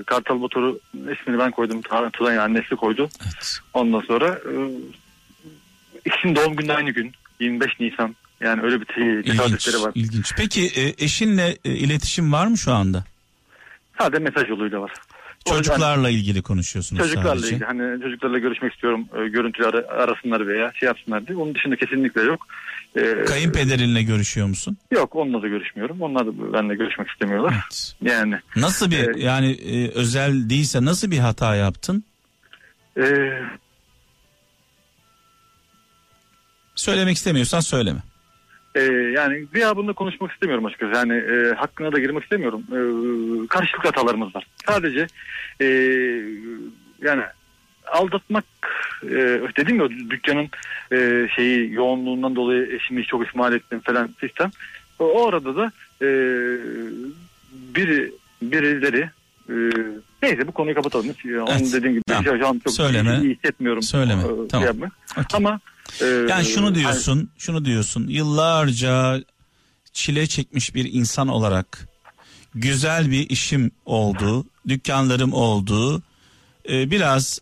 [0.06, 1.82] Kartal Batur'u ismini ben koydum.
[2.12, 3.08] Tunay annesi koydu.
[3.22, 3.58] Evet.
[3.74, 4.52] Ondan sonra e,
[6.04, 7.12] ikisinin doğum günü aynı gün.
[7.40, 8.16] 25 Nisan.
[8.40, 8.84] Yani öyle bir
[9.22, 9.92] tesadüfleri var.
[9.94, 10.32] ilginç.
[10.36, 13.04] Peki e, eşinle e, iletişim var mı şu anda?
[13.98, 14.92] Sadece mesaj yoluyla var.
[15.51, 17.48] O Çocuklarla ilgili konuşuyorsunuz Çocuklarla sadece.
[17.57, 19.09] ilgili hani çocuklarla görüşmek istiyorum.
[19.24, 21.38] E, görüntülü ara- arasınlar veya şey yapsınlar diye.
[21.38, 22.46] Onun dışında kesinlikle yok.
[22.96, 24.76] E, Kayınpederinle görüşüyor musun?
[24.90, 26.03] Yok onunla da görüşmüyorum.
[26.03, 27.53] Onlar da benimle görüşmek istemiyorlar.
[27.55, 27.94] Evet.
[28.03, 29.16] Yani Nasıl bir Evet.
[29.18, 32.05] yani e, özel değilse nasıl bir hata yaptın?
[32.96, 33.05] e,
[36.74, 38.01] Söylemek istemiyorsan söyleme.
[38.80, 40.92] E, yani gıyabında konuşmak istemiyorum açıkçası.
[40.94, 42.62] Yani e, hakkına da girmek istemiyorum.
[42.70, 42.78] E,
[43.46, 44.46] karşılıklı hatalarımız var.
[44.66, 45.06] Sadece
[45.60, 45.66] e,
[47.02, 47.22] yani
[47.86, 48.44] aldatmak
[49.04, 50.48] e, dedim ya dükkanın
[50.92, 54.50] e, şeyi yoğunluğundan dolayı eşimi çok ihmal ettim falan sistem.
[54.98, 55.72] O, o arada da
[56.02, 56.08] e,
[57.52, 58.12] biri
[58.42, 59.10] birileri
[59.48, 59.54] e,
[60.22, 61.06] neyse bu konuyu kapatalım.
[61.06, 61.72] Hiç, e, Onun Evet.
[61.72, 62.38] dediğim gibi Tamam.
[62.38, 63.18] şu an çok Söyleme.
[63.22, 63.82] iyi hissetmiyorum.
[63.82, 64.22] Söyleme.
[64.22, 64.66] e, şey Tamam.
[64.66, 64.92] yapmak.
[65.12, 65.24] Okey.
[65.34, 65.60] Ama
[66.28, 68.07] Yani şunu hani- diyorsun, şunu diyorsun.
[68.09, 69.20] Yıllarca
[69.93, 71.88] çile çekmiş bir insan olarak
[72.55, 76.03] güzel bir işim oldu, dükkanlarım oldu.
[76.70, 77.38] Ee, biraz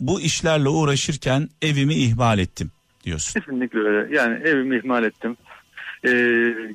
[0.00, 2.70] bu işlerle uğraşırken evimi ihmal ettim
[3.04, 3.40] diyorsun.
[3.40, 4.16] Kesinlikle öyle.
[4.16, 5.36] Yani evimi ihmal ettim.
[6.04, 6.10] Ee,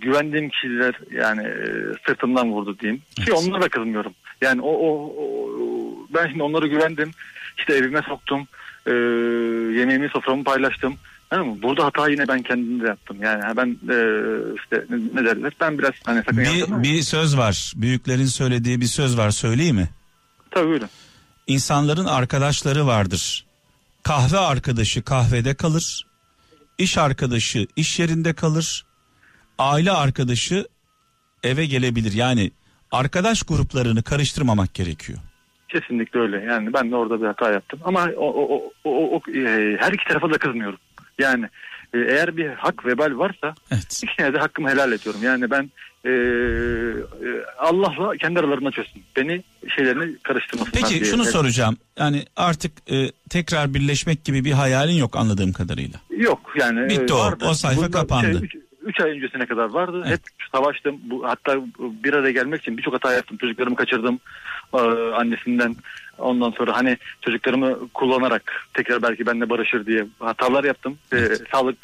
[0.01, 1.65] güvendiğim kişiler yani e,
[2.07, 3.01] sırtımdan vurdu diyeyim.
[3.15, 3.33] Ki Evet.
[3.33, 4.13] onlara da kızmıyorum.
[4.41, 7.11] Yani o, o, o- ben şimdi onlara güvendim.
[7.57, 8.47] İşte evime soktum.
[8.87, 8.91] Ee,
[9.79, 10.95] yemeğimi soframı paylaştım.
[11.33, 11.61] Anladın mı?
[11.61, 13.17] Burada hata yine ben kendimde yaptım.
[13.21, 13.95] Yani ben e,
[14.55, 15.53] işte ne, derler?
[15.61, 16.37] Ben biraz hani sakın.
[16.37, 19.89] Bir, bir söz var, büyüklerin söylediği bir söz var söyleyeyim mi?
[20.51, 20.85] Tabii öyle.
[21.47, 23.45] İnsanların arkadaşları vardır.
[24.03, 26.05] Kahve arkadaşı kahvede kalır.
[26.77, 28.85] iş arkadaşı iş yerinde kalır.
[29.57, 30.67] Aile arkadaşı
[31.43, 32.13] eve gelebilir.
[32.13, 32.51] Yani
[32.91, 35.19] arkadaş gruplarını karıştırmamak gerekiyor.
[35.69, 36.37] Kesinlikle öyle.
[36.39, 37.79] Yani ben de orada bir hata yaptım.
[37.83, 40.79] Ama o, o, o, o, o- e, her iki tarafa da kızmıyorum.
[41.19, 41.45] Yani
[41.93, 44.03] e, eğer bir hak vebal varsa Evet.
[44.03, 45.21] ikisine de hakkımı helal ediyorum.
[45.23, 45.71] Yani ben
[46.05, 49.03] e, e, Allah'la kendi aralarına çözsün.
[49.15, 49.43] Beni
[49.75, 51.11] şeylerini karıştırmasınlar Peki diye.
[51.11, 51.31] şunu Evet.
[51.33, 51.77] soracağım.
[51.99, 55.99] Yani artık e, tekrar birleşmek gibi bir hayalin yok anladığım kadarıyla.
[56.17, 56.89] Yok yani.
[56.89, 57.17] Bitti o.
[57.19, 57.45] vardı.
[57.49, 58.39] O sayfa Bunda kapandı.
[58.43, 58.55] üç-
[58.85, 60.03] 3 ay öncesine kadar vardı.
[60.07, 60.11] Evet.
[60.19, 60.95] Hep savaştım.
[61.03, 63.37] Bu, hatta bir araya gelmek için birçok hata yaptım.
[63.37, 64.19] Çocuklarımı kaçırdım
[64.73, 64.77] e,
[65.13, 65.75] annesinden.
[66.17, 70.97] Ondan sonra hani çocuklarımı kullanarak tekrar belki benimle barışır diye hatalar yaptım.
[71.13, 71.17] E,
[71.51, 71.77] sağlık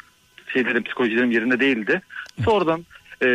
[0.52, 2.02] şeylerim, psikolojilerim yerinde değildi.
[2.44, 2.86] Sonradan
[3.22, 3.26] e,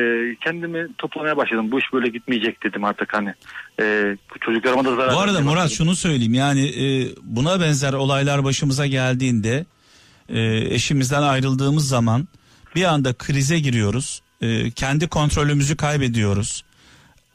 [0.42, 1.72] kendimi toplamaya başladım.
[1.72, 3.34] Bu iş böyle gitmeyecek dedim artık hani.
[3.82, 5.76] E, çocuklarıma da zarar Bu arada Murat başladım.
[5.78, 9.66] şunu söyleyeyim yani e, buna benzer olaylar başımıza geldiğinde
[10.30, 10.42] e,
[10.76, 12.28] eşimizden ayrıldığımız zaman
[12.76, 14.22] bir anda krize giriyoruz.
[14.42, 16.64] E, kendi kontrolümüzü kaybediyoruz.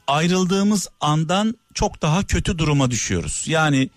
[0.07, 3.43] Ayrıldığımız andan çok daha kötü duruma düşüyoruz.
[3.47, 3.89] Yani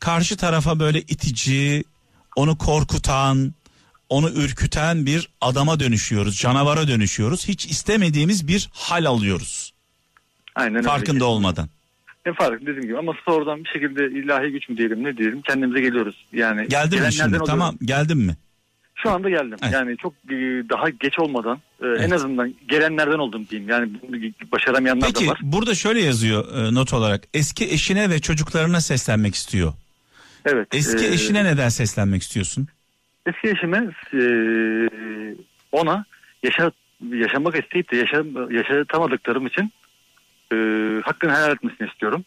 [0.00, 1.84] karşı tarafa böyle itici,
[2.36, 3.54] onu korkutan,
[4.08, 7.48] onu ürküten bir adama dönüşüyoruz, canavara dönüşüyoruz.
[7.48, 9.72] Hiç istemediğimiz bir hal alıyoruz.
[10.54, 10.86] Aynen öyle.
[10.88, 11.68] Farkında olmadan.
[12.26, 15.80] Ne fark dediğim gibi ama sonradan bir şekilde ilahi güç mü diyelim ne diyelim kendimize
[15.80, 16.26] geliyoruz.
[16.32, 17.26] Yani Geldin mi şimdi?
[17.28, 17.46] oluyorum.
[17.46, 18.36] Tamam, geldin mi?
[18.94, 19.58] Şu anda geldim.
[19.62, 19.72] Evet.
[19.72, 20.34] Yani çok e,
[20.70, 22.12] daha geç olmadan e, en Evet.
[22.12, 23.70] azından gelenlerden oldum diyeyim.
[23.70, 23.90] Yani
[24.52, 25.38] başaramayanlar Peki da var.
[25.42, 27.24] burada şöyle yazıyor e, not olarak.
[27.34, 29.72] Eski eşine ve çocuklarına seslenmek istiyor.
[30.44, 30.68] Evet.
[30.74, 32.68] Eski e, eşine neden seslenmek istiyorsun?
[33.26, 34.22] Eski eşime e,
[35.72, 36.04] ona
[36.42, 36.72] yaşa,
[37.12, 39.72] yaşamak isteyip de yaşa, yaşatamadıklarım için
[40.52, 40.56] e,
[41.04, 42.24] hakkını helal etmesini istiyorum.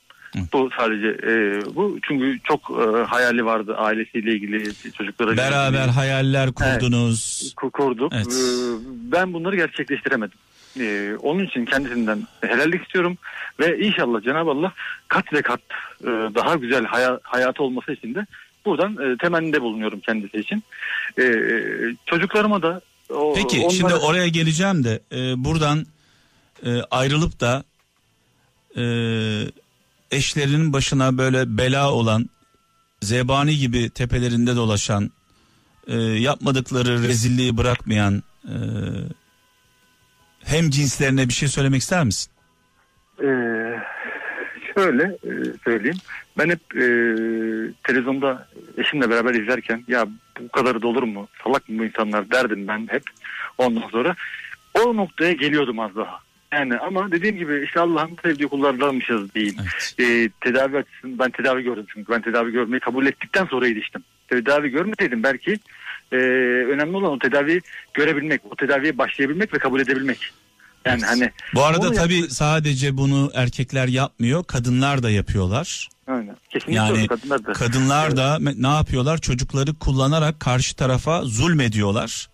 [0.53, 7.53] Bu sadece e, bu çünkü çok e, hayali vardı ailesiyle ilgili çocuklara Beraber hayaller kurdunuz.
[7.57, 8.13] ku- kurduk.
[8.15, 8.27] Evet.
[8.27, 8.77] Ee,
[9.11, 10.38] Ben bunları gerçekleştiremedim.
[10.79, 13.17] Ee, onun için kendisinden helallik istiyorum
[13.59, 14.73] ve inşallah Cenab-ı Allah
[15.07, 15.61] kat ve kat
[16.03, 18.25] e, daha güzel haya- hayatı olması için de
[18.65, 20.63] buradan e, temennide bulunuyorum kendisi için.
[21.19, 21.33] Ee,
[22.05, 25.85] çocuklarıma da o, Peki onlara- şimdi oraya geleceğim de e, buradan
[26.65, 27.63] e, ayrılıp da
[28.77, 28.83] e,
[30.12, 32.30] eşlerinin başına böyle bela olan
[33.01, 35.12] zebani gibi tepelerinde dolaşan
[35.88, 38.55] e, yapmadıkları rezilliği bırakmayan e,
[40.45, 42.32] hem cinslerine bir şey söylemek ister misin?
[43.22, 43.80] Ee,
[44.76, 45.32] şöyle e,
[45.64, 45.97] söyleyeyim.
[46.38, 46.86] Ben hep e,
[47.84, 48.47] televizyonda
[48.78, 50.08] eşimle beraber izlerken ya
[50.39, 51.28] bu kadar da olur mu?
[51.43, 53.03] Salak mı bu insanlar derdim ben hep.
[53.58, 54.16] Ondan sonra
[54.74, 56.20] o noktaya geliyordum az daha.
[56.54, 59.56] Yani ama dediğim gibi işte Allah'ın sevdiği kullardanmışız diyeyim.
[59.62, 59.95] Evet.
[60.00, 64.04] E, tedavi açısından ben tedavi gördüm çünkü ben tedavi görmeyi kabul ettikten sonra iyileştim.
[64.28, 65.60] Tedavi görmeseydim belki
[66.12, 66.16] e,
[66.74, 67.62] önemli olan o tedaviyi
[67.93, 70.20] görebilmek, o tedaviye başlayabilmek ve kabul edebilmek.
[70.86, 71.10] Yani Evet.
[71.10, 75.89] hani Bu arada tabii yaptı- sadece bunu erkekler yapmıyor, kadınlar da yapıyorlar.
[76.08, 76.36] aynen.
[76.50, 77.54] Kesinlikle Yani kadınlar da.
[77.54, 79.18] Kadınlar da me- ne yapıyorlar?
[79.18, 82.30] Çocukları kullanarak karşı tarafa zulmediyorlar.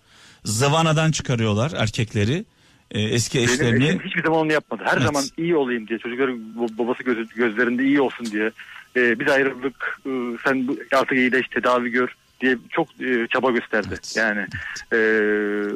[0.46, 2.46] Zıvanadan çıkarıyorlar erkekleri.
[2.94, 3.88] E, eski Benim eşlerini.
[3.88, 4.84] eşim hiçbir zaman onu yapmadı.
[4.86, 5.04] Her Evet.
[5.06, 8.52] zaman iyi olayım diye çocukların bu- babası gözü, gözlerinde iyi olsun diye.
[8.98, 10.10] Ee, biz ayrıldık e,
[10.46, 13.88] sen artık iyileş tedavi gör diye çok e, çaba gösterdi.
[13.90, 14.14] Evet.
[14.18, 14.46] Yani
[14.94, 14.98] e,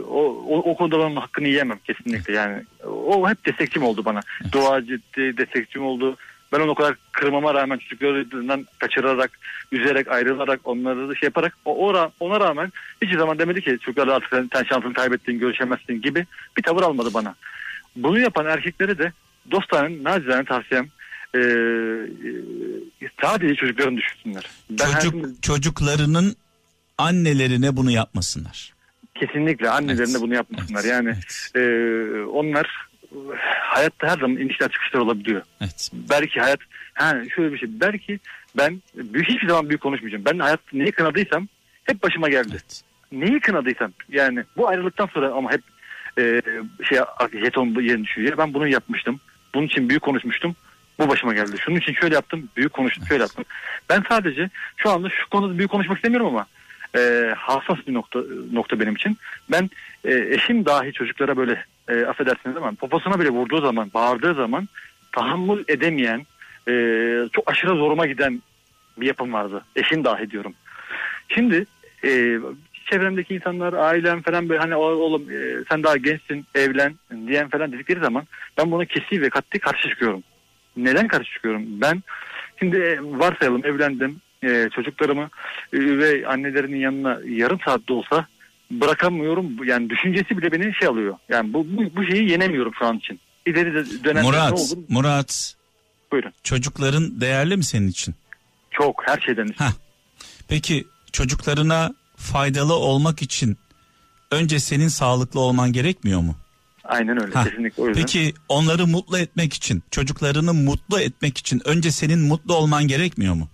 [0.09, 2.33] o, o, o konuda ben hakkını yiyemem kesinlikle.
[2.33, 4.19] Yani o hep destekçim oldu bana.
[4.51, 6.17] Duacı de- destekçim oldu.
[6.53, 9.31] Ben onu o kadar kırmama rağmen çocuklarından kaçırarak,
[9.71, 14.29] üzerek, ayrılarak, onları da şey yaparak o, ona rağmen hiçbir zaman demedi ki çocuklarla artık
[14.29, 16.25] sen, sen şansını kaybettin, görüşemezsin gibi
[16.57, 17.35] bir tavır almadı bana.
[17.95, 19.11] Bunu yapan erkeklere de
[19.51, 20.87] dostane nacizane tavsiyem
[21.35, 21.39] e,
[23.21, 24.45] sadece çocuklarını düşünsünler.
[24.69, 26.35] Ben Çocuk hayatımda- çocuklarının
[26.97, 28.73] annelerine bunu yapmasınlar.
[29.15, 30.21] kesinlikle annelerine Evet.
[30.21, 30.81] bunu yapmasınlar.
[30.81, 31.51] Evet, Yani evet.
[31.55, 32.86] e, onlar
[33.59, 35.41] hayatta her zaman inişler çıkışlar olabiliyor.
[35.61, 35.89] Evet.
[35.93, 36.59] Belki hayat
[36.93, 38.19] ha şöyle bir şey belki
[38.57, 40.25] ben büyük hiçbir zaman büyük konuşmayacağım.
[40.25, 41.47] Ben hayat neyi kınadıysam
[41.83, 42.49] hep başıma geldi.
[42.51, 42.81] Evet.
[43.11, 45.61] Neyi kınadıysam yani bu ayrılıktan sonra ama hep
[46.19, 46.41] e,
[46.89, 46.99] şey
[47.43, 48.31] jeton yerine düşüyor.
[48.31, 49.19] Ya ben bunu yapmıştım.
[49.55, 50.55] Bunun için büyük konuşmuştum.
[50.99, 51.57] Bu başıma geldi.
[51.65, 52.49] Şunun için şöyle yaptım.
[52.57, 53.05] Büyük konuştum.
[53.07, 53.45] Şöyle yaptım.
[53.89, 56.45] Ben sadece şu anda şu konuda büyük konuşmak istemiyorum ama
[56.97, 58.19] e, hassas bir nokta
[58.51, 59.17] nokta benim için.
[59.51, 59.69] Ben
[60.05, 64.67] e, eşim dahi çocuklara böyle e, affedersiniz ama poposuna bile vurduğu zaman, bağırdığı zaman
[65.11, 66.25] tahammül edemeyen,
[66.67, 66.73] e,
[67.33, 68.41] çok aşırı zoruma giden
[68.97, 69.65] bir yapım vardı.
[69.75, 70.53] Eşim dahi diyorum.
[71.29, 71.65] Şimdi
[72.05, 72.39] e,
[72.91, 76.95] çevremdeki insanlar, ailem falan böyle hani "O- oğlum e, sen daha gençsin, evlen
[77.27, 78.23] diyen falan dedikleri zaman
[78.57, 80.23] ben buna kesi ve katli karşı çıkıyorum.
[80.77, 81.63] Neden karşı çıkıyorum?
[81.67, 82.03] Ben
[82.59, 85.29] şimdi e, varsayalım evlendim, e, çocuklarımı
[85.73, 88.27] e, ve annelerinin yanına yarım saatte olsa
[88.71, 89.65] bırakamıyorum.
[89.67, 91.17] Yani düşüncesi bile beni şey alıyor.
[91.29, 93.19] Yani bu, bu, bu şeyi yenemiyorum şu an için.
[93.45, 94.83] İleri de dönemde ne Murat, olur?
[94.89, 95.55] Murat
[96.11, 96.33] Buyurun.
[96.43, 98.15] çocukların değerli mi senin için?
[98.71, 99.47] Çok her şeyden.
[99.57, 99.69] Ha.
[100.47, 103.57] Peki çocuklarına faydalı olmak için
[104.31, 106.35] önce senin sağlıklı olman gerekmiyor mu?
[106.83, 107.33] Aynen öyle.
[107.33, 107.43] Ha.
[107.43, 108.01] Kesinlikle o yüzden.
[108.01, 113.49] Peki onları mutlu etmek için, çocuklarını mutlu etmek için önce senin mutlu olman gerekmiyor mu?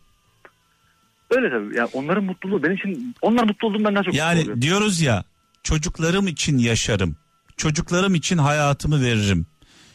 [1.35, 1.77] Öyle tabii.
[1.77, 4.61] Yani onların mutluluğu benim için onlar mutlu olduğumdan daha çok mutlu Yani oluyorum.
[4.61, 5.23] diyoruz ya
[5.63, 7.17] çocuklarım için yaşarım.
[7.57, 9.47] çocuklarım için hayatımı veririm.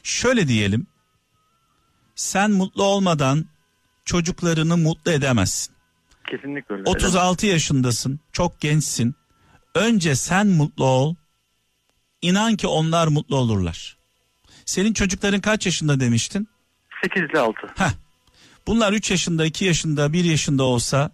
[0.03, 0.86] Şöyle diyelim.
[2.14, 3.45] Sen mutlu olmadan
[4.05, 5.74] çocuklarını mutlu edemezsin.
[6.30, 6.91] Kesinlikle öyle.
[6.91, 9.14] 36 yaşındasın, çok gençsin.
[9.74, 11.14] Önce sen mutlu ol.
[12.22, 13.97] İnan ki onlar mutlu olurlar.
[14.64, 16.49] Senin çocukların kaç yaşında demiştin?
[17.03, 17.57] 8 ile 6.
[17.76, 17.91] Heh.
[18.66, 21.11] Bunlar 3 yaşında, 2 yaşında, 1 yaşında olsa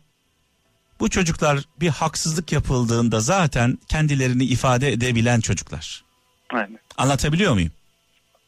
[1.00, 6.04] bu çocuklar bir haksızlık yapıldığında zaten kendilerini ifade edebilen çocuklar.
[6.50, 6.78] Aynen.
[6.96, 7.72] Anlatabiliyor muyum?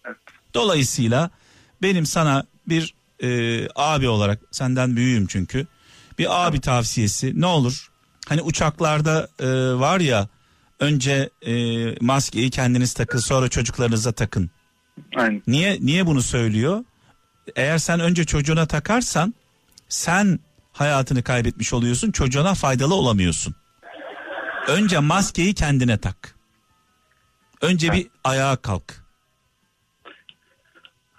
[0.04, 0.16] Evet.
[0.54, 1.30] Dolayısıyla
[1.82, 5.66] benim sana bir e, abi olarak senden büyüğüm çünkü
[6.18, 7.90] bir abi tavsiyesi ne olur
[8.28, 9.48] hani uçaklarda e,
[9.80, 10.28] var ya
[10.80, 11.54] önce e,
[12.00, 14.50] maskeyi kendiniz takın sonra çocuklarınıza takın.
[15.16, 15.42] Aynen.
[15.46, 16.84] Niye niye bunu söylüyor?
[17.56, 19.34] Eğer sen önce çocuğuna takarsan
[19.88, 20.40] sen
[20.78, 23.54] hayatını kaybetmiş oluyorsun çocuğuna faydalı olamıyorsun.
[24.68, 26.34] Önce maskeyi kendine tak.
[27.62, 29.04] Önce bir ayağa kalk.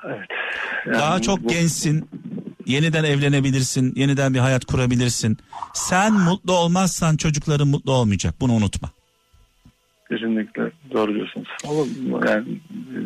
[0.05, 0.27] Evet.
[0.93, 2.09] Daha çok bu- gençsin.
[2.65, 3.93] Yeniden evlenebilirsin.
[3.95, 5.37] Yeniden bir hayat kurabilirsin.
[5.73, 8.35] Sen mutlu olmazsan çocukların mutlu olmayacak.
[8.41, 8.89] Bunu unutma.
[10.09, 11.47] Kesinlikle doğru diyorsunuz.
[11.67, 12.59] Ama yani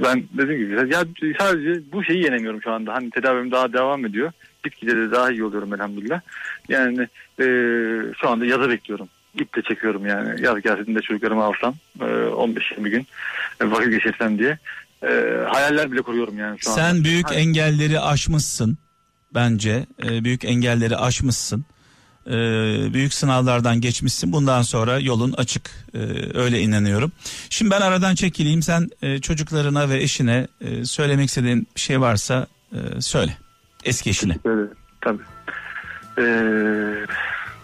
[0.03, 1.05] ben dediğim gibi ya
[1.39, 2.93] sadece bu şeyi yenemiyorum şu anda.
[2.93, 4.31] Hani tedavim daha devam ediyor.
[4.63, 6.21] Gitgide de daha iyi oluyorum elhamdülillah.
[6.69, 7.07] Yani
[7.39, 7.45] e,
[8.21, 9.09] şu anda yaza bekliyorum.
[9.39, 10.41] İple çekiyorum yani.
[10.41, 13.07] Yaz geldiğinde çocuklarımı alsam e, 15-20 gün
[13.61, 14.57] e, vakit geçirsem diye.
[15.03, 15.07] E,
[15.49, 16.81] hayaller bile kuruyorum yani şu anda.
[16.81, 18.77] Sen büyük Hani- engelleri aşmışsın.
[19.35, 21.65] Bence e, büyük engelleri aşmışsın.
[22.27, 22.31] E,
[22.93, 24.31] büyük sınavlardan geçmişsin.
[24.31, 25.71] Bundan sonra yolun açık.
[25.93, 25.97] E,
[26.37, 27.11] öyle inanıyorum.
[27.49, 28.61] Şimdi ben aradan çekileyim.
[28.61, 33.37] Sen e, çocuklarına ve eşine e, söylemek istediğin bir şey varsa e, söyle.
[33.83, 34.35] Eski eşine.
[34.45, 34.67] Böyle,
[35.01, 35.23] tabii.
[36.17, 36.23] Ee,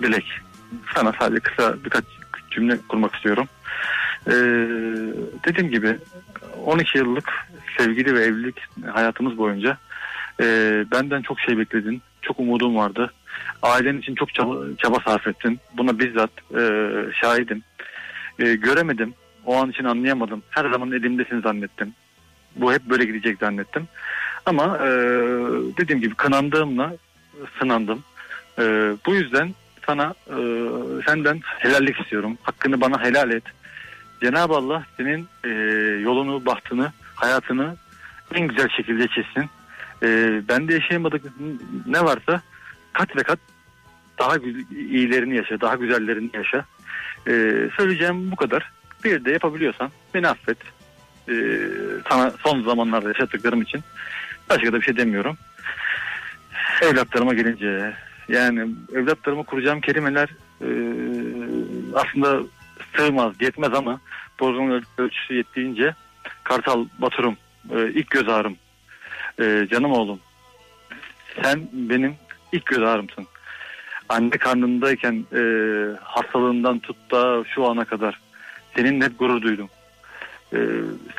[0.03, 0.26] Dilek,
[0.95, 2.03] sana sadece kısa birkaç
[2.51, 3.47] cümle kurmak istiyorum.
[4.28, 4.34] Ee,
[5.45, 5.97] dediğim gibi
[6.65, 7.30] 12 yıllık
[7.78, 8.55] sevgili ve evlilik
[8.93, 9.78] hayatımız boyunca
[10.41, 10.45] e,
[10.91, 12.01] benden çok şey bekledin.
[12.22, 13.13] Çok umudum vardı.
[13.61, 15.59] Ailen için çok çaba, çaba sarf ettin.
[15.78, 16.61] Buna bizzat e,
[17.22, 17.63] şahidim.
[18.39, 19.13] E, göremedim.
[19.45, 20.43] O an için anlayamadım.
[20.49, 21.93] Her zaman elimdesin zannettim.
[22.55, 23.88] Bu hep böyle gidecek zannettim.
[24.48, 24.89] Ama e,
[25.78, 26.93] dediğim gibi kınandığımla
[27.60, 28.04] sınandım.
[28.60, 28.64] E,
[29.06, 29.54] bu yüzden
[29.86, 30.38] sana e,
[31.06, 32.38] senden helallik istiyorum.
[32.41, 33.43] Hakkını bana helal et.
[34.22, 35.50] Cenab-ı Allah senin e,
[36.02, 37.76] yolunu, bahtını, hayatını
[38.34, 39.50] en güzel şekilde çizsin.
[40.04, 41.24] E, ben de yaşayamadık
[41.88, 42.41] ne varsa
[42.93, 43.39] kat ve kat
[44.20, 44.36] daha
[44.72, 46.66] iyilerini yaşa, daha güzellerini yaşa.
[47.28, 47.32] E,
[47.78, 48.72] söyleyeceğim bu kadar.
[49.04, 50.58] Bir de yapabiliyorsan beni affet.
[51.30, 51.36] E,
[52.10, 53.84] sana son zamanlarda yaşattıklarım için
[54.50, 55.38] Başka da bir şey demiyorum.
[56.82, 57.93] Evlatlarıma gelince
[58.30, 60.30] yani evlatlarıma kuracağım kelimeler
[60.62, 60.70] e,
[61.95, 62.41] aslında
[62.95, 64.00] sığmaz, yetmez ama
[64.41, 65.93] öl- ölçüsü yettiğince
[66.43, 67.38] Kartal Baturum
[67.76, 68.58] e, ilk göz ağrım.
[69.39, 70.20] E, canım oğlum
[71.43, 72.16] sen benim
[72.52, 73.28] ilk göz ağrımsın.
[74.10, 75.41] Anne karnındayken e,
[76.04, 78.20] hastalığından tut da şu ana kadar
[78.76, 79.70] seninle hep gurur duydum.
[80.54, 80.58] E,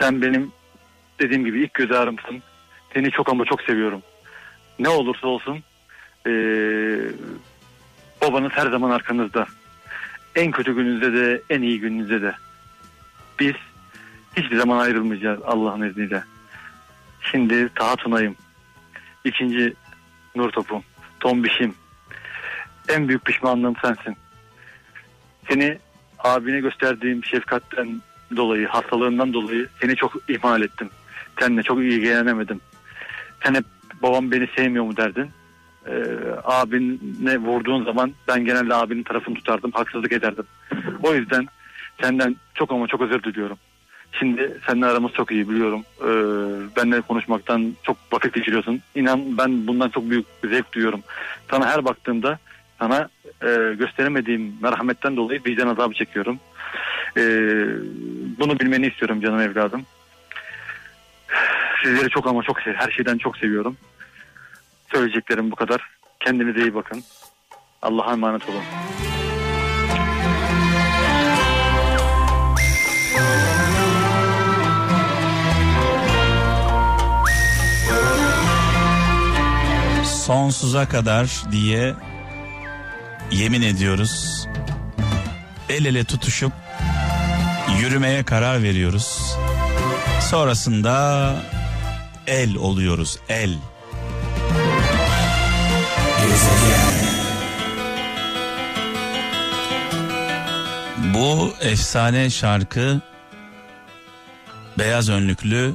[0.00, 0.52] sen benim
[1.18, 2.42] dediğim gibi ilk göz ağrımsın.
[2.98, 4.02] Seni çok ama çok seviyorum.
[4.78, 5.62] Ne olursa olsun
[6.26, 6.98] eee,
[8.22, 9.46] babanız her zaman arkanızda.
[10.34, 12.34] En kötü gününüzde de en iyi gününüzde de.
[13.40, 13.54] Biz
[14.36, 16.24] hiçbir zaman ayrılmayacağız Allah'ın izniyle.
[17.20, 18.36] Şimdi Taha Tunay'ım.
[19.24, 19.74] İkinci
[20.36, 20.82] Nur Topum.
[21.20, 21.74] Tombişim.
[22.88, 24.16] En büyük pişmanlığım sensin.
[25.48, 25.78] Seni
[26.18, 28.02] abine gösterdiğim şefkatten
[28.36, 30.90] dolayı, hastalığından dolayı seni çok ihmal ettim.
[31.40, 32.60] Seninle çok ilgilenemedim.
[33.42, 33.64] Sen hep
[34.02, 35.30] babam beni sevmiyor mu derdin.
[35.86, 36.04] Ee,
[36.44, 39.70] abine vurduğun zaman ben genelde abinin tarafını tutardım.
[39.72, 40.44] Haksızlık ederdim.
[41.02, 41.46] O yüzden
[42.02, 43.58] senden çok ama çok özür diliyorum.
[44.12, 45.84] Şimdi seninle aramız çok iyi biliyorum.
[46.00, 46.06] Ee,
[46.76, 48.80] benimle konuşmaktan çok vakit geçiriyorsun.
[48.94, 51.02] İnan ben bundan çok büyük bir zevk duyuyorum.
[51.50, 52.38] Sana her baktığımda
[52.78, 53.08] sana
[53.42, 56.38] e, gösteremediğim merhametten dolayı vicdan azabı çekiyorum.
[57.16, 57.66] Ee,
[58.38, 59.82] bunu bilmeni istiyorum canım evladım.
[61.82, 63.76] Sizleri çok ama çok sev, her şeyden çok seviyorum.
[64.92, 65.90] Söyleyeceklerim bu kadar.
[66.20, 67.02] Kendinize iyi bakın.
[67.82, 68.62] Allah'a emanet olun.
[80.28, 81.94] sonsuza kadar diye
[83.30, 84.46] yemin ediyoruz.
[85.68, 86.52] El ele tutuşup
[87.80, 89.36] yürümeye karar veriyoruz.
[90.20, 91.34] Sonrasında
[92.28, 93.58] el oluyoruz el.
[101.14, 103.00] Bu efsane şarkı
[104.78, 105.74] beyaz önlüklü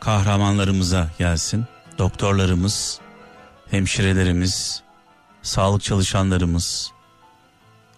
[0.00, 1.66] kahramanlarımıza gelsin.
[1.98, 3.00] Doktorlarımız,
[3.70, 4.82] hemşirelerimiz,
[5.42, 6.90] sağlık çalışanlarımız,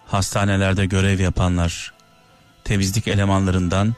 [0.07, 1.93] hastanelerde görev yapanlar,
[2.65, 3.95] temizlik elemanlarından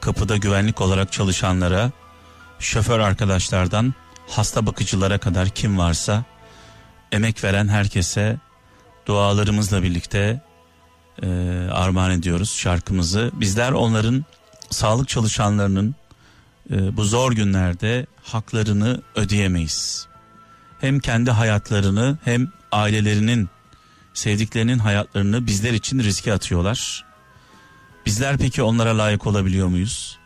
[0.00, 1.90] kapıda güvenlik olarak çalışanlara,
[2.58, 3.94] şoför arkadaşlardan
[4.28, 6.24] hasta bakıcılara kadar kim varsa
[7.12, 8.38] emek veren herkese
[9.06, 10.40] dualarımızla birlikte
[11.22, 11.28] e,
[11.72, 13.30] armağan ediyoruz şarkımızı.
[13.34, 14.24] Bizler onların
[14.70, 15.94] sağlık çalışanlarının
[16.70, 20.06] e, bu zor günlerde haklarını ödeyemeyiz.
[20.80, 23.48] Hem kendi hayatlarını hem ailelerinin
[24.14, 27.04] sevdiklerinin hayatlarını bizler için riske atıyorlar.
[28.06, 30.18] Bizler peki onlara layık olabiliyor muyuz?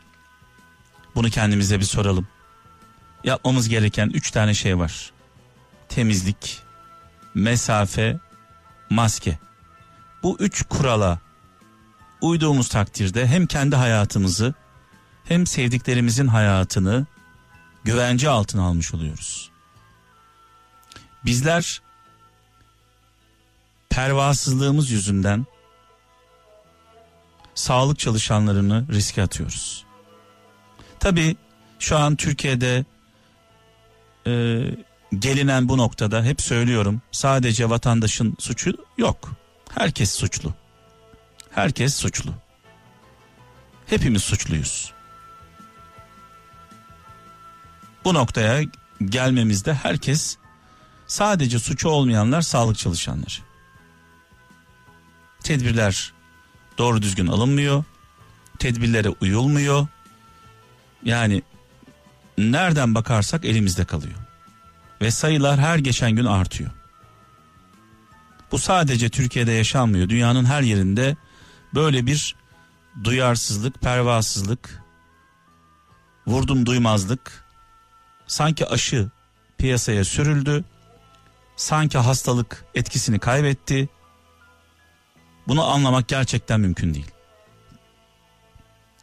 [1.14, 2.28] Bunu kendimize bir soralım.
[3.24, 5.12] Yapmamız gereken üç tane şey var.
[5.88, 6.62] Temizlik,
[7.34, 8.18] mesafe,
[8.90, 9.38] maske.
[10.22, 11.18] Bu üç kurala
[12.20, 14.54] uyduğumuz takdirde hem kendi hayatımızı
[15.24, 17.06] hem sevdiklerimizin hayatını
[17.84, 19.50] güvence altına almış oluyoruz.
[21.24, 21.82] Bizler
[23.90, 25.46] pervasızlığımız yüzünden
[27.54, 29.89] sağlık çalışanlarını riske atıyoruz.
[31.00, 31.36] Tabi
[31.78, 32.84] şu an Türkiye'de
[34.26, 34.32] e,
[35.18, 39.32] gelinen bu noktada hep söylüyorum sadece vatandaşın suçu yok.
[39.74, 40.54] Herkes suçlu.
[41.50, 42.34] Herkes suçlu.
[43.86, 44.92] Hepimiz suçluyuz.
[48.04, 48.62] Bu noktaya
[49.04, 50.36] gelmemizde herkes
[51.06, 53.40] sadece suçu olmayanlar sağlık çalışanları.
[55.42, 56.12] Tedbirler
[56.78, 57.84] doğru düzgün alınmıyor.
[58.58, 59.86] Tedbirlere uyulmuyor.
[61.04, 61.42] Yani
[62.38, 64.14] nereden bakarsak elimizde kalıyor.
[65.00, 66.70] Ve sayılar her geçen gün artıyor.
[68.52, 70.08] Bu sadece Türkiye'de yaşanmıyor.
[70.08, 71.16] Dünyanın her yerinde
[71.74, 72.36] böyle bir
[73.04, 74.82] duyarsızlık, pervasızlık,
[76.26, 77.44] vurdum duymazlık,
[78.26, 79.10] sanki aşı
[79.58, 80.64] piyasaya sürüldü,
[81.56, 83.88] sanki hastalık etkisini kaybetti.
[85.48, 87.10] Bunu anlamak gerçekten mümkün değil.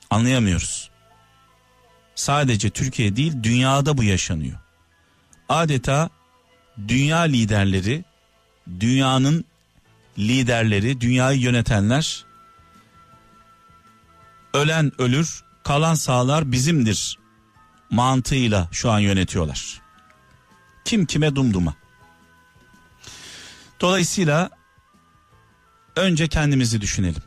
[0.10, 0.92] Anlayamıyoruz.
[2.18, 4.58] Sadece Türkiye değil, dünyada bu yaşanıyor.
[5.50, 6.10] Adeta
[6.88, 8.06] dünya liderleri,
[8.80, 9.46] dünyanın
[10.18, 12.26] liderleri, dünyayı yönetenler
[14.54, 17.20] ölen ölür, kalan sağlar bizimdir
[17.90, 19.82] mantığıyla şu an yönetiyorlar.
[20.86, 21.76] Kim kime dumduma.
[23.82, 24.50] Dolayısıyla
[25.96, 27.24] önce kendimizi düşünelim.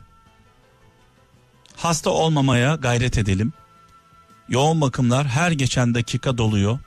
[1.75, 3.53] Hasta olmamaya gayret edelim.
[4.51, 6.79] Yoğun bakımlar her geçen dakika doluyor.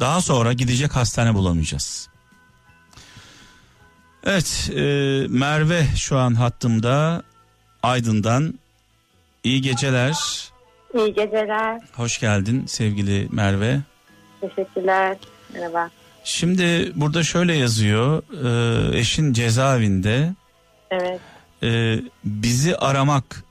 [0.00, 2.08] Daha sonra gidecek hastane bulamayacağız.
[4.24, 4.82] Evet e,
[5.28, 7.22] Merve şu an hattımda
[7.82, 8.54] Aydın'dan
[9.44, 10.14] İyi geceler.
[10.94, 11.80] İyi geceler.
[11.92, 13.80] Hoş geldin sevgili Merve.
[14.40, 15.16] Teşekkürler.
[15.54, 15.90] Merhaba.
[16.24, 18.22] Şimdi burada şöyle yazıyor.
[18.92, 20.34] E, eşin cezaevinde.
[20.90, 21.20] Evet.
[21.62, 23.44] E, bizi aramak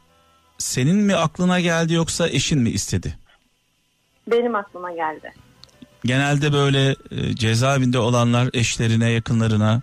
[0.58, 3.18] senin mi aklına geldi yoksa eşin mi istedi?
[4.28, 5.34] Benim aklıma geldi.
[6.06, 9.82] Genelde böyle e, cezaevinde olanlar eşlerine, yakınlarına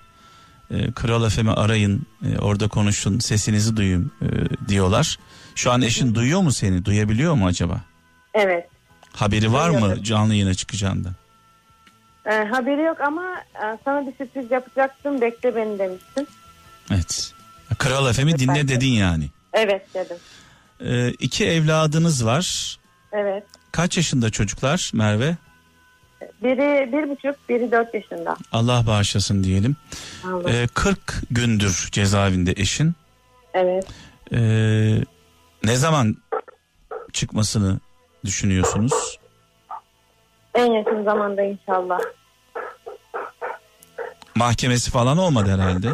[0.71, 4.29] e, Kral FM'i arayın, e, orada konuşun, sesinizi duyun e,
[4.69, 5.19] diyorlar.
[5.55, 6.85] Şu an eşin duyuyor mu seni?
[6.85, 7.81] Duyabiliyor mu acaba?
[8.35, 8.69] Evet.
[9.13, 11.13] Haberi var mı canlı yayına çıkacağından?
[12.27, 15.21] Ee, haberi yok ama e, sana bir sürpriz yapacaktım.
[15.21, 16.29] Bekle beni demiştin.
[16.93, 17.33] Evet.
[17.79, 19.29] Kral FM'i dinle dedin yani.
[19.53, 20.17] Evet dedim.
[20.81, 22.77] Ee, iki evladınız var.
[23.13, 23.45] Evet.
[23.73, 25.37] Kaç yaşında çocuklar Merve?
[26.43, 28.37] Biri bir buçuk, biri dört yaşında.
[28.53, 29.77] Allah bağışlasın diyelim.
[30.27, 30.51] Allah.
[30.51, 30.99] Ee, 40
[31.31, 32.95] gündür cezaevinde eşin.
[33.55, 33.87] Evet.
[34.33, 34.39] Ee,
[35.65, 36.17] ne zaman
[37.13, 37.79] çıkmasını
[38.25, 39.19] düşünüyorsunuz?
[40.55, 41.99] En yakın zamanda inşallah.
[44.35, 45.89] Mahkemesi falan olmadı herhalde.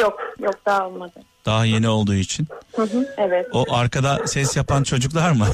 [0.00, 1.20] Yok, yok daha olmadı.
[1.46, 2.48] Daha yeni olduğu için.
[2.76, 3.46] Hı hı, evet.
[3.52, 5.46] O arkada ses yapan çocuklar mı?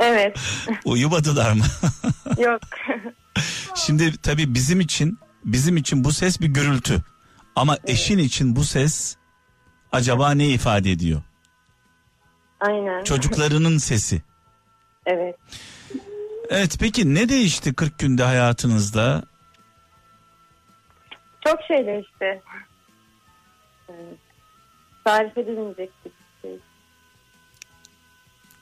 [0.00, 0.38] Evet.
[0.84, 1.64] Uyumadılar mı?
[2.38, 2.60] yok.
[3.74, 7.02] Şimdi tabii bizim için bizim için bu ses bir gürültü.
[7.56, 9.16] Ama eşin için bu ses
[9.92, 11.22] acaba ne ifade ediyor?
[12.60, 13.04] Aynen.
[13.04, 14.22] Çocuklarının sesi.
[15.06, 15.36] Evet.
[16.50, 19.22] Evet peki ne değişti 40 günde hayatınızda?
[21.46, 22.42] Çok şey değişti.
[25.04, 26.10] Tarif edilmeyecek bir
[26.42, 26.58] şey.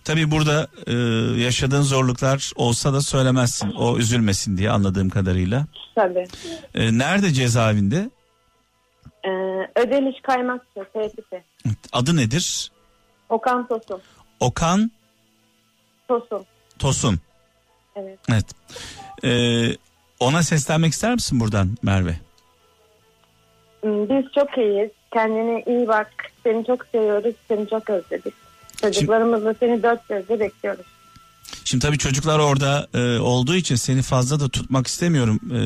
[0.04, 0.92] Tabii burada e,
[1.42, 3.70] yaşadığın zorluklar olsa da söylemezsin.
[3.72, 5.66] O üzülmesin diye anladığım kadarıyla.
[5.94, 6.26] Tabii.
[6.74, 8.10] E, nerede cezaevinde?
[9.24, 9.30] Ee,
[9.80, 11.44] ödemiş kaymakçı, tehdidi.
[11.92, 12.72] Adı nedir?
[13.28, 14.00] Okan Tosun.
[14.40, 14.90] Okan
[16.08, 16.44] Tosun.
[16.78, 17.20] Tosun.
[17.96, 18.18] Evet.
[18.30, 18.46] Evet.
[19.24, 19.76] Ee,
[20.20, 22.16] ona seslenmek ister misin buradan Merve?
[23.80, 24.90] Hmm, Biz çok iyiyiz.
[25.12, 26.10] Kendine iyi bak.
[26.44, 27.34] Seni çok seviyoruz.
[27.48, 28.34] Seni çok özledik.
[28.80, 30.86] Çocuklarımızla seni dört gözle bekliyoruz.
[31.64, 35.40] Şimdi tabii çocuklar orada e, olduğu için seni fazla da tutmak istemiyorum.
[35.54, 35.60] E,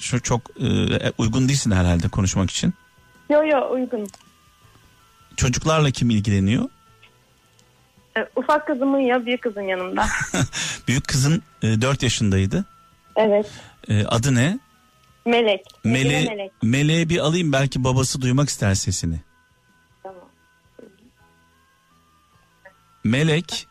[0.00, 0.66] şu çok e,
[1.18, 2.74] uygun değilsin herhalde konuşmak için.
[3.30, 4.06] Yo yo uygun.
[5.36, 6.64] Çocuklarla kim ilgileniyor?
[8.18, 9.26] Ee, Ufak kızım uyuyor.
[9.26, 10.06] Büyük kızın yanımda.
[10.88, 12.64] Büyük kızın e, 4 yaşındaydı.
[13.16, 13.46] evet.
[13.88, 14.58] E, adı ne?
[15.26, 15.64] Melek.
[15.84, 16.28] Mele Melek.
[16.28, 16.52] Melek.
[16.62, 19.20] Meleğe bir alayım belki babası duymak ister sesini.
[20.02, 20.20] Tamam.
[23.04, 23.66] Melek,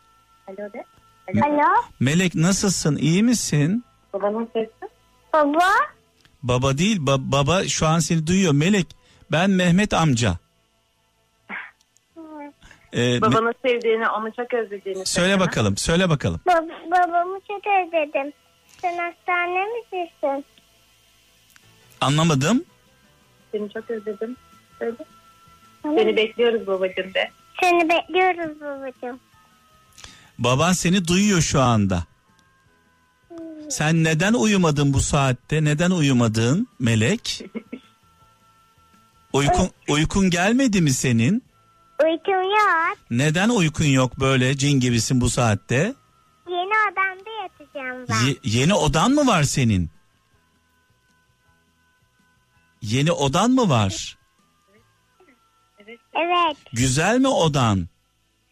[0.48, 0.84] Alo de.
[1.44, 2.96] Alo Melek nasılsın?
[2.96, 3.84] İyi misin?
[4.12, 4.70] Babanın sesi.
[5.32, 5.68] baba.
[6.42, 8.52] Baba değil, ba- baba şu an seni duyuyor.
[8.52, 8.86] Melek,
[9.32, 10.36] ben Mehmet amca.
[12.92, 15.06] E, Me- Babanı sevdiğini, onu çok özlediğini.
[15.06, 16.40] söyle bakalım, söyle bakalım.
[16.46, 18.32] Bab- babamı çok özledim.
[18.80, 20.44] Sen hastane misin?
[22.00, 22.64] Anlamadım.
[23.52, 24.36] Seni çok özledim.
[24.78, 24.96] Söyle.
[25.82, 27.30] Seni bekliyoruz babacığım de.
[27.60, 29.20] Seni bekliyoruz babacığım.
[30.38, 32.04] Baban seni duyuyor şu anda.
[33.70, 35.64] Sen neden uyumadın bu saatte?
[35.64, 37.44] Neden uyumadın Melek?
[39.32, 41.44] Uykun, uykun gelmedi mi senin?
[42.04, 42.98] Uykum yok.
[43.10, 45.94] Neden uykun yok böyle cin gibisin bu saatte?
[46.48, 48.26] Yeni odamda yatacağım ben.
[48.26, 49.90] Ye- yeni odan mı var senin?
[52.86, 54.18] Yeni odan mı var?
[56.14, 56.56] evet.
[56.72, 57.88] Güzel mi odan?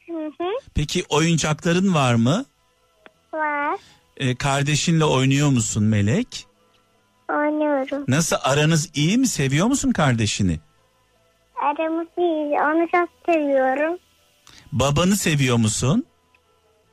[0.07, 0.51] Hı hı.
[0.75, 2.45] Peki oyuncakların var mı?
[3.33, 3.79] Var.
[4.17, 6.47] Ee, kardeşinle oynuyor musun Melek?
[7.31, 8.05] Oynuyorum.
[8.09, 9.27] Nasıl aranız iyi mi?
[9.27, 10.61] Seviyor musun kardeşini?
[11.63, 12.61] Aramız iyi.
[12.61, 13.99] Onu çok seviyorum.
[14.73, 16.07] Babanı seviyor musun?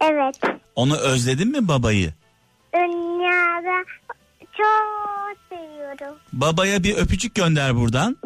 [0.02, 0.36] Evet.
[0.76, 2.14] Onu özledin mi babayı?
[2.74, 3.86] Dünyada
[4.58, 4.91] çok
[5.98, 6.18] seviyorum.
[6.34, 8.18] Babaya bir öpücük gönder buradan.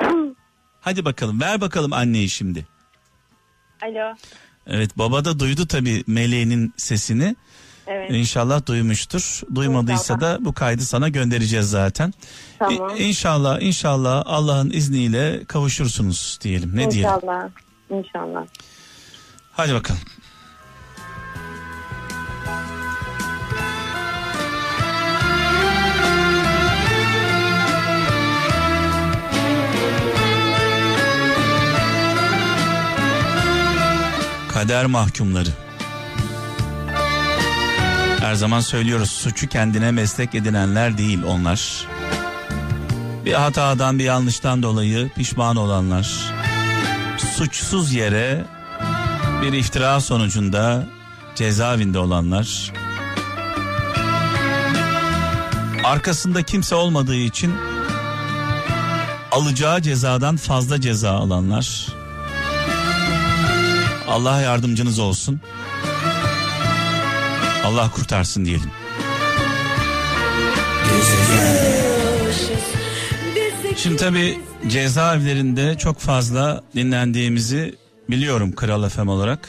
[0.80, 2.66] Hadi bakalım ver bakalım anneyi şimdi.
[3.82, 4.14] Alo.
[4.66, 7.36] Evet baba da duydu tabii meleğinin sesini.
[7.86, 8.10] Evet.
[8.10, 9.40] İnşallah duymuştur.
[9.54, 10.20] Duymadıysa İnşallah.
[10.40, 12.14] da bu kaydı sana göndereceğiz zaten.
[12.58, 12.96] Tamam.
[12.96, 16.76] İ- İnşallah inşallah Allah'ın izniyle kavuşursunuz diyelim.
[16.76, 17.10] Ne diyelim?
[17.14, 17.48] İnşallah.
[17.90, 18.46] İnşallah.
[19.52, 20.00] Hadi bakalım.
[34.58, 35.48] Kader mahkumları.
[38.20, 41.86] Her zaman söylüyoruz suçu kendine meslek edinenler değil onlar.
[43.24, 46.34] Bir hatadan bir yanlıştan dolayı pişman olanlar.
[47.36, 48.44] Suçsuz yere
[49.42, 50.86] bir iftira sonucunda
[51.34, 52.72] cezaevinde olanlar.
[55.84, 57.54] Arkasında kimse olmadığı için
[59.32, 61.97] alacağı cezadan fazla ceza alanlar.
[64.08, 65.40] Allah yardımcınız olsun.
[67.64, 68.70] Allah kurtarsın diyelim.
[73.76, 77.74] Şimdi tabi cezaevlerinde çok fazla dinlendiğimizi
[78.10, 79.48] biliyorum Kral FM olarak.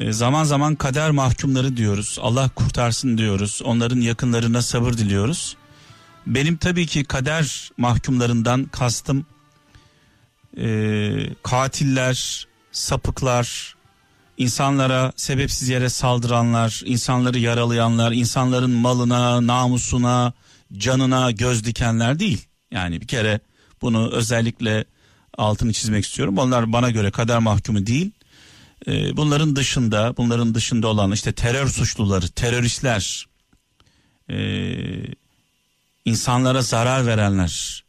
[0.00, 2.18] E, zaman zaman kader mahkumları diyoruz.
[2.22, 3.60] Allah kurtarsın diyoruz.
[3.64, 5.56] Onların yakınlarına sabır diliyoruz.
[6.26, 9.26] Benim tabii ki kader mahkumlarından kastım
[10.58, 10.66] e,
[11.42, 13.74] katiller, sapıklar,
[14.36, 20.32] insanlara sebepsiz yere saldıranlar, insanları yaralayanlar, insanların malına, namusuna,
[20.76, 22.46] canına göz dikenler değil.
[22.70, 23.40] Yani bir kere
[23.82, 24.84] bunu özellikle
[25.38, 26.38] altını çizmek istiyorum.
[26.38, 28.10] Onlar bana göre kader mahkumu değil.
[28.86, 33.26] Ee, bunların dışında, bunların dışında olan işte terör suçluları, teröristler,
[34.30, 35.04] ee,
[36.04, 37.84] insanlara zarar verenler,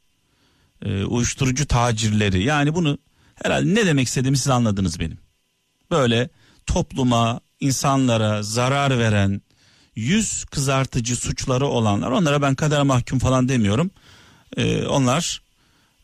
[0.85, 2.43] ee, uyuşturucu tacirleri.
[2.43, 2.97] Yani bunu
[3.43, 5.17] herhalde ne demek istediğimi siz anladınız benim.
[5.91, 6.29] Böyle
[6.65, 9.41] topluma, insanlara zarar veren,
[9.95, 13.91] yüz kızartıcı suçları olanlar, onlara ben kader mahkum falan demiyorum.
[14.57, 15.41] Ee, onlar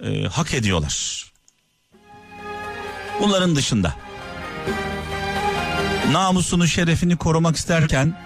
[0.04, 1.26] e, hak ediyorlar.
[3.22, 3.96] Bunların dışında
[6.12, 8.18] namusunu şerefini korumak isterken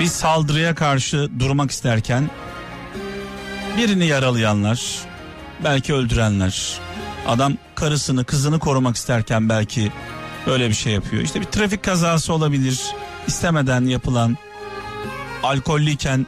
[0.00, 2.30] bir saldırıya karşı durmak isterken
[3.76, 4.98] birini yaralayanlar
[5.64, 6.80] belki öldürenler
[7.26, 9.92] adam karısını kızını korumak isterken belki
[10.46, 12.80] böyle bir şey yapıyor işte bir trafik kazası olabilir
[13.26, 14.36] istemeden yapılan
[15.42, 16.26] alkollüyken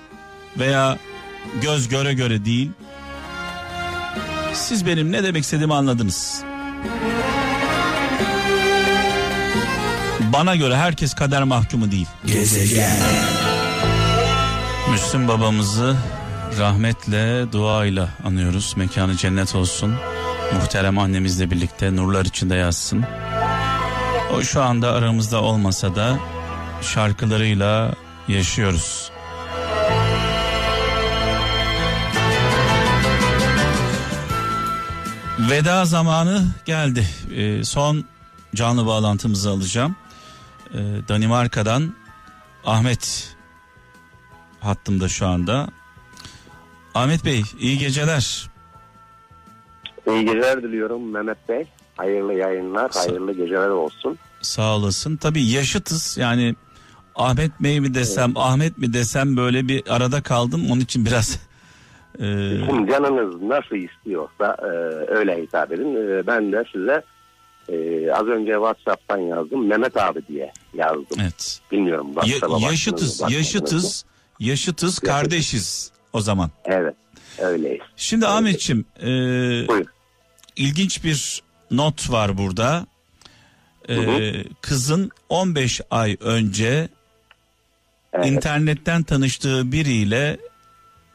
[0.59, 0.99] veya
[1.63, 2.71] göz göre göre değil
[4.53, 6.45] siz benim ne demek istediğimi anladınız
[10.35, 12.07] Bana göre herkes kader mahkumu değil.
[12.27, 12.97] Gezegen.
[14.91, 15.97] Müslüm babamızı
[16.59, 18.75] rahmetle, duayla anıyoruz.
[18.77, 19.95] Mekanı cennet olsun.
[20.53, 23.05] Muhterem annemizle birlikte nurlar içinde yazsın.
[24.35, 26.19] O şu anda aramızda olmasa da
[26.83, 27.95] şarkılarıyla
[28.29, 29.11] yaşıyoruz.
[35.39, 37.09] Veda zamanı geldi.
[37.37, 38.05] Ee, son
[38.55, 39.97] canlı bağlantımızı alacağım.
[40.75, 40.79] Ee,
[41.09, 41.95] Danimarka'dan
[42.65, 43.37] Ahmet
[44.61, 45.69] hattımda şu anda.
[46.95, 48.51] Ahmet Bey iyi geceler.
[50.07, 51.67] İyi geceler diliyorum Mehmet Bey.
[51.97, 54.19] Hayırlı yayınlar, hayırlı geceler olsun.
[54.43, 55.17] Sağ olasın.
[55.17, 56.55] Tabii yaşıtız yani
[57.15, 58.37] Ahmet Bey mi desem, evet.
[58.37, 60.67] Ahmet mi desem böyle bir arada kaldım.
[60.71, 61.41] Onun için biraz
[62.19, 62.25] e...
[62.91, 64.67] canınız nasıl istiyorsa e,
[65.15, 65.95] öyle hitap edin.
[65.95, 67.03] E, ben de size
[67.69, 69.67] e, az önce WhatsApp'tan yazdım.
[69.67, 71.19] Mehmet abi diye yazdım.
[71.23, 71.61] Evet.
[71.73, 72.09] Bilmiyorum.
[72.27, 74.05] Ya, yaşıtız, yaşıtız,
[74.41, 76.51] yaşıtız, kardeşiz o zaman.
[76.65, 76.95] Evet,
[77.39, 77.83] öyleyiz.
[77.97, 78.27] Şimdi.
[78.27, 79.09] Ahmetçim, e,
[80.57, 82.87] ilginç bir not var burada.
[83.89, 86.89] E, kızın 15 ay önce
[88.13, 88.27] evet.
[88.27, 90.39] internetten tanıştığı biriyle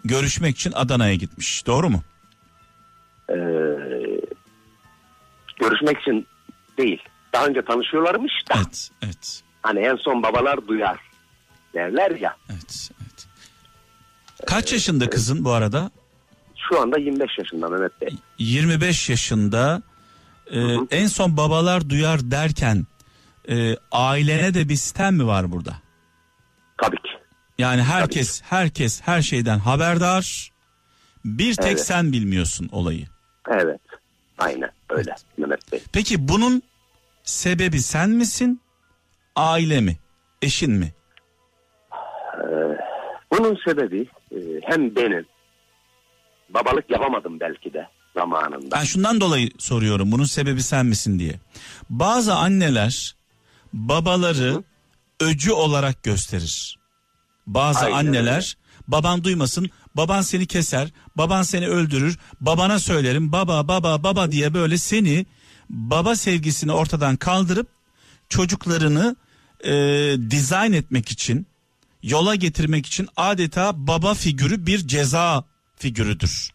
[0.06, 1.68] görüşmek için Adana'ya gitmiş.
[1.68, 2.04] Doğru mu?
[3.30, 3.36] Ee,
[5.60, 6.28] görüşmek için
[6.78, 7.04] değil.
[7.34, 8.54] Daha önce tanışıyorlarmış da.
[8.58, 9.42] Evet, evet.
[9.62, 11.00] Hani en son babalar duyar
[11.74, 12.36] derler ya.
[12.50, 13.28] Evet, evet.
[14.48, 15.92] Kaç yaşında kızın bu arada?
[16.70, 18.10] Şu anda 25 yaşında Mehmet Bey.
[18.40, 19.82] 25 yaşında.
[20.52, 20.60] Ee,
[20.92, 22.86] en son babalar duyar derken
[23.50, 25.74] e, ailene de bir sistem mi var burada?
[26.78, 27.10] Tabii ki.
[27.58, 28.50] Yani herkes Tabii.
[28.50, 30.52] herkes her şeyden haberdar.
[31.26, 31.86] Bir tek evet.
[31.86, 33.06] sen bilmiyorsun olayı.
[33.48, 33.82] Evet.
[34.38, 35.26] Aynen öyle evet.
[35.38, 35.82] Mehmet Bey.
[35.94, 36.62] Peki bunun
[37.24, 38.62] sebebi sen misin?
[39.36, 39.98] Aile mi?
[40.42, 40.94] Eşin mi?
[42.36, 42.78] Ee,
[43.32, 45.26] bunun sebebi e, hem benim
[46.54, 48.76] babalık yapamadım belki de zamanında.
[48.76, 51.40] Ben şundan dolayı soruyorum bunun sebebi sen misin diye.
[51.90, 53.16] Bazı anneler
[53.74, 54.64] babaları Hı?
[55.20, 56.78] öcü olarak gösterir.
[57.48, 58.82] Bazı Aynen anneler öyle.
[58.88, 64.78] baban duymasın baban seni keser baban seni öldürür babana söylerim baba baba baba diye böyle
[64.78, 65.26] seni
[65.70, 67.68] baba sevgisini ortadan kaldırıp
[68.30, 69.16] çocuklarını
[69.64, 69.72] e,
[70.30, 71.48] dizayn etmek için
[72.04, 75.44] yola getirmek için adeta baba figürü bir ceza
[75.80, 76.50] figürüdür.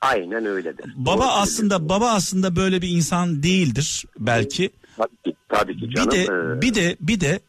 [0.00, 0.92] Aynen öyledir.
[0.96, 1.88] Baba Doğru aslında söylüyorsun.
[1.88, 4.70] baba aslında böyle bir insan değildir belki.
[4.96, 6.10] Tabii ki, tabii ki canım.
[6.10, 6.62] Bir de ee...
[6.62, 7.40] bir de bir de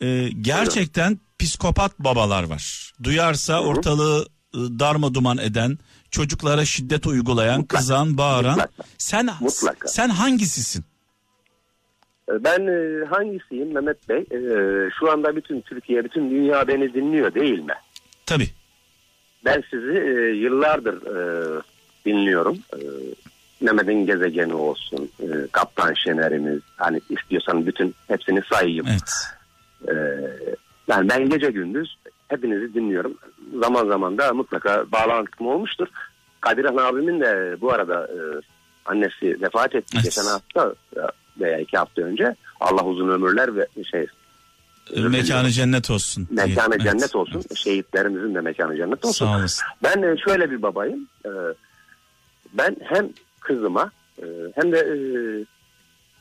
[0.00, 1.20] e, gerçekten Buyurun.
[1.38, 2.92] psikopat babalar var.
[3.02, 3.62] Duyarsa Hı-hı.
[3.62, 5.78] ortalığı e, darma duman eden,
[6.10, 7.78] çocuklara şiddet uygulayan, Mutlaka.
[7.78, 8.50] kızan, bağıran.
[8.50, 8.82] Mutlaka.
[8.98, 9.88] Sen Mutlaka.
[9.88, 10.84] sen hangisisin?
[12.28, 14.18] Ee, ben e, hangisiyim Mehmet Bey?
[14.18, 14.38] E,
[15.00, 17.74] şu anda bütün Türkiye, bütün dünya beni dinliyor değil mi?
[18.26, 18.48] Tabii.
[19.44, 21.62] Ben sizi e, yıllardır e,
[22.06, 22.58] dinliyorum.
[22.74, 22.80] E,
[23.60, 28.86] Mehmet'in gezegeni olsun, e, Kaptan Şener'imiz, hani istiyorsan bütün hepsini sayayım.
[28.88, 29.12] Evet.
[29.88, 29.94] E,
[30.88, 31.96] yani ben gece gündüz
[32.28, 33.14] hepinizi dinliyorum.
[33.60, 35.88] Zaman zaman da mutlaka bağlantım olmuştur.
[36.40, 38.18] Kadir Han abimin de bu arada e,
[38.84, 40.04] annesi vefat etti evet.
[40.04, 40.74] geçen hafta
[41.40, 42.34] veya iki hafta önce.
[42.60, 44.06] Allah uzun ömürler ve şey
[44.96, 46.28] Mekanı cennet olsun.
[46.30, 46.84] Mekanı evet.
[46.84, 47.42] cennet olsun.
[47.54, 49.26] Şehitlerimizin de mekanı cennet olsun.
[49.26, 49.66] Sağ olasın.
[49.82, 51.08] Ben e, şöyle bir babayım.
[51.24, 51.30] E,
[52.52, 53.08] ben hem
[53.40, 54.24] kızıma e,
[54.54, 54.78] hem de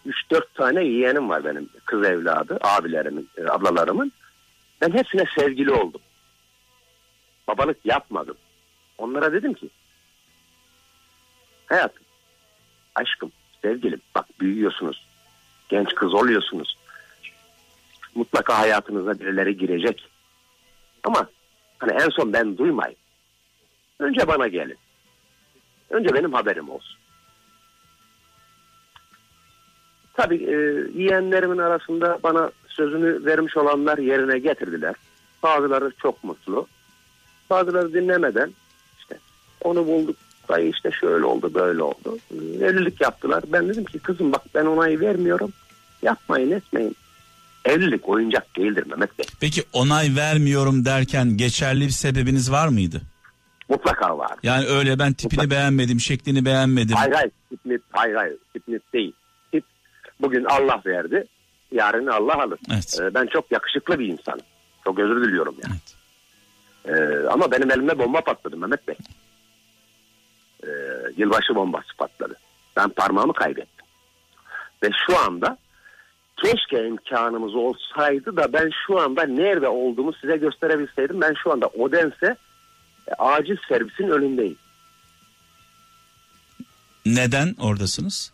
[0.06, 1.70] 3-4 tane yeğenim var benim.
[1.86, 4.12] Kız evladı, abilerimin, ablalarımın.
[4.82, 6.02] Ben hepsine sevgili oldum.
[7.48, 8.38] Babalık yapmadım.
[8.98, 9.70] Onlara dedim ki
[11.66, 12.04] hayatım,
[12.96, 15.06] aşkım, sevgilim bak büyüyorsunuz.
[15.70, 16.79] Genç kız oluyorsunuz
[18.16, 20.10] mutlaka hayatınıza birileri girecek.
[21.04, 21.28] Ama
[21.78, 23.00] hani en son ben duymayayım.
[24.00, 24.78] Önce bana gelin.
[25.90, 26.98] Önce benim haberim olsun.
[30.14, 30.56] Tabii e,
[31.02, 34.96] yeğenlerimin arasında bana sözünü vermiş olanlar yerine getirdiler.
[35.44, 36.68] Bazıları çok mutlu.
[37.50, 38.54] Bazıları dinlemeden
[39.00, 39.18] işte
[39.62, 40.16] onu bulduk
[40.50, 42.18] dayı işte şöyle oldu böyle oldu.
[42.62, 43.44] Evlilik yaptılar.
[43.48, 45.54] Ben dedim ki kızım bak ben onayı vermiyorum.
[46.02, 46.96] Yapmayın etmeyin.
[47.66, 49.26] Evlilik oyuncak değildir Mehmet Bey.
[49.42, 53.02] Peki onay vermiyorum derken geçerli bir sebebiniz var mıydı?
[53.70, 54.32] Mutlaka var.
[54.44, 55.52] Yani öyle ben tipini Mutlaka.
[55.52, 56.96] beğenmedim, şeklini beğenmedim.
[56.96, 59.14] Hayır hayır, tipini, hayır hayır, tipini değil.
[59.52, 59.64] Tip
[60.22, 61.24] bugün Allah verdi,
[61.72, 62.60] yarın Allah alır.
[62.74, 62.98] Evet.
[63.02, 64.46] Ee, ben çok yakışıklı bir insanım.
[64.84, 65.76] Çok özür diliyorum yani.
[65.76, 65.96] Evet.
[67.00, 68.96] Ee, ama benim elime bomba patladı Mehmet Bey.
[70.64, 70.68] Ee,
[71.18, 72.36] yılbaşı bombası patladı.
[72.78, 73.86] Ben parmağımı kaybettim.
[74.84, 75.58] Ve şu anda
[76.44, 81.22] keşke imkanımız olsaydı da ben şu anda nerede olduğumu size gösterebilseydim.
[81.22, 82.36] Ben şu anda Odense
[83.08, 84.58] e, acil servisin önündeyim.
[87.06, 88.32] Neden oradasınız?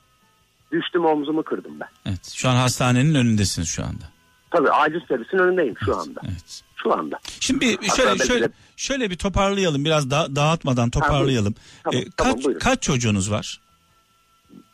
[0.72, 1.88] Düştüm omzumu kırdım ben.
[2.06, 2.32] Evet.
[2.36, 4.04] Şu an hastanenin önündesiniz şu anda.
[4.52, 6.22] Tabii acil servisin önündeyim şu anda.
[6.26, 6.62] Evet.
[6.84, 7.20] Şu anda.
[7.40, 9.86] Şimdi bir Hatta şöyle belki şöyle şöyle bir toparlayalım.
[9.86, 11.56] Biraz da, dağıtmadan toparlayalım.
[11.84, 12.60] Tamam, Ee, tamam, kaç buyurun.
[12.60, 13.62] kaç çocuğunuz var?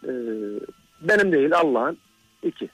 [0.04, 0.10] Ee,
[1.02, 1.98] benim değil Allah'ın
[2.44, 2.70] iki.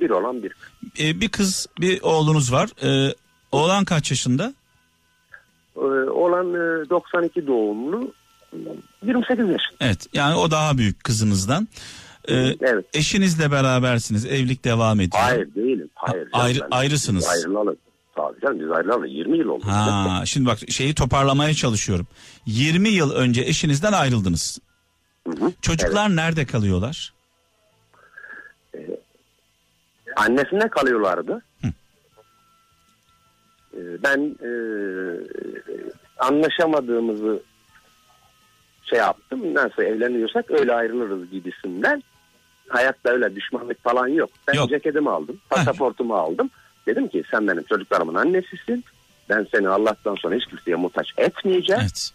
[0.00, 0.52] Bir olan bir.
[1.00, 2.70] Ee, bir kız, bir oğlunuz var.
[2.84, 3.14] Ee,
[3.52, 4.54] oğlan kaç yaşında?
[5.76, 5.80] Ee,
[6.10, 8.12] olan e, 92 doğumlu
[9.06, 9.76] 28 yaşında.
[9.80, 10.06] Evet.
[10.12, 11.68] Yani o daha büyük kızınızdan.
[12.28, 12.84] Ee, Evet.
[12.94, 14.26] eşinizle berabersiniz.
[14.26, 15.22] Evlilik devam ediyor.
[15.22, 15.88] Hayır değilim.
[15.94, 16.28] Hayır.
[16.32, 17.22] Ha, ayrı- ayrısınız.
[17.34, 17.76] Biz ayrılalı.
[18.16, 19.64] Tabii canım biz ayrılalı 20 yıl oldu.
[19.68, 22.06] Ha, şimdi bak şeyi toparlamaya çalışıyorum.
[22.46, 24.58] 20 yıl önce eşinizden ayrıldınız.
[25.28, 25.52] Hı hı.
[25.62, 27.12] Çocuklar nerede kalıyorlar?
[30.18, 31.42] Annesinde kalıyorlardı.
[31.62, 31.68] Hı.
[33.76, 34.50] Ee, Ben e,
[36.18, 37.42] anlaşamadığımızı
[38.84, 39.54] şey yaptım.
[39.54, 42.02] Nasıl evleniyorsak öyle ayrılırız gibisinden.
[42.68, 44.30] Hayatta öyle düşmanlık falan yok.
[44.48, 44.68] Ben Yok.
[44.70, 45.40] ceketimi aldım.
[45.50, 46.50] Pasaportumu aldım.
[46.86, 48.84] Dedim ki sen benim çocuklarımın annesisin.
[49.28, 51.82] Ben seni Allah'tan sonra hiç kimseye muhtaç etmeyeceğim.
[51.82, 52.10] Evet.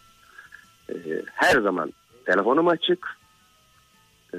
[0.90, 0.94] Ee,
[1.34, 1.94] her zaman
[2.26, 3.08] telefonum açık.
[4.34, 4.38] Ee,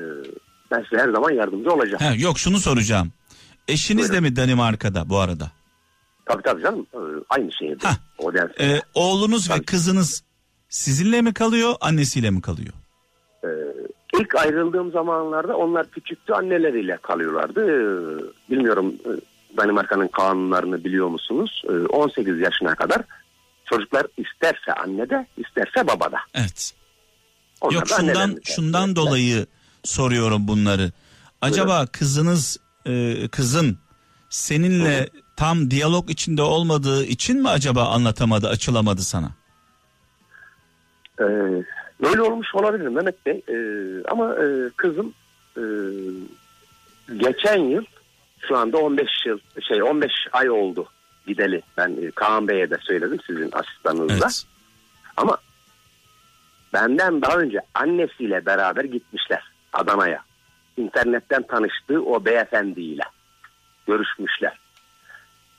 [0.71, 2.05] ben size her zaman yardımcı olacağım.
[2.05, 3.13] Ha, yok şunu soracağım.
[3.69, 4.29] Eşiniz de Buyurun.
[4.29, 5.51] mi Danimarka'da bu arada?
[6.27, 6.87] Tabii tabii canım.
[6.95, 6.99] Ee,
[7.29, 7.87] aynı şehirde.
[7.87, 7.97] Hah.
[8.19, 8.33] O.
[8.61, 9.65] Ee, oğlunuz ve Tabii.
[9.65, 10.23] kızınız
[10.69, 12.73] sizinle mi kalıyor, annesiyle mi kalıyor?
[14.21, 17.61] İlk ayrıldığım zamanlarda onlar küçüktü anneleriyle kalıyorlardı.
[17.61, 19.11] Ee, Bilmiyorum e,
[19.57, 21.63] Danimarka'nın kanunlarını biliyor musunuz?
[21.69, 23.03] Ee, 18 yaşına kadar
[23.65, 26.19] çocuklar isterse annede isterse babada.
[26.35, 26.73] Evet.
[27.61, 29.47] Onlar Yok da şundan şundan dolayı
[29.85, 30.93] soruyorum bunları.
[31.41, 33.79] Acaba kızınız e, kızın
[34.31, 39.31] seninle tam diyalog içinde olmadığı için mi acaba anlatamadı, açılamadı sana?
[41.21, 41.25] Ee,
[42.03, 43.43] böyle olmuş olabilir Mehmet Bey.
[43.49, 45.15] Ee, ama e, kızım
[45.57, 45.63] e,
[47.17, 47.85] geçen yıl
[48.49, 50.87] şu anda 15 yıl şey 15 ay oldu
[51.27, 51.63] gideli.
[51.77, 54.27] Ben e, Kaan Bey'e de söyledim sizin asistanınızla.
[54.27, 54.45] Evet.
[55.17, 55.39] Ama
[56.73, 60.25] benden daha önce annesiyle beraber gitmişler Adana'ya.
[60.77, 63.03] İnternetten tanıştığı o beyefendiyle
[63.87, 64.59] görüşmüşler.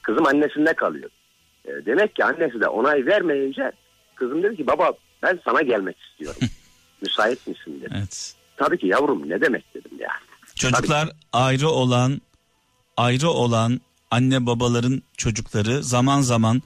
[0.01, 1.09] Kızım annesinde kalıyor.
[1.65, 3.71] E, demek ki annesi de onay vermeyince
[4.15, 4.91] kızım dedi ki baba
[5.23, 6.41] ben sana gelmek istiyorum.
[7.01, 7.93] Müsait misin dedi.
[7.97, 8.35] Evet.
[8.57, 10.09] Tabii ki yavrum ne demek dedim ya.
[10.55, 12.21] Çocuklar ayrı olan
[12.97, 16.61] ayrı olan anne babaların çocukları zaman zaman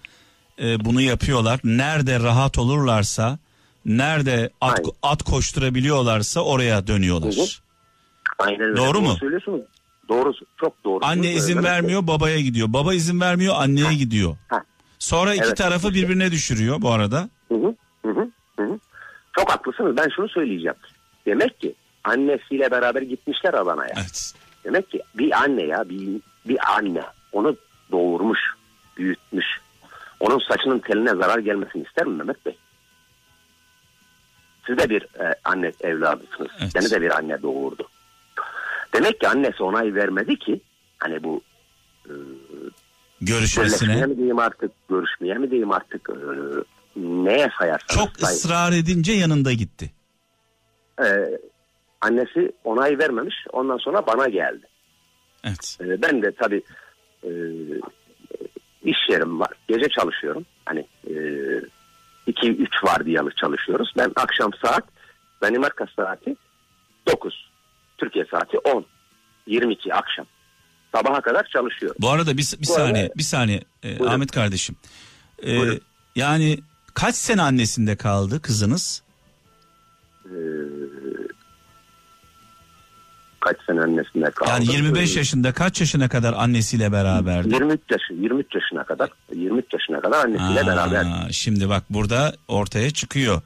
[0.61, 1.59] e, bunu yapıyorlar.
[1.63, 3.39] Nerede rahat olurlarsa,
[3.85, 4.91] nerede at, Aynen.
[5.03, 7.33] at koşturabiliyorlarsa oraya dönüyorlar.
[7.35, 7.68] Hı hı.
[8.39, 8.77] Aynen öyle.
[8.77, 9.15] Doğru mu?
[9.19, 9.61] Söylüyorsunuz.
[10.09, 10.33] Doğru.
[10.59, 11.05] Çok doğru.
[11.05, 12.67] Anne izin vermiyor, babaya gidiyor.
[12.73, 14.37] Baba izin vermiyor, anneye gidiyor.
[14.47, 14.63] Ha.
[14.99, 15.57] Sonra iki Evet.
[15.57, 17.29] tarafı birbirine düşürüyor bu arada.
[17.47, 17.75] Hı hı,
[18.05, 18.29] hı hı,
[18.59, 18.79] hı hı.
[19.39, 19.97] Çok haklısınız.
[19.97, 20.75] Ben şunu söyleyeceğim.
[21.25, 21.73] Demek ki
[22.03, 23.93] annesiyle beraber gitmişler Adana'ya.
[23.97, 24.33] Evet.
[24.63, 27.55] Demek ki bir anne ya bir, bir anne onu
[27.91, 28.39] doğurmuş,
[28.97, 29.45] büyütmüş.
[30.19, 32.57] Onun saçının teline zarar gelmesini ister mi Mehmet Bey?
[34.67, 36.51] Siz de bir e, anne evladısınız.
[36.61, 36.71] Evet.
[36.71, 37.89] Seni de bir anne doğurdu.
[38.93, 40.61] Demek ki annesi onay vermedi ki
[40.99, 41.41] hani bu
[43.21, 44.05] Birleşmeye Görüşmesine.
[44.05, 46.15] mi diyeyim artık, görüşmeye mi diyeyim artık, e,
[46.95, 47.95] neye sayarsanız.
[47.95, 48.35] Çok sayın.
[48.37, 49.91] ısrar edince yanında gitti.
[51.03, 51.39] Ee,
[52.01, 53.35] annesi onay vermemiş.
[53.53, 54.67] Ondan sonra bana geldi.
[55.43, 55.77] Evet.
[55.81, 56.61] Ee, ben de tabii
[57.23, 57.29] e,
[58.83, 59.51] iş yerim var.
[59.67, 60.45] Gece çalışıyorum.
[60.65, 60.85] Hani
[62.27, 63.93] 2-3 vardiyalı çalışıyoruz.
[63.97, 64.83] Ben akşam saat
[65.41, 66.35] Danimarka saati
[67.07, 67.48] 9.
[67.99, 68.85] Türkiye saati 10.
[69.47, 70.25] 22 akşam.
[70.95, 71.97] Sabaha kadar çalışıyorum.
[72.01, 74.13] Bu arada bir, bir Bu arada- saniye, bir saniye e, Buyurun.
[74.13, 74.75] Ahmet kardeşim.
[75.43, 75.81] E, Buyurun.
[76.15, 76.59] yani
[76.93, 79.01] kaç sene annesinde kaldı kızınız?
[80.25, 80.29] Ee,
[83.39, 84.49] kaç sene annesinde kaldı?
[84.49, 87.53] Yani 25 Ee, yaşında kaç yaşına kadar annesiyle beraberdi?
[87.53, 91.05] 23 yaşı, 23 yaşına kadar, 23 yaşına kadar annesiyle Aa, beraber.
[91.31, 93.41] Şimdi bak burada ortaya çıkıyor.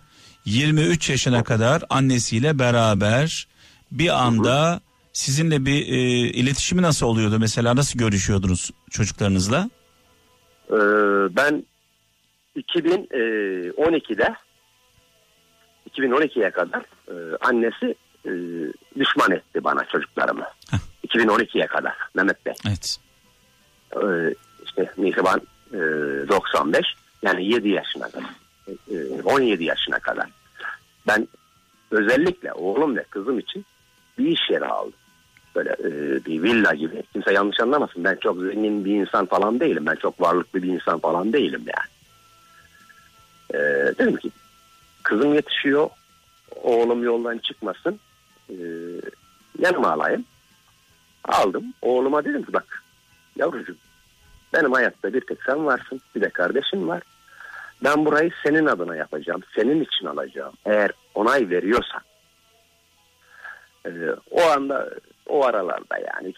[0.45, 3.47] 23 yaşına kadar annesiyle beraber
[3.93, 4.81] bir anda
[5.13, 5.97] sizinle bir e,
[6.29, 7.37] iletişimi nasıl oluyordu?
[7.39, 9.69] Mesela nasıl görüşüyordunuz çocuklarınızla?
[10.69, 10.75] Ee,
[11.35, 11.65] ben
[12.57, 14.35] 2012'de
[15.89, 17.95] 2012'ye kadar e, annesi
[18.25, 18.31] e,
[18.99, 20.45] düşman etti bana çocuklarımı.
[21.07, 22.53] 2012'ye kadar Mehmet Bey.
[22.67, 22.97] Evet.
[23.95, 25.41] Ee, işte Mihriban
[25.73, 25.77] e,
[26.29, 26.85] 95
[27.21, 28.29] yani 7 yaşına kadar.
[28.67, 30.29] E, 17 yaşına kadar.
[31.07, 31.27] Ben
[31.91, 33.65] özellikle oğlum ve kızım için
[34.17, 34.93] bir iş yeri aldım.
[35.55, 35.91] Böyle e,
[36.25, 37.03] bir villa gibi.
[37.13, 38.03] Kimse yanlış anlamasın.
[38.03, 39.85] Ben çok zengin bir insan falan değilim.
[39.85, 41.89] Ben çok varlıklı bir insan falan değilim yani.
[43.53, 43.59] E,
[43.99, 44.31] dedim ki
[45.03, 45.89] kızım yetişiyor.
[46.55, 47.99] Oğlum yoldan çıkmasın.
[48.49, 48.55] E,
[49.59, 50.25] yanıma alayım.
[51.25, 51.73] Aldım.
[51.81, 52.83] Oğluma dedim ki bak
[53.35, 53.75] yavrucuğum
[54.53, 56.01] benim hayatta bir tek sen varsın.
[56.15, 57.01] Bir de kardeşim var.
[57.83, 59.41] Ben burayı senin adına yapacağım.
[59.55, 60.53] Senin için alacağım.
[60.65, 62.01] Eğer onay veriyorsan.
[63.85, 63.89] Ee,
[64.31, 64.89] o anda
[65.27, 66.31] o aralarda yani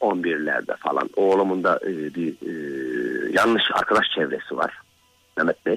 [0.00, 2.52] 2011'lerde falan oğlumun da e, bir e,
[3.32, 4.78] yanlış arkadaş çevresi var.
[5.36, 5.76] Mehmet Bey.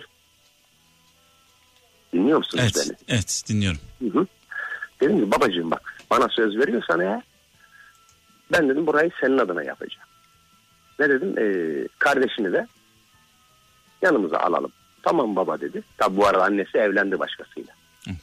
[2.13, 3.17] Dinliyor musunuz Evet, beni?
[3.17, 3.79] evet dinliyorum.
[4.01, 4.27] Hı hı.
[5.01, 7.21] Dedim ki babacığım bak bana söz veriyorsan eğer
[8.51, 10.07] ben dedim burayı senin adına yapacağım.
[10.99, 12.67] Ne dedim ee, kardeşini de
[14.01, 14.71] yanımıza alalım.
[15.03, 15.83] Tamam baba dedi.
[15.97, 17.73] Tabi bu arada annesi evlendi başkasıyla.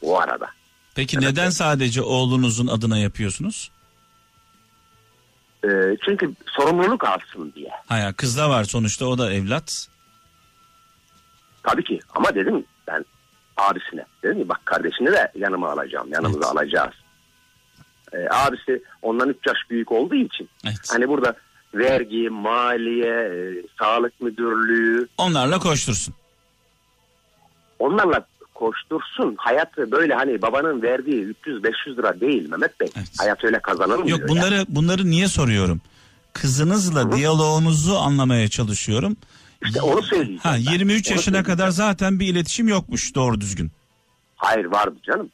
[0.01, 0.47] O arada.
[0.95, 3.71] Peki neden sadece oğlunuzun adına yapıyorsunuz?
[5.65, 5.69] Ee,
[6.05, 7.69] çünkü sorumluluk alsın diye.
[7.87, 9.87] Ha ya kız da var sonuçta o da evlat.
[11.63, 13.05] Tabii ki ama dedim ben
[13.57, 14.05] abisine.
[14.23, 16.07] Dedim ki bak kardeşini de yanıma alacağım.
[16.11, 16.57] Yanımıza Evet.
[16.57, 16.93] alacağız.
[18.13, 20.77] Ee, abisi ondan 3 yaş büyük olduğu için Evet.
[20.89, 21.35] hani burada
[21.73, 26.13] vergi, maliye, e, sağlık müdürlüğü Onlarla koştursun.
[27.79, 29.35] onlarla koştursun.
[29.37, 32.87] Hayat böyle hani babanın verdiği 300-500 lira değil Mehmet Bey.
[32.97, 33.07] Evet.
[33.19, 34.19] Hayat öyle kazanılmıyor.
[34.19, 35.81] Yok bunları bunları niye soruyorum?
[36.33, 39.17] Kızınızla diyaloğunuzu anlamaya çalışıyorum.
[39.65, 40.71] İşte onu söyleyeceğim Ha ben.
[40.71, 43.71] 23 Onu yaşına kadar zaten bir iletişim yokmuş doğru düzgün.
[44.35, 45.29] Hayır vardı canım.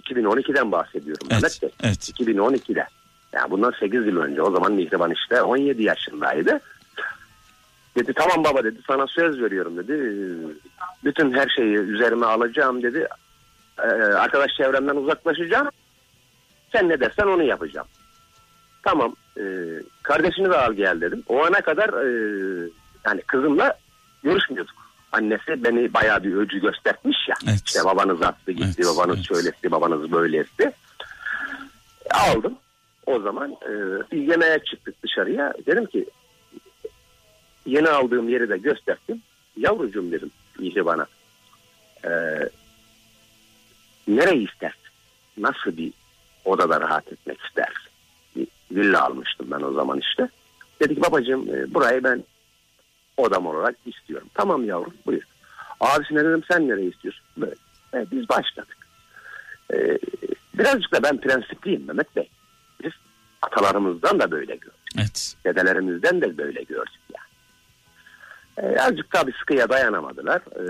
[0.00, 1.70] 2012'den bahsediyorum Evet, Mehmet Bey.
[1.82, 2.10] evet.
[2.20, 2.86] 2012'de.
[3.32, 4.42] Yani bundan 8 yıl önce.
[4.42, 6.60] O zaman Mihriban işte 17 yaşındaydı.
[7.96, 10.18] Dedi tamam baba dedi sana söz veriyorum dedi.
[11.04, 13.08] Bütün her şeyi üzerime alacağım dedi.
[13.78, 13.82] Ee,
[14.14, 15.68] arkadaş çevremden uzaklaşacağım.
[16.72, 17.86] Sen ne dersen onu yapacağım.
[18.82, 19.16] Tamam.
[19.36, 19.42] e,
[20.02, 21.22] kardeşini de al gel dedim.
[21.28, 22.68] O ana kadar e,
[23.06, 23.74] yani kızımla
[24.22, 24.74] görüşmüyorduk.
[25.12, 27.34] Annesi beni bayağı bir öcü göstermiş ya.
[27.48, 27.60] Evet.
[27.66, 29.26] İşte babanız attı gitti, Evet, babanız evet.
[29.28, 30.70] şöyle etti, babanız böyle etti.
[32.10, 32.54] Aldım.
[33.06, 33.70] O zaman e,
[34.12, 35.52] bir yemeğe çıktık dışarıya.
[35.66, 36.06] Dedim ki
[37.66, 39.22] yeni aldığım yeri de gösterdim.
[39.56, 41.06] Yavrucuğum dedim iyice bana.
[42.04, 42.10] E,
[44.08, 44.80] nereyi istersin?
[45.36, 45.92] Nasıl bir
[46.44, 47.90] odada rahat etmek istersin?
[48.36, 50.28] Bir villa almıştım ben o zaman işte.
[50.80, 52.24] Dedi ki babacığım e, burayı ben
[53.16, 54.28] odam olarak istiyorum.
[54.34, 55.22] Tamam yavrum buyur.
[55.80, 57.24] Abisine dedim sen nereyi istiyorsun?
[57.36, 57.54] Böyle.
[57.94, 58.76] E, biz başladık.
[59.74, 59.98] E,
[60.54, 62.28] birazcık da ben prensipliyim Mehmet Bey.
[62.84, 62.92] Biz
[63.42, 64.80] atalarımızdan da böyle gördük.
[64.98, 65.36] Evet.
[65.44, 67.23] Dedelerimizden de böyle gördük yani.
[68.58, 70.40] E, azıcık tabii sıkıya dayanamadılar.
[70.40, 70.64] E,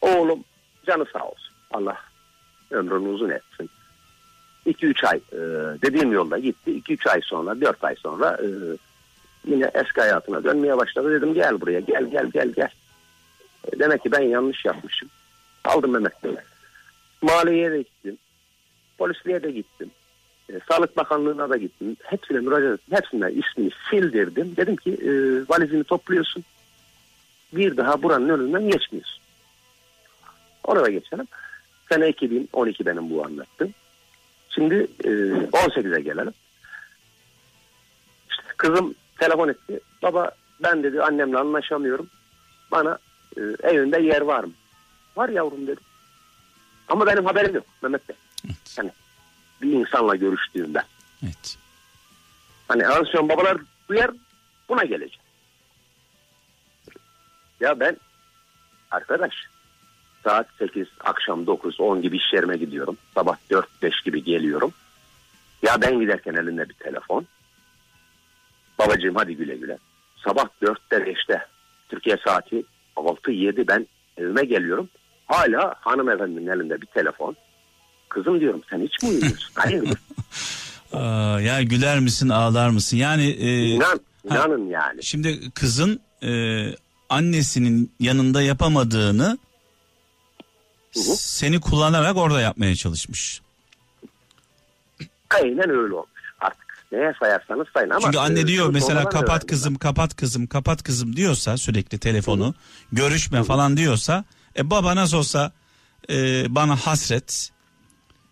[0.00, 0.44] oğlum
[0.86, 1.54] canı sağ olsun.
[1.70, 1.96] Allah
[2.70, 3.70] ömrünü uzun etsin.
[4.66, 5.38] 2-3 ay e,
[5.82, 6.70] dediğim yolda gitti.
[6.70, 8.46] 2-3 ay sonra 4 ay sonra e,
[9.44, 11.14] yine eski hayatına dönmeye başladı.
[11.14, 12.70] Dedim gel buraya gel gel gel gel.
[13.72, 15.08] E, demek ki ben yanlış yapmışım.
[15.64, 16.36] Aldım Mehmet Bey'i.
[17.22, 18.18] Maliyeye de gittim.
[18.98, 19.90] Polisliğe de gittim.
[20.52, 21.96] E, Sağlık Bakanlığı'na da gittim.
[22.02, 22.96] Hepsine müracaat ettim.
[22.96, 24.56] Hepsine ismini sildirdim.
[24.56, 25.10] Dedim ki e,
[25.48, 26.44] valizini topluyorsun.
[27.52, 29.20] Bir daha buranın önünden geçmiyorsun.
[30.64, 31.26] Oraya geçelim.
[31.88, 33.74] Sene 2012 benim bu anlattım.
[34.50, 36.32] Şimdi e, 18'e gelelim.
[38.30, 39.80] İşte kızım telefon etti.
[40.02, 40.30] Baba
[40.62, 42.08] ben dedi annemle anlaşamıyorum.
[42.70, 42.98] Bana
[43.36, 44.52] e, evinde yer var mı?
[45.16, 45.84] Var yavrum dedim.
[46.88, 48.16] Ama benim haberim yok Mehmet Bey.
[48.44, 48.56] Evet.
[48.78, 48.90] Yani
[49.62, 50.82] bir insanla görüştüğümde.
[51.24, 51.58] Evet.
[52.68, 53.56] Hani ansiyon babalar
[53.88, 54.10] duyar
[54.68, 55.20] buna gelecek.
[57.60, 57.96] Ya ben
[58.90, 59.34] arkadaş
[60.24, 62.96] saat 8 akşam 9 10 gibi iş yerime gidiyorum.
[63.14, 64.72] Sabah 4 5 gibi geliyorum.
[65.62, 67.26] Ya ben giderken elinde bir telefon.
[68.78, 69.78] Babacığım hadi güle güle.
[70.24, 71.46] Sabah 4'te 5'te
[71.88, 72.64] Türkiye saati
[72.96, 74.88] 6 7 ben evime geliyorum.
[75.26, 77.36] Hala hanımefendinin elinde bir telefon.
[78.10, 79.50] Kızım diyorum sen hiç mi uyumuyorsun?
[79.54, 79.98] Hayırdır?
[80.92, 82.96] Aa, ya güler misin ağlar mısın?
[82.96, 85.02] Yani e, İnan, inanın yani.
[85.02, 86.30] şimdi kızın e,
[87.08, 89.38] annesinin yanında yapamadığını
[90.94, 91.16] Hı hı.
[91.16, 93.40] seni kullanarak orada yapmaya çalışmış.
[95.34, 96.84] Aynen öyle olmuş artık.
[96.92, 98.00] Neye sayarsanız sayın ama.
[98.00, 102.54] Çünkü anne e, diyor mesela kapat kızım kapat kızım kapat kızım diyorsa sürekli telefonu
[102.92, 104.24] görüşme falan diyorsa
[104.56, 105.52] e baba nasıl olsa
[106.10, 107.50] e, bana hasret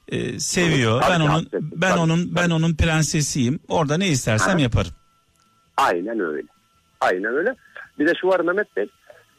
[0.09, 4.09] e, seviyor Tabii ben ki onun hasret, ben tabii, onun ben onun prensesiyim orada ne
[4.09, 4.61] istersem Aha.
[4.61, 4.93] yaparım.
[5.77, 6.49] Aynen öyle.
[7.01, 7.55] Aynen öyle.
[7.99, 8.89] Bir de şu var Mehmet Bey.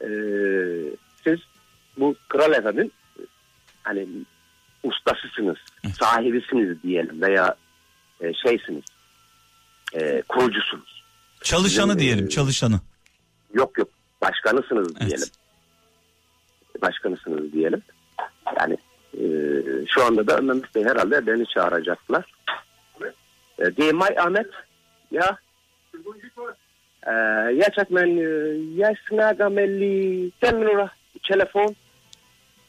[0.00, 0.08] e,
[1.24, 1.38] siz
[1.96, 3.22] bu Kral Efe'nin e,
[3.82, 4.08] hani
[4.82, 5.56] ustasısınız,
[6.00, 7.54] sahibisiniz diyelim veya
[8.20, 8.84] e, şeysiniz.
[9.94, 11.04] E, kurucusunuz.
[11.42, 12.80] Çalışanı Bizim, diyelim e, çalışanı.
[13.54, 13.88] Yok yok
[14.22, 15.08] başkanısınız Evet.
[15.08, 15.28] diyelim.
[16.82, 17.82] Başkanısınız diyelim.
[18.60, 18.76] Yani
[19.14, 19.24] e,
[19.86, 22.24] şu anda da Mehmet herhalde beni çağıracaklar.
[23.58, 24.46] E, Ahmet
[25.10, 25.36] ya
[27.90, 28.28] men e,
[28.74, 30.90] yaşnaga melli temnura
[31.28, 31.76] telefon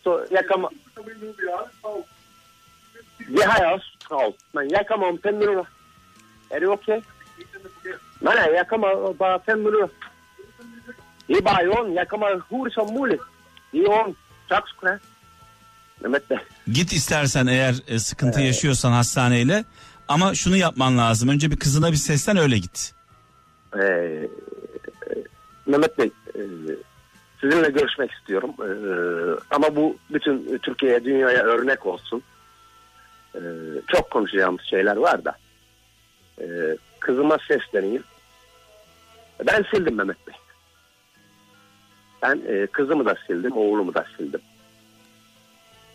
[0.03, 0.69] so yakama
[3.29, 5.65] ya hayas kal men yakamam temnura
[6.51, 7.03] är det okej?
[8.19, 9.89] Nej, nej, jag kommer bara fem minuter.
[11.27, 11.93] Det är bara John.
[11.93, 13.21] Jag kommer hur som möjligt.
[13.71, 14.15] Det är John.
[14.47, 14.97] Tack ska ha.
[16.01, 16.37] Mehmet Bey.
[16.73, 19.65] Git istersen eğer e, sıkıntı yaşıyorsan hastaneyle
[20.07, 21.29] ama şunu yapman lazım.
[21.29, 22.93] Önce bir kızına bir seslen öyle git.
[23.75, 24.27] Ee, e,
[25.65, 26.11] Mehmet Bey.
[26.35, 26.41] e,
[27.41, 28.51] sizinle görüşmek istiyorum.
[28.59, 32.23] Ee, ama bu bütün Türkiye'ye, dünyaya örnek olsun.
[33.35, 33.39] Ee,
[33.87, 35.37] çok konuşacağımız şeyler var da.
[36.41, 36.45] Ee,
[36.99, 38.03] kızıma sesleneyim.
[39.47, 40.35] Ben sildim Mehmet Bey.
[42.21, 44.41] Ben e, kızımı da sildim, oğlumu da sildim.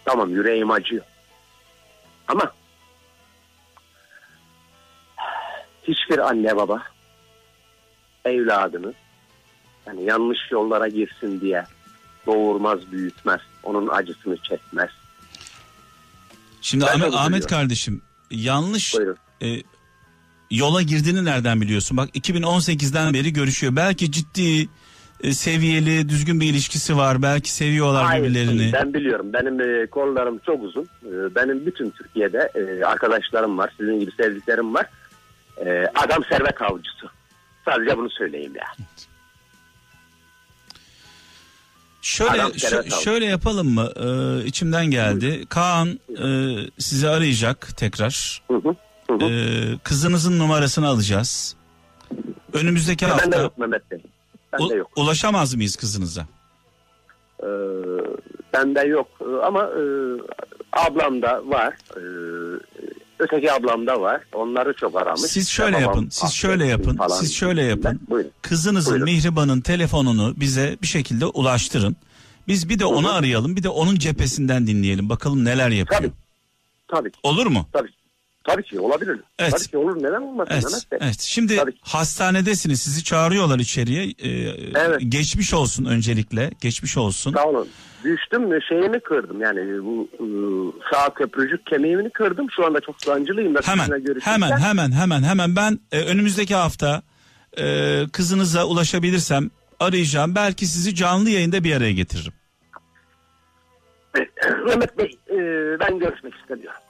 [0.06, 1.04] Tamam yüreğim acıyor.
[2.28, 2.52] Ama
[5.82, 6.82] hiçbir anne baba
[8.24, 8.94] evladını
[9.86, 11.64] yani yanlış yollara girsin diye
[12.26, 13.40] doğurmaz, büyütmez.
[13.62, 14.90] Onun acısını çekmez.
[16.60, 19.16] Şimdi Ben Ahmet, kardeşim yanlış Buyurun.
[19.42, 19.62] e,
[20.50, 21.96] yola girdiğini nereden biliyorsun?
[21.96, 23.76] Bak 2018'den beri görüşüyor.
[23.76, 24.68] Belki ciddi
[25.30, 27.22] seviyeli düzgün bir ilişkisi var.
[27.22, 28.72] Belki seviyorlar Hayır, birbirlerini.
[28.72, 29.32] Ben biliyorum.
[29.32, 30.82] Benim e, kollarım çok uzun.
[30.82, 33.72] E, benim bütün Türkiye'de e, arkadaşlarım var.
[33.76, 34.86] Sizin gibi sevdiklerim var.
[35.66, 37.06] E, adam servet avcısı.
[37.64, 38.86] Sadece bunu söyleyeyim ya.
[42.02, 42.58] Şöyle aldı.
[43.04, 43.90] şöyle yapalım mı?
[43.96, 45.46] Ee, içimden geldi.
[45.48, 46.28] Kaan e,
[46.78, 48.42] sizi arayacak tekrar.
[48.48, 48.76] Hı hı.
[49.10, 49.30] Hı hı.
[49.30, 51.56] Ee, kızınızın numarasını alacağız.
[52.52, 54.02] Önümüzdeki hafta yok Mehmet Bey.
[54.60, 54.90] Bende yok.
[54.96, 56.26] ulaşamaz mıyız kızınıza?
[57.42, 57.48] E,
[58.52, 59.08] bende yok.
[59.44, 59.82] Ama e,
[60.72, 61.74] ablamda var.
[61.96, 62.02] E,
[63.18, 64.20] öteki ablamda var.
[64.32, 65.20] Onları çok aramış.
[65.20, 68.00] Siz şöyle yapın, siz şöyle yapın, falan siz şöyle yapın.
[68.10, 68.30] Buyurun.
[68.42, 69.04] Kızınızın Buyurun.
[69.12, 71.96] Mihriban'ın telefonunu bize bir şekilde ulaştırın.
[72.48, 75.08] Biz bir de onu arayalım, bir de onun cephesinden dinleyelim.
[75.08, 76.00] Bakalım neler yapıyor.
[76.00, 76.12] Tabii.
[76.88, 77.10] Tabii.
[77.22, 77.68] Olur mu?
[77.72, 77.88] Tabii.
[78.46, 79.20] Tabii ki olabilir.
[79.38, 79.52] Evet.
[79.52, 79.96] Tabii ki olur.
[80.02, 80.98] Neden olmasın Evet, Mehmet Bey?
[81.02, 81.20] evet.
[81.20, 81.72] Şimdi Tabii.
[81.80, 84.04] hastanedesiniz, sizi çağırıyorlar içeriye.
[84.04, 84.28] Ee,
[84.74, 85.00] Evet.
[85.08, 87.32] Geçmiş olsun öncelikle, geçmiş olsun.
[87.32, 87.68] Sağ olun.
[88.04, 90.26] Düştüm şeyimi kırdım yani bu e,
[90.92, 92.46] sağ köprücük kemiğimi kırdım.
[92.56, 93.90] Şu anda çok sancılıyım da Hemen,
[94.20, 95.56] hemen, hemen, hemen, hemen.
[95.56, 97.02] Ben e, önümüzdeki hafta
[97.58, 99.50] e, kızınıza ulaşabilirsem
[99.80, 100.34] arayacağım.
[100.34, 102.32] Belki sizi canlı yayında bir araya getiririm.
[104.66, 105.36] Mehmet Bey e,
[105.80, 106.80] ben görüşmek istemiyorum.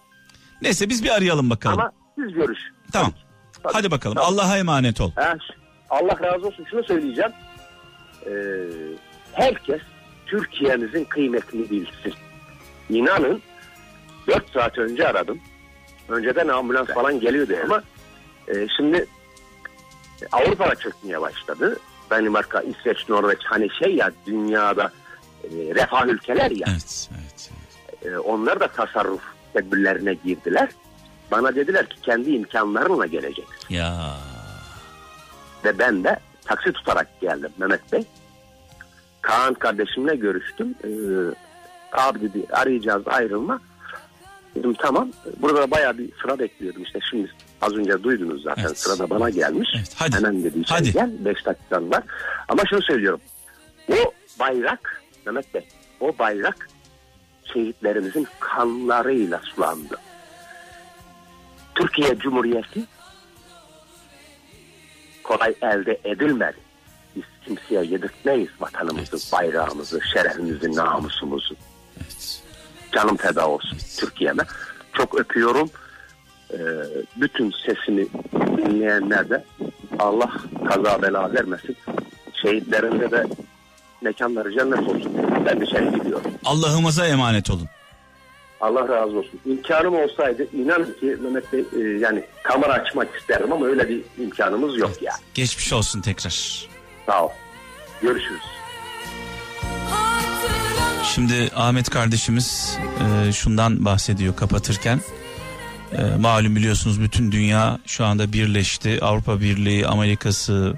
[0.62, 1.80] Neyse biz bir arayalım bakalım.
[1.80, 2.58] Ama siz görüş.
[2.92, 3.12] tamam.
[3.62, 3.72] Tabii.
[3.72, 4.16] Hadi bakalım.
[4.16, 4.32] Tamam.
[4.34, 5.10] Allah'a emanet ol.
[5.90, 6.66] Allah razı olsun.
[6.70, 7.32] Şunu söyleyeceğim.
[8.26, 8.32] E,
[9.32, 9.80] herkes
[10.26, 12.14] Türkiye'mizin kıymetini bilsin.
[12.90, 13.42] İnanın
[14.26, 15.38] 4 saat önce aradım.
[16.08, 17.82] Önceden ambulans falan geliyordu ama
[18.48, 19.06] e, şimdi
[20.32, 21.78] Avrupa'da çökmeye başladı.
[22.10, 24.92] Danimarka, İsveç, Norveç hani şey ya dünyada
[25.44, 26.66] e, refah ülkeler ya.
[26.70, 27.50] Evet, evet.
[28.04, 29.22] E, onlar da tasarruf
[29.60, 30.68] tedbirlerine girdiler.
[31.30, 33.46] Bana dediler ki kendi imkanlarınla gelecek.
[33.70, 34.14] Ya.
[35.64, 38.04] Ve ben de taksi tutarak geldim Mehmet Bey.
[39.20, 40.74] Kaan kardeşimle görüştüm.
[40.84, 40.88] Ee,
[41.92, 43.60] abi dedi arayacağız ayrılma.
[44.54, 45.10] Dedim tamam.
[45.40, 47.30] Burada da bayağı bir sıra bekliyordum işte şimdi
[47.62, 48.78] az önce duydunuz zaten Evet.
[48.78, 49.68] sırada bana gelmiş.
[49.76, 50.16] Evet, hadi.
[50.16, 50.92] Hemen dedi içeri Hadi.
[50.92, 52.02] gel 5 dakikan var.
[52.48, 53.20] Ama şunu söylüyorum.
[53.92, 55.68] O bayrak Mehmet Bey
[56.00, 56.68] o bayrak
[57.52, 59.96] şehitlerimizin kanlarıyla sulandı.
[61.74, 62.84] Türkiye Cumhuriyeti
[65.22, 66.56] kolay elde edilmedi.
[67.16, 69.30] Biz kimseye yedirtmeyiz vatanımızı, Evet.
[69.32, 71.54] bayrağımızı, şerefimizi, namusumuzu.
[71.96, 72.42] Evet.
[72.92, 74.42] Canım feda olsun Türkiye'me.
[74.92, 75.70] Çok öpüyorum.
[76.52, 76.56] Ee,
[77.16, 78.06] bütün sesimi
[78.56, 79.44] dinleyenler de
[79.98, 80.32] Allah
[80.68, 81.76] kaza bela vermesin.
[82.42, 83.26] Şehitlerinde de
[84.00, 85.12] mekanları cennet olsun.
[85.46, 86.30] Ben dışarı gidiyorum.
[86.44, 87.68] Allah'ımıza emanet olun.
[88.60, 89.40] Allah razı olsun.
[89.46, 94.78] İmkanım olsaydı inanın ki Mehmet Bey e, yani kamera açmak isterdim ama öyle bir imkanımız
[94.78, 95.12] yok ya.
[95.34, 96.66] Geçmiş olsun tekrar.
[97.06, 97.30] Sağ ol.
[98.02, 98.42] Görüşürüz.
[101.04, 105.00] Şimdi Ahmet kardeşimiz e, şundan bahsediyor kapatırken.
[105.92, 108.98] E, malum biliyorsunuz bütün dünya şu anda birleşti.
[109.02, 110.74] Avrupa Birliği, Amerika'sı,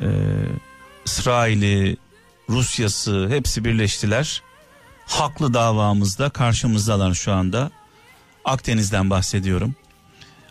[0.00, 0.08] e,
[1.04, 1.96] İsrail'i,
[2.48, 4.42] Rusya'sı hepsi birleştiler.
[5.06, 7.70] Haklı davamızda karşımızdalar şu anda.
[8.44, 9.74] Akdeniz'den bahsediyorum.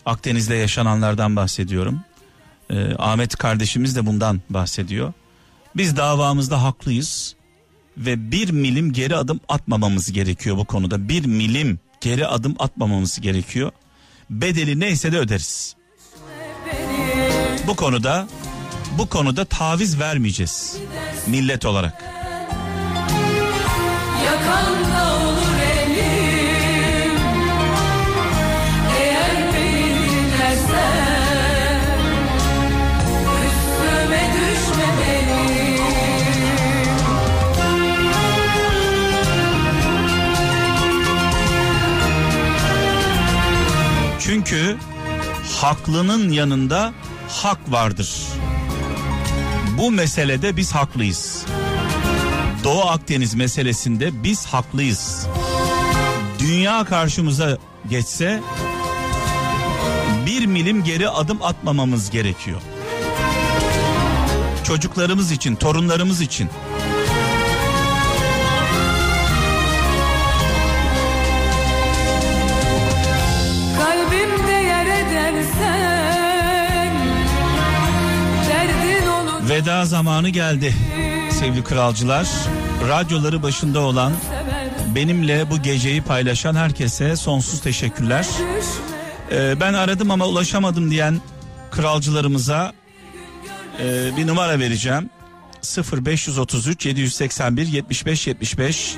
[0.06, 2.02] Akdeniz'de yaşananlardan bahsediyorum.
[2.70, 5.14] Ee, Ahmet kardeşimiz de bundan bahsediyor.
[5.76, 7.36] Biz davamızda haklıyız
[7.98, 11.10] ve bir milim geri adım atmamamız gerekiyor bu konuda.
[11.10, 13.72] Bir milim geri adım atmamamız gerekiyor.
[14.30, 15.76] Bedeli neyse de öderiz.
[17.68, 18.28] Bu konuda
[18.98, 20.78] bu konuda taviz vermeyeceğiz
[21.28, 21.94] millet olarak.
[35.18, 35.68] Elim
[44.20, 44.78] Çünkü
[45.62, 46.94] haklının yanında
[47.30, 48.24] hak vardır.
[49.78, 51.46] Bu meselede biz haklıyız.
[52.64, 55.28] Doğu Akdeniz meselesinde biz haklıyız.
[56.40, 57.58] Dünya karşımıza
[57.90, 58.42] geçse
[60.26, 62.62] bir milim geri adım atmamamız gerekiyor.
[64.64, 66.50] Çocuklarımız için, torunlarımız için.
[79.58, 80.74] Veda zamanı geldi
[81.32, 82.28] sevgili kralcılar.
[82.90, 84.14] Radyoları başında olan
[84.96, 88.28] benimle bu geceyi paylaşan herkese sonsuz teşekkürler.
[89.32, 91.22] Ee, ben aradım ama ulaşamadım diyen
[91.72, 92.74] kralcılarımıza
[93.80, 95.10] e, bir numara vereceğim.
[96.08, 98.98] 0533 781 75 75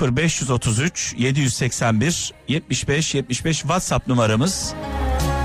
[0.00, 4.74] 0533 781 75 75 WhatsApp numaramız.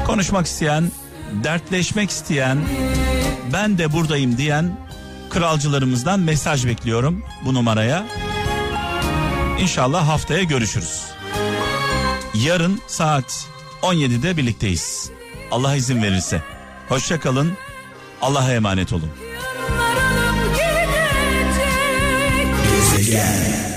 [0.06, 0.92] Konuşmak isteyen,
[1.44, 2.58] dertleşmek isteyen,
[3.54, 4.78] ben de buradayım diyen
[5.30, 8.06] kralcılarımızdan mesaj bekliyorum bu numaraya.
[9.60, 11.02] İnşallah haftaya görüşürüz.
[12.34, 13.48] Yarın saat
[13.82, 15.12] 17'de birlikteyiz.
[15.52, 16.42] Allah izin verirse.
[16.90, 17.54] Hoşçakalın.
[18.22, 19.10] Allah'a emanet olun.
[22.98, 23.73] Gezegen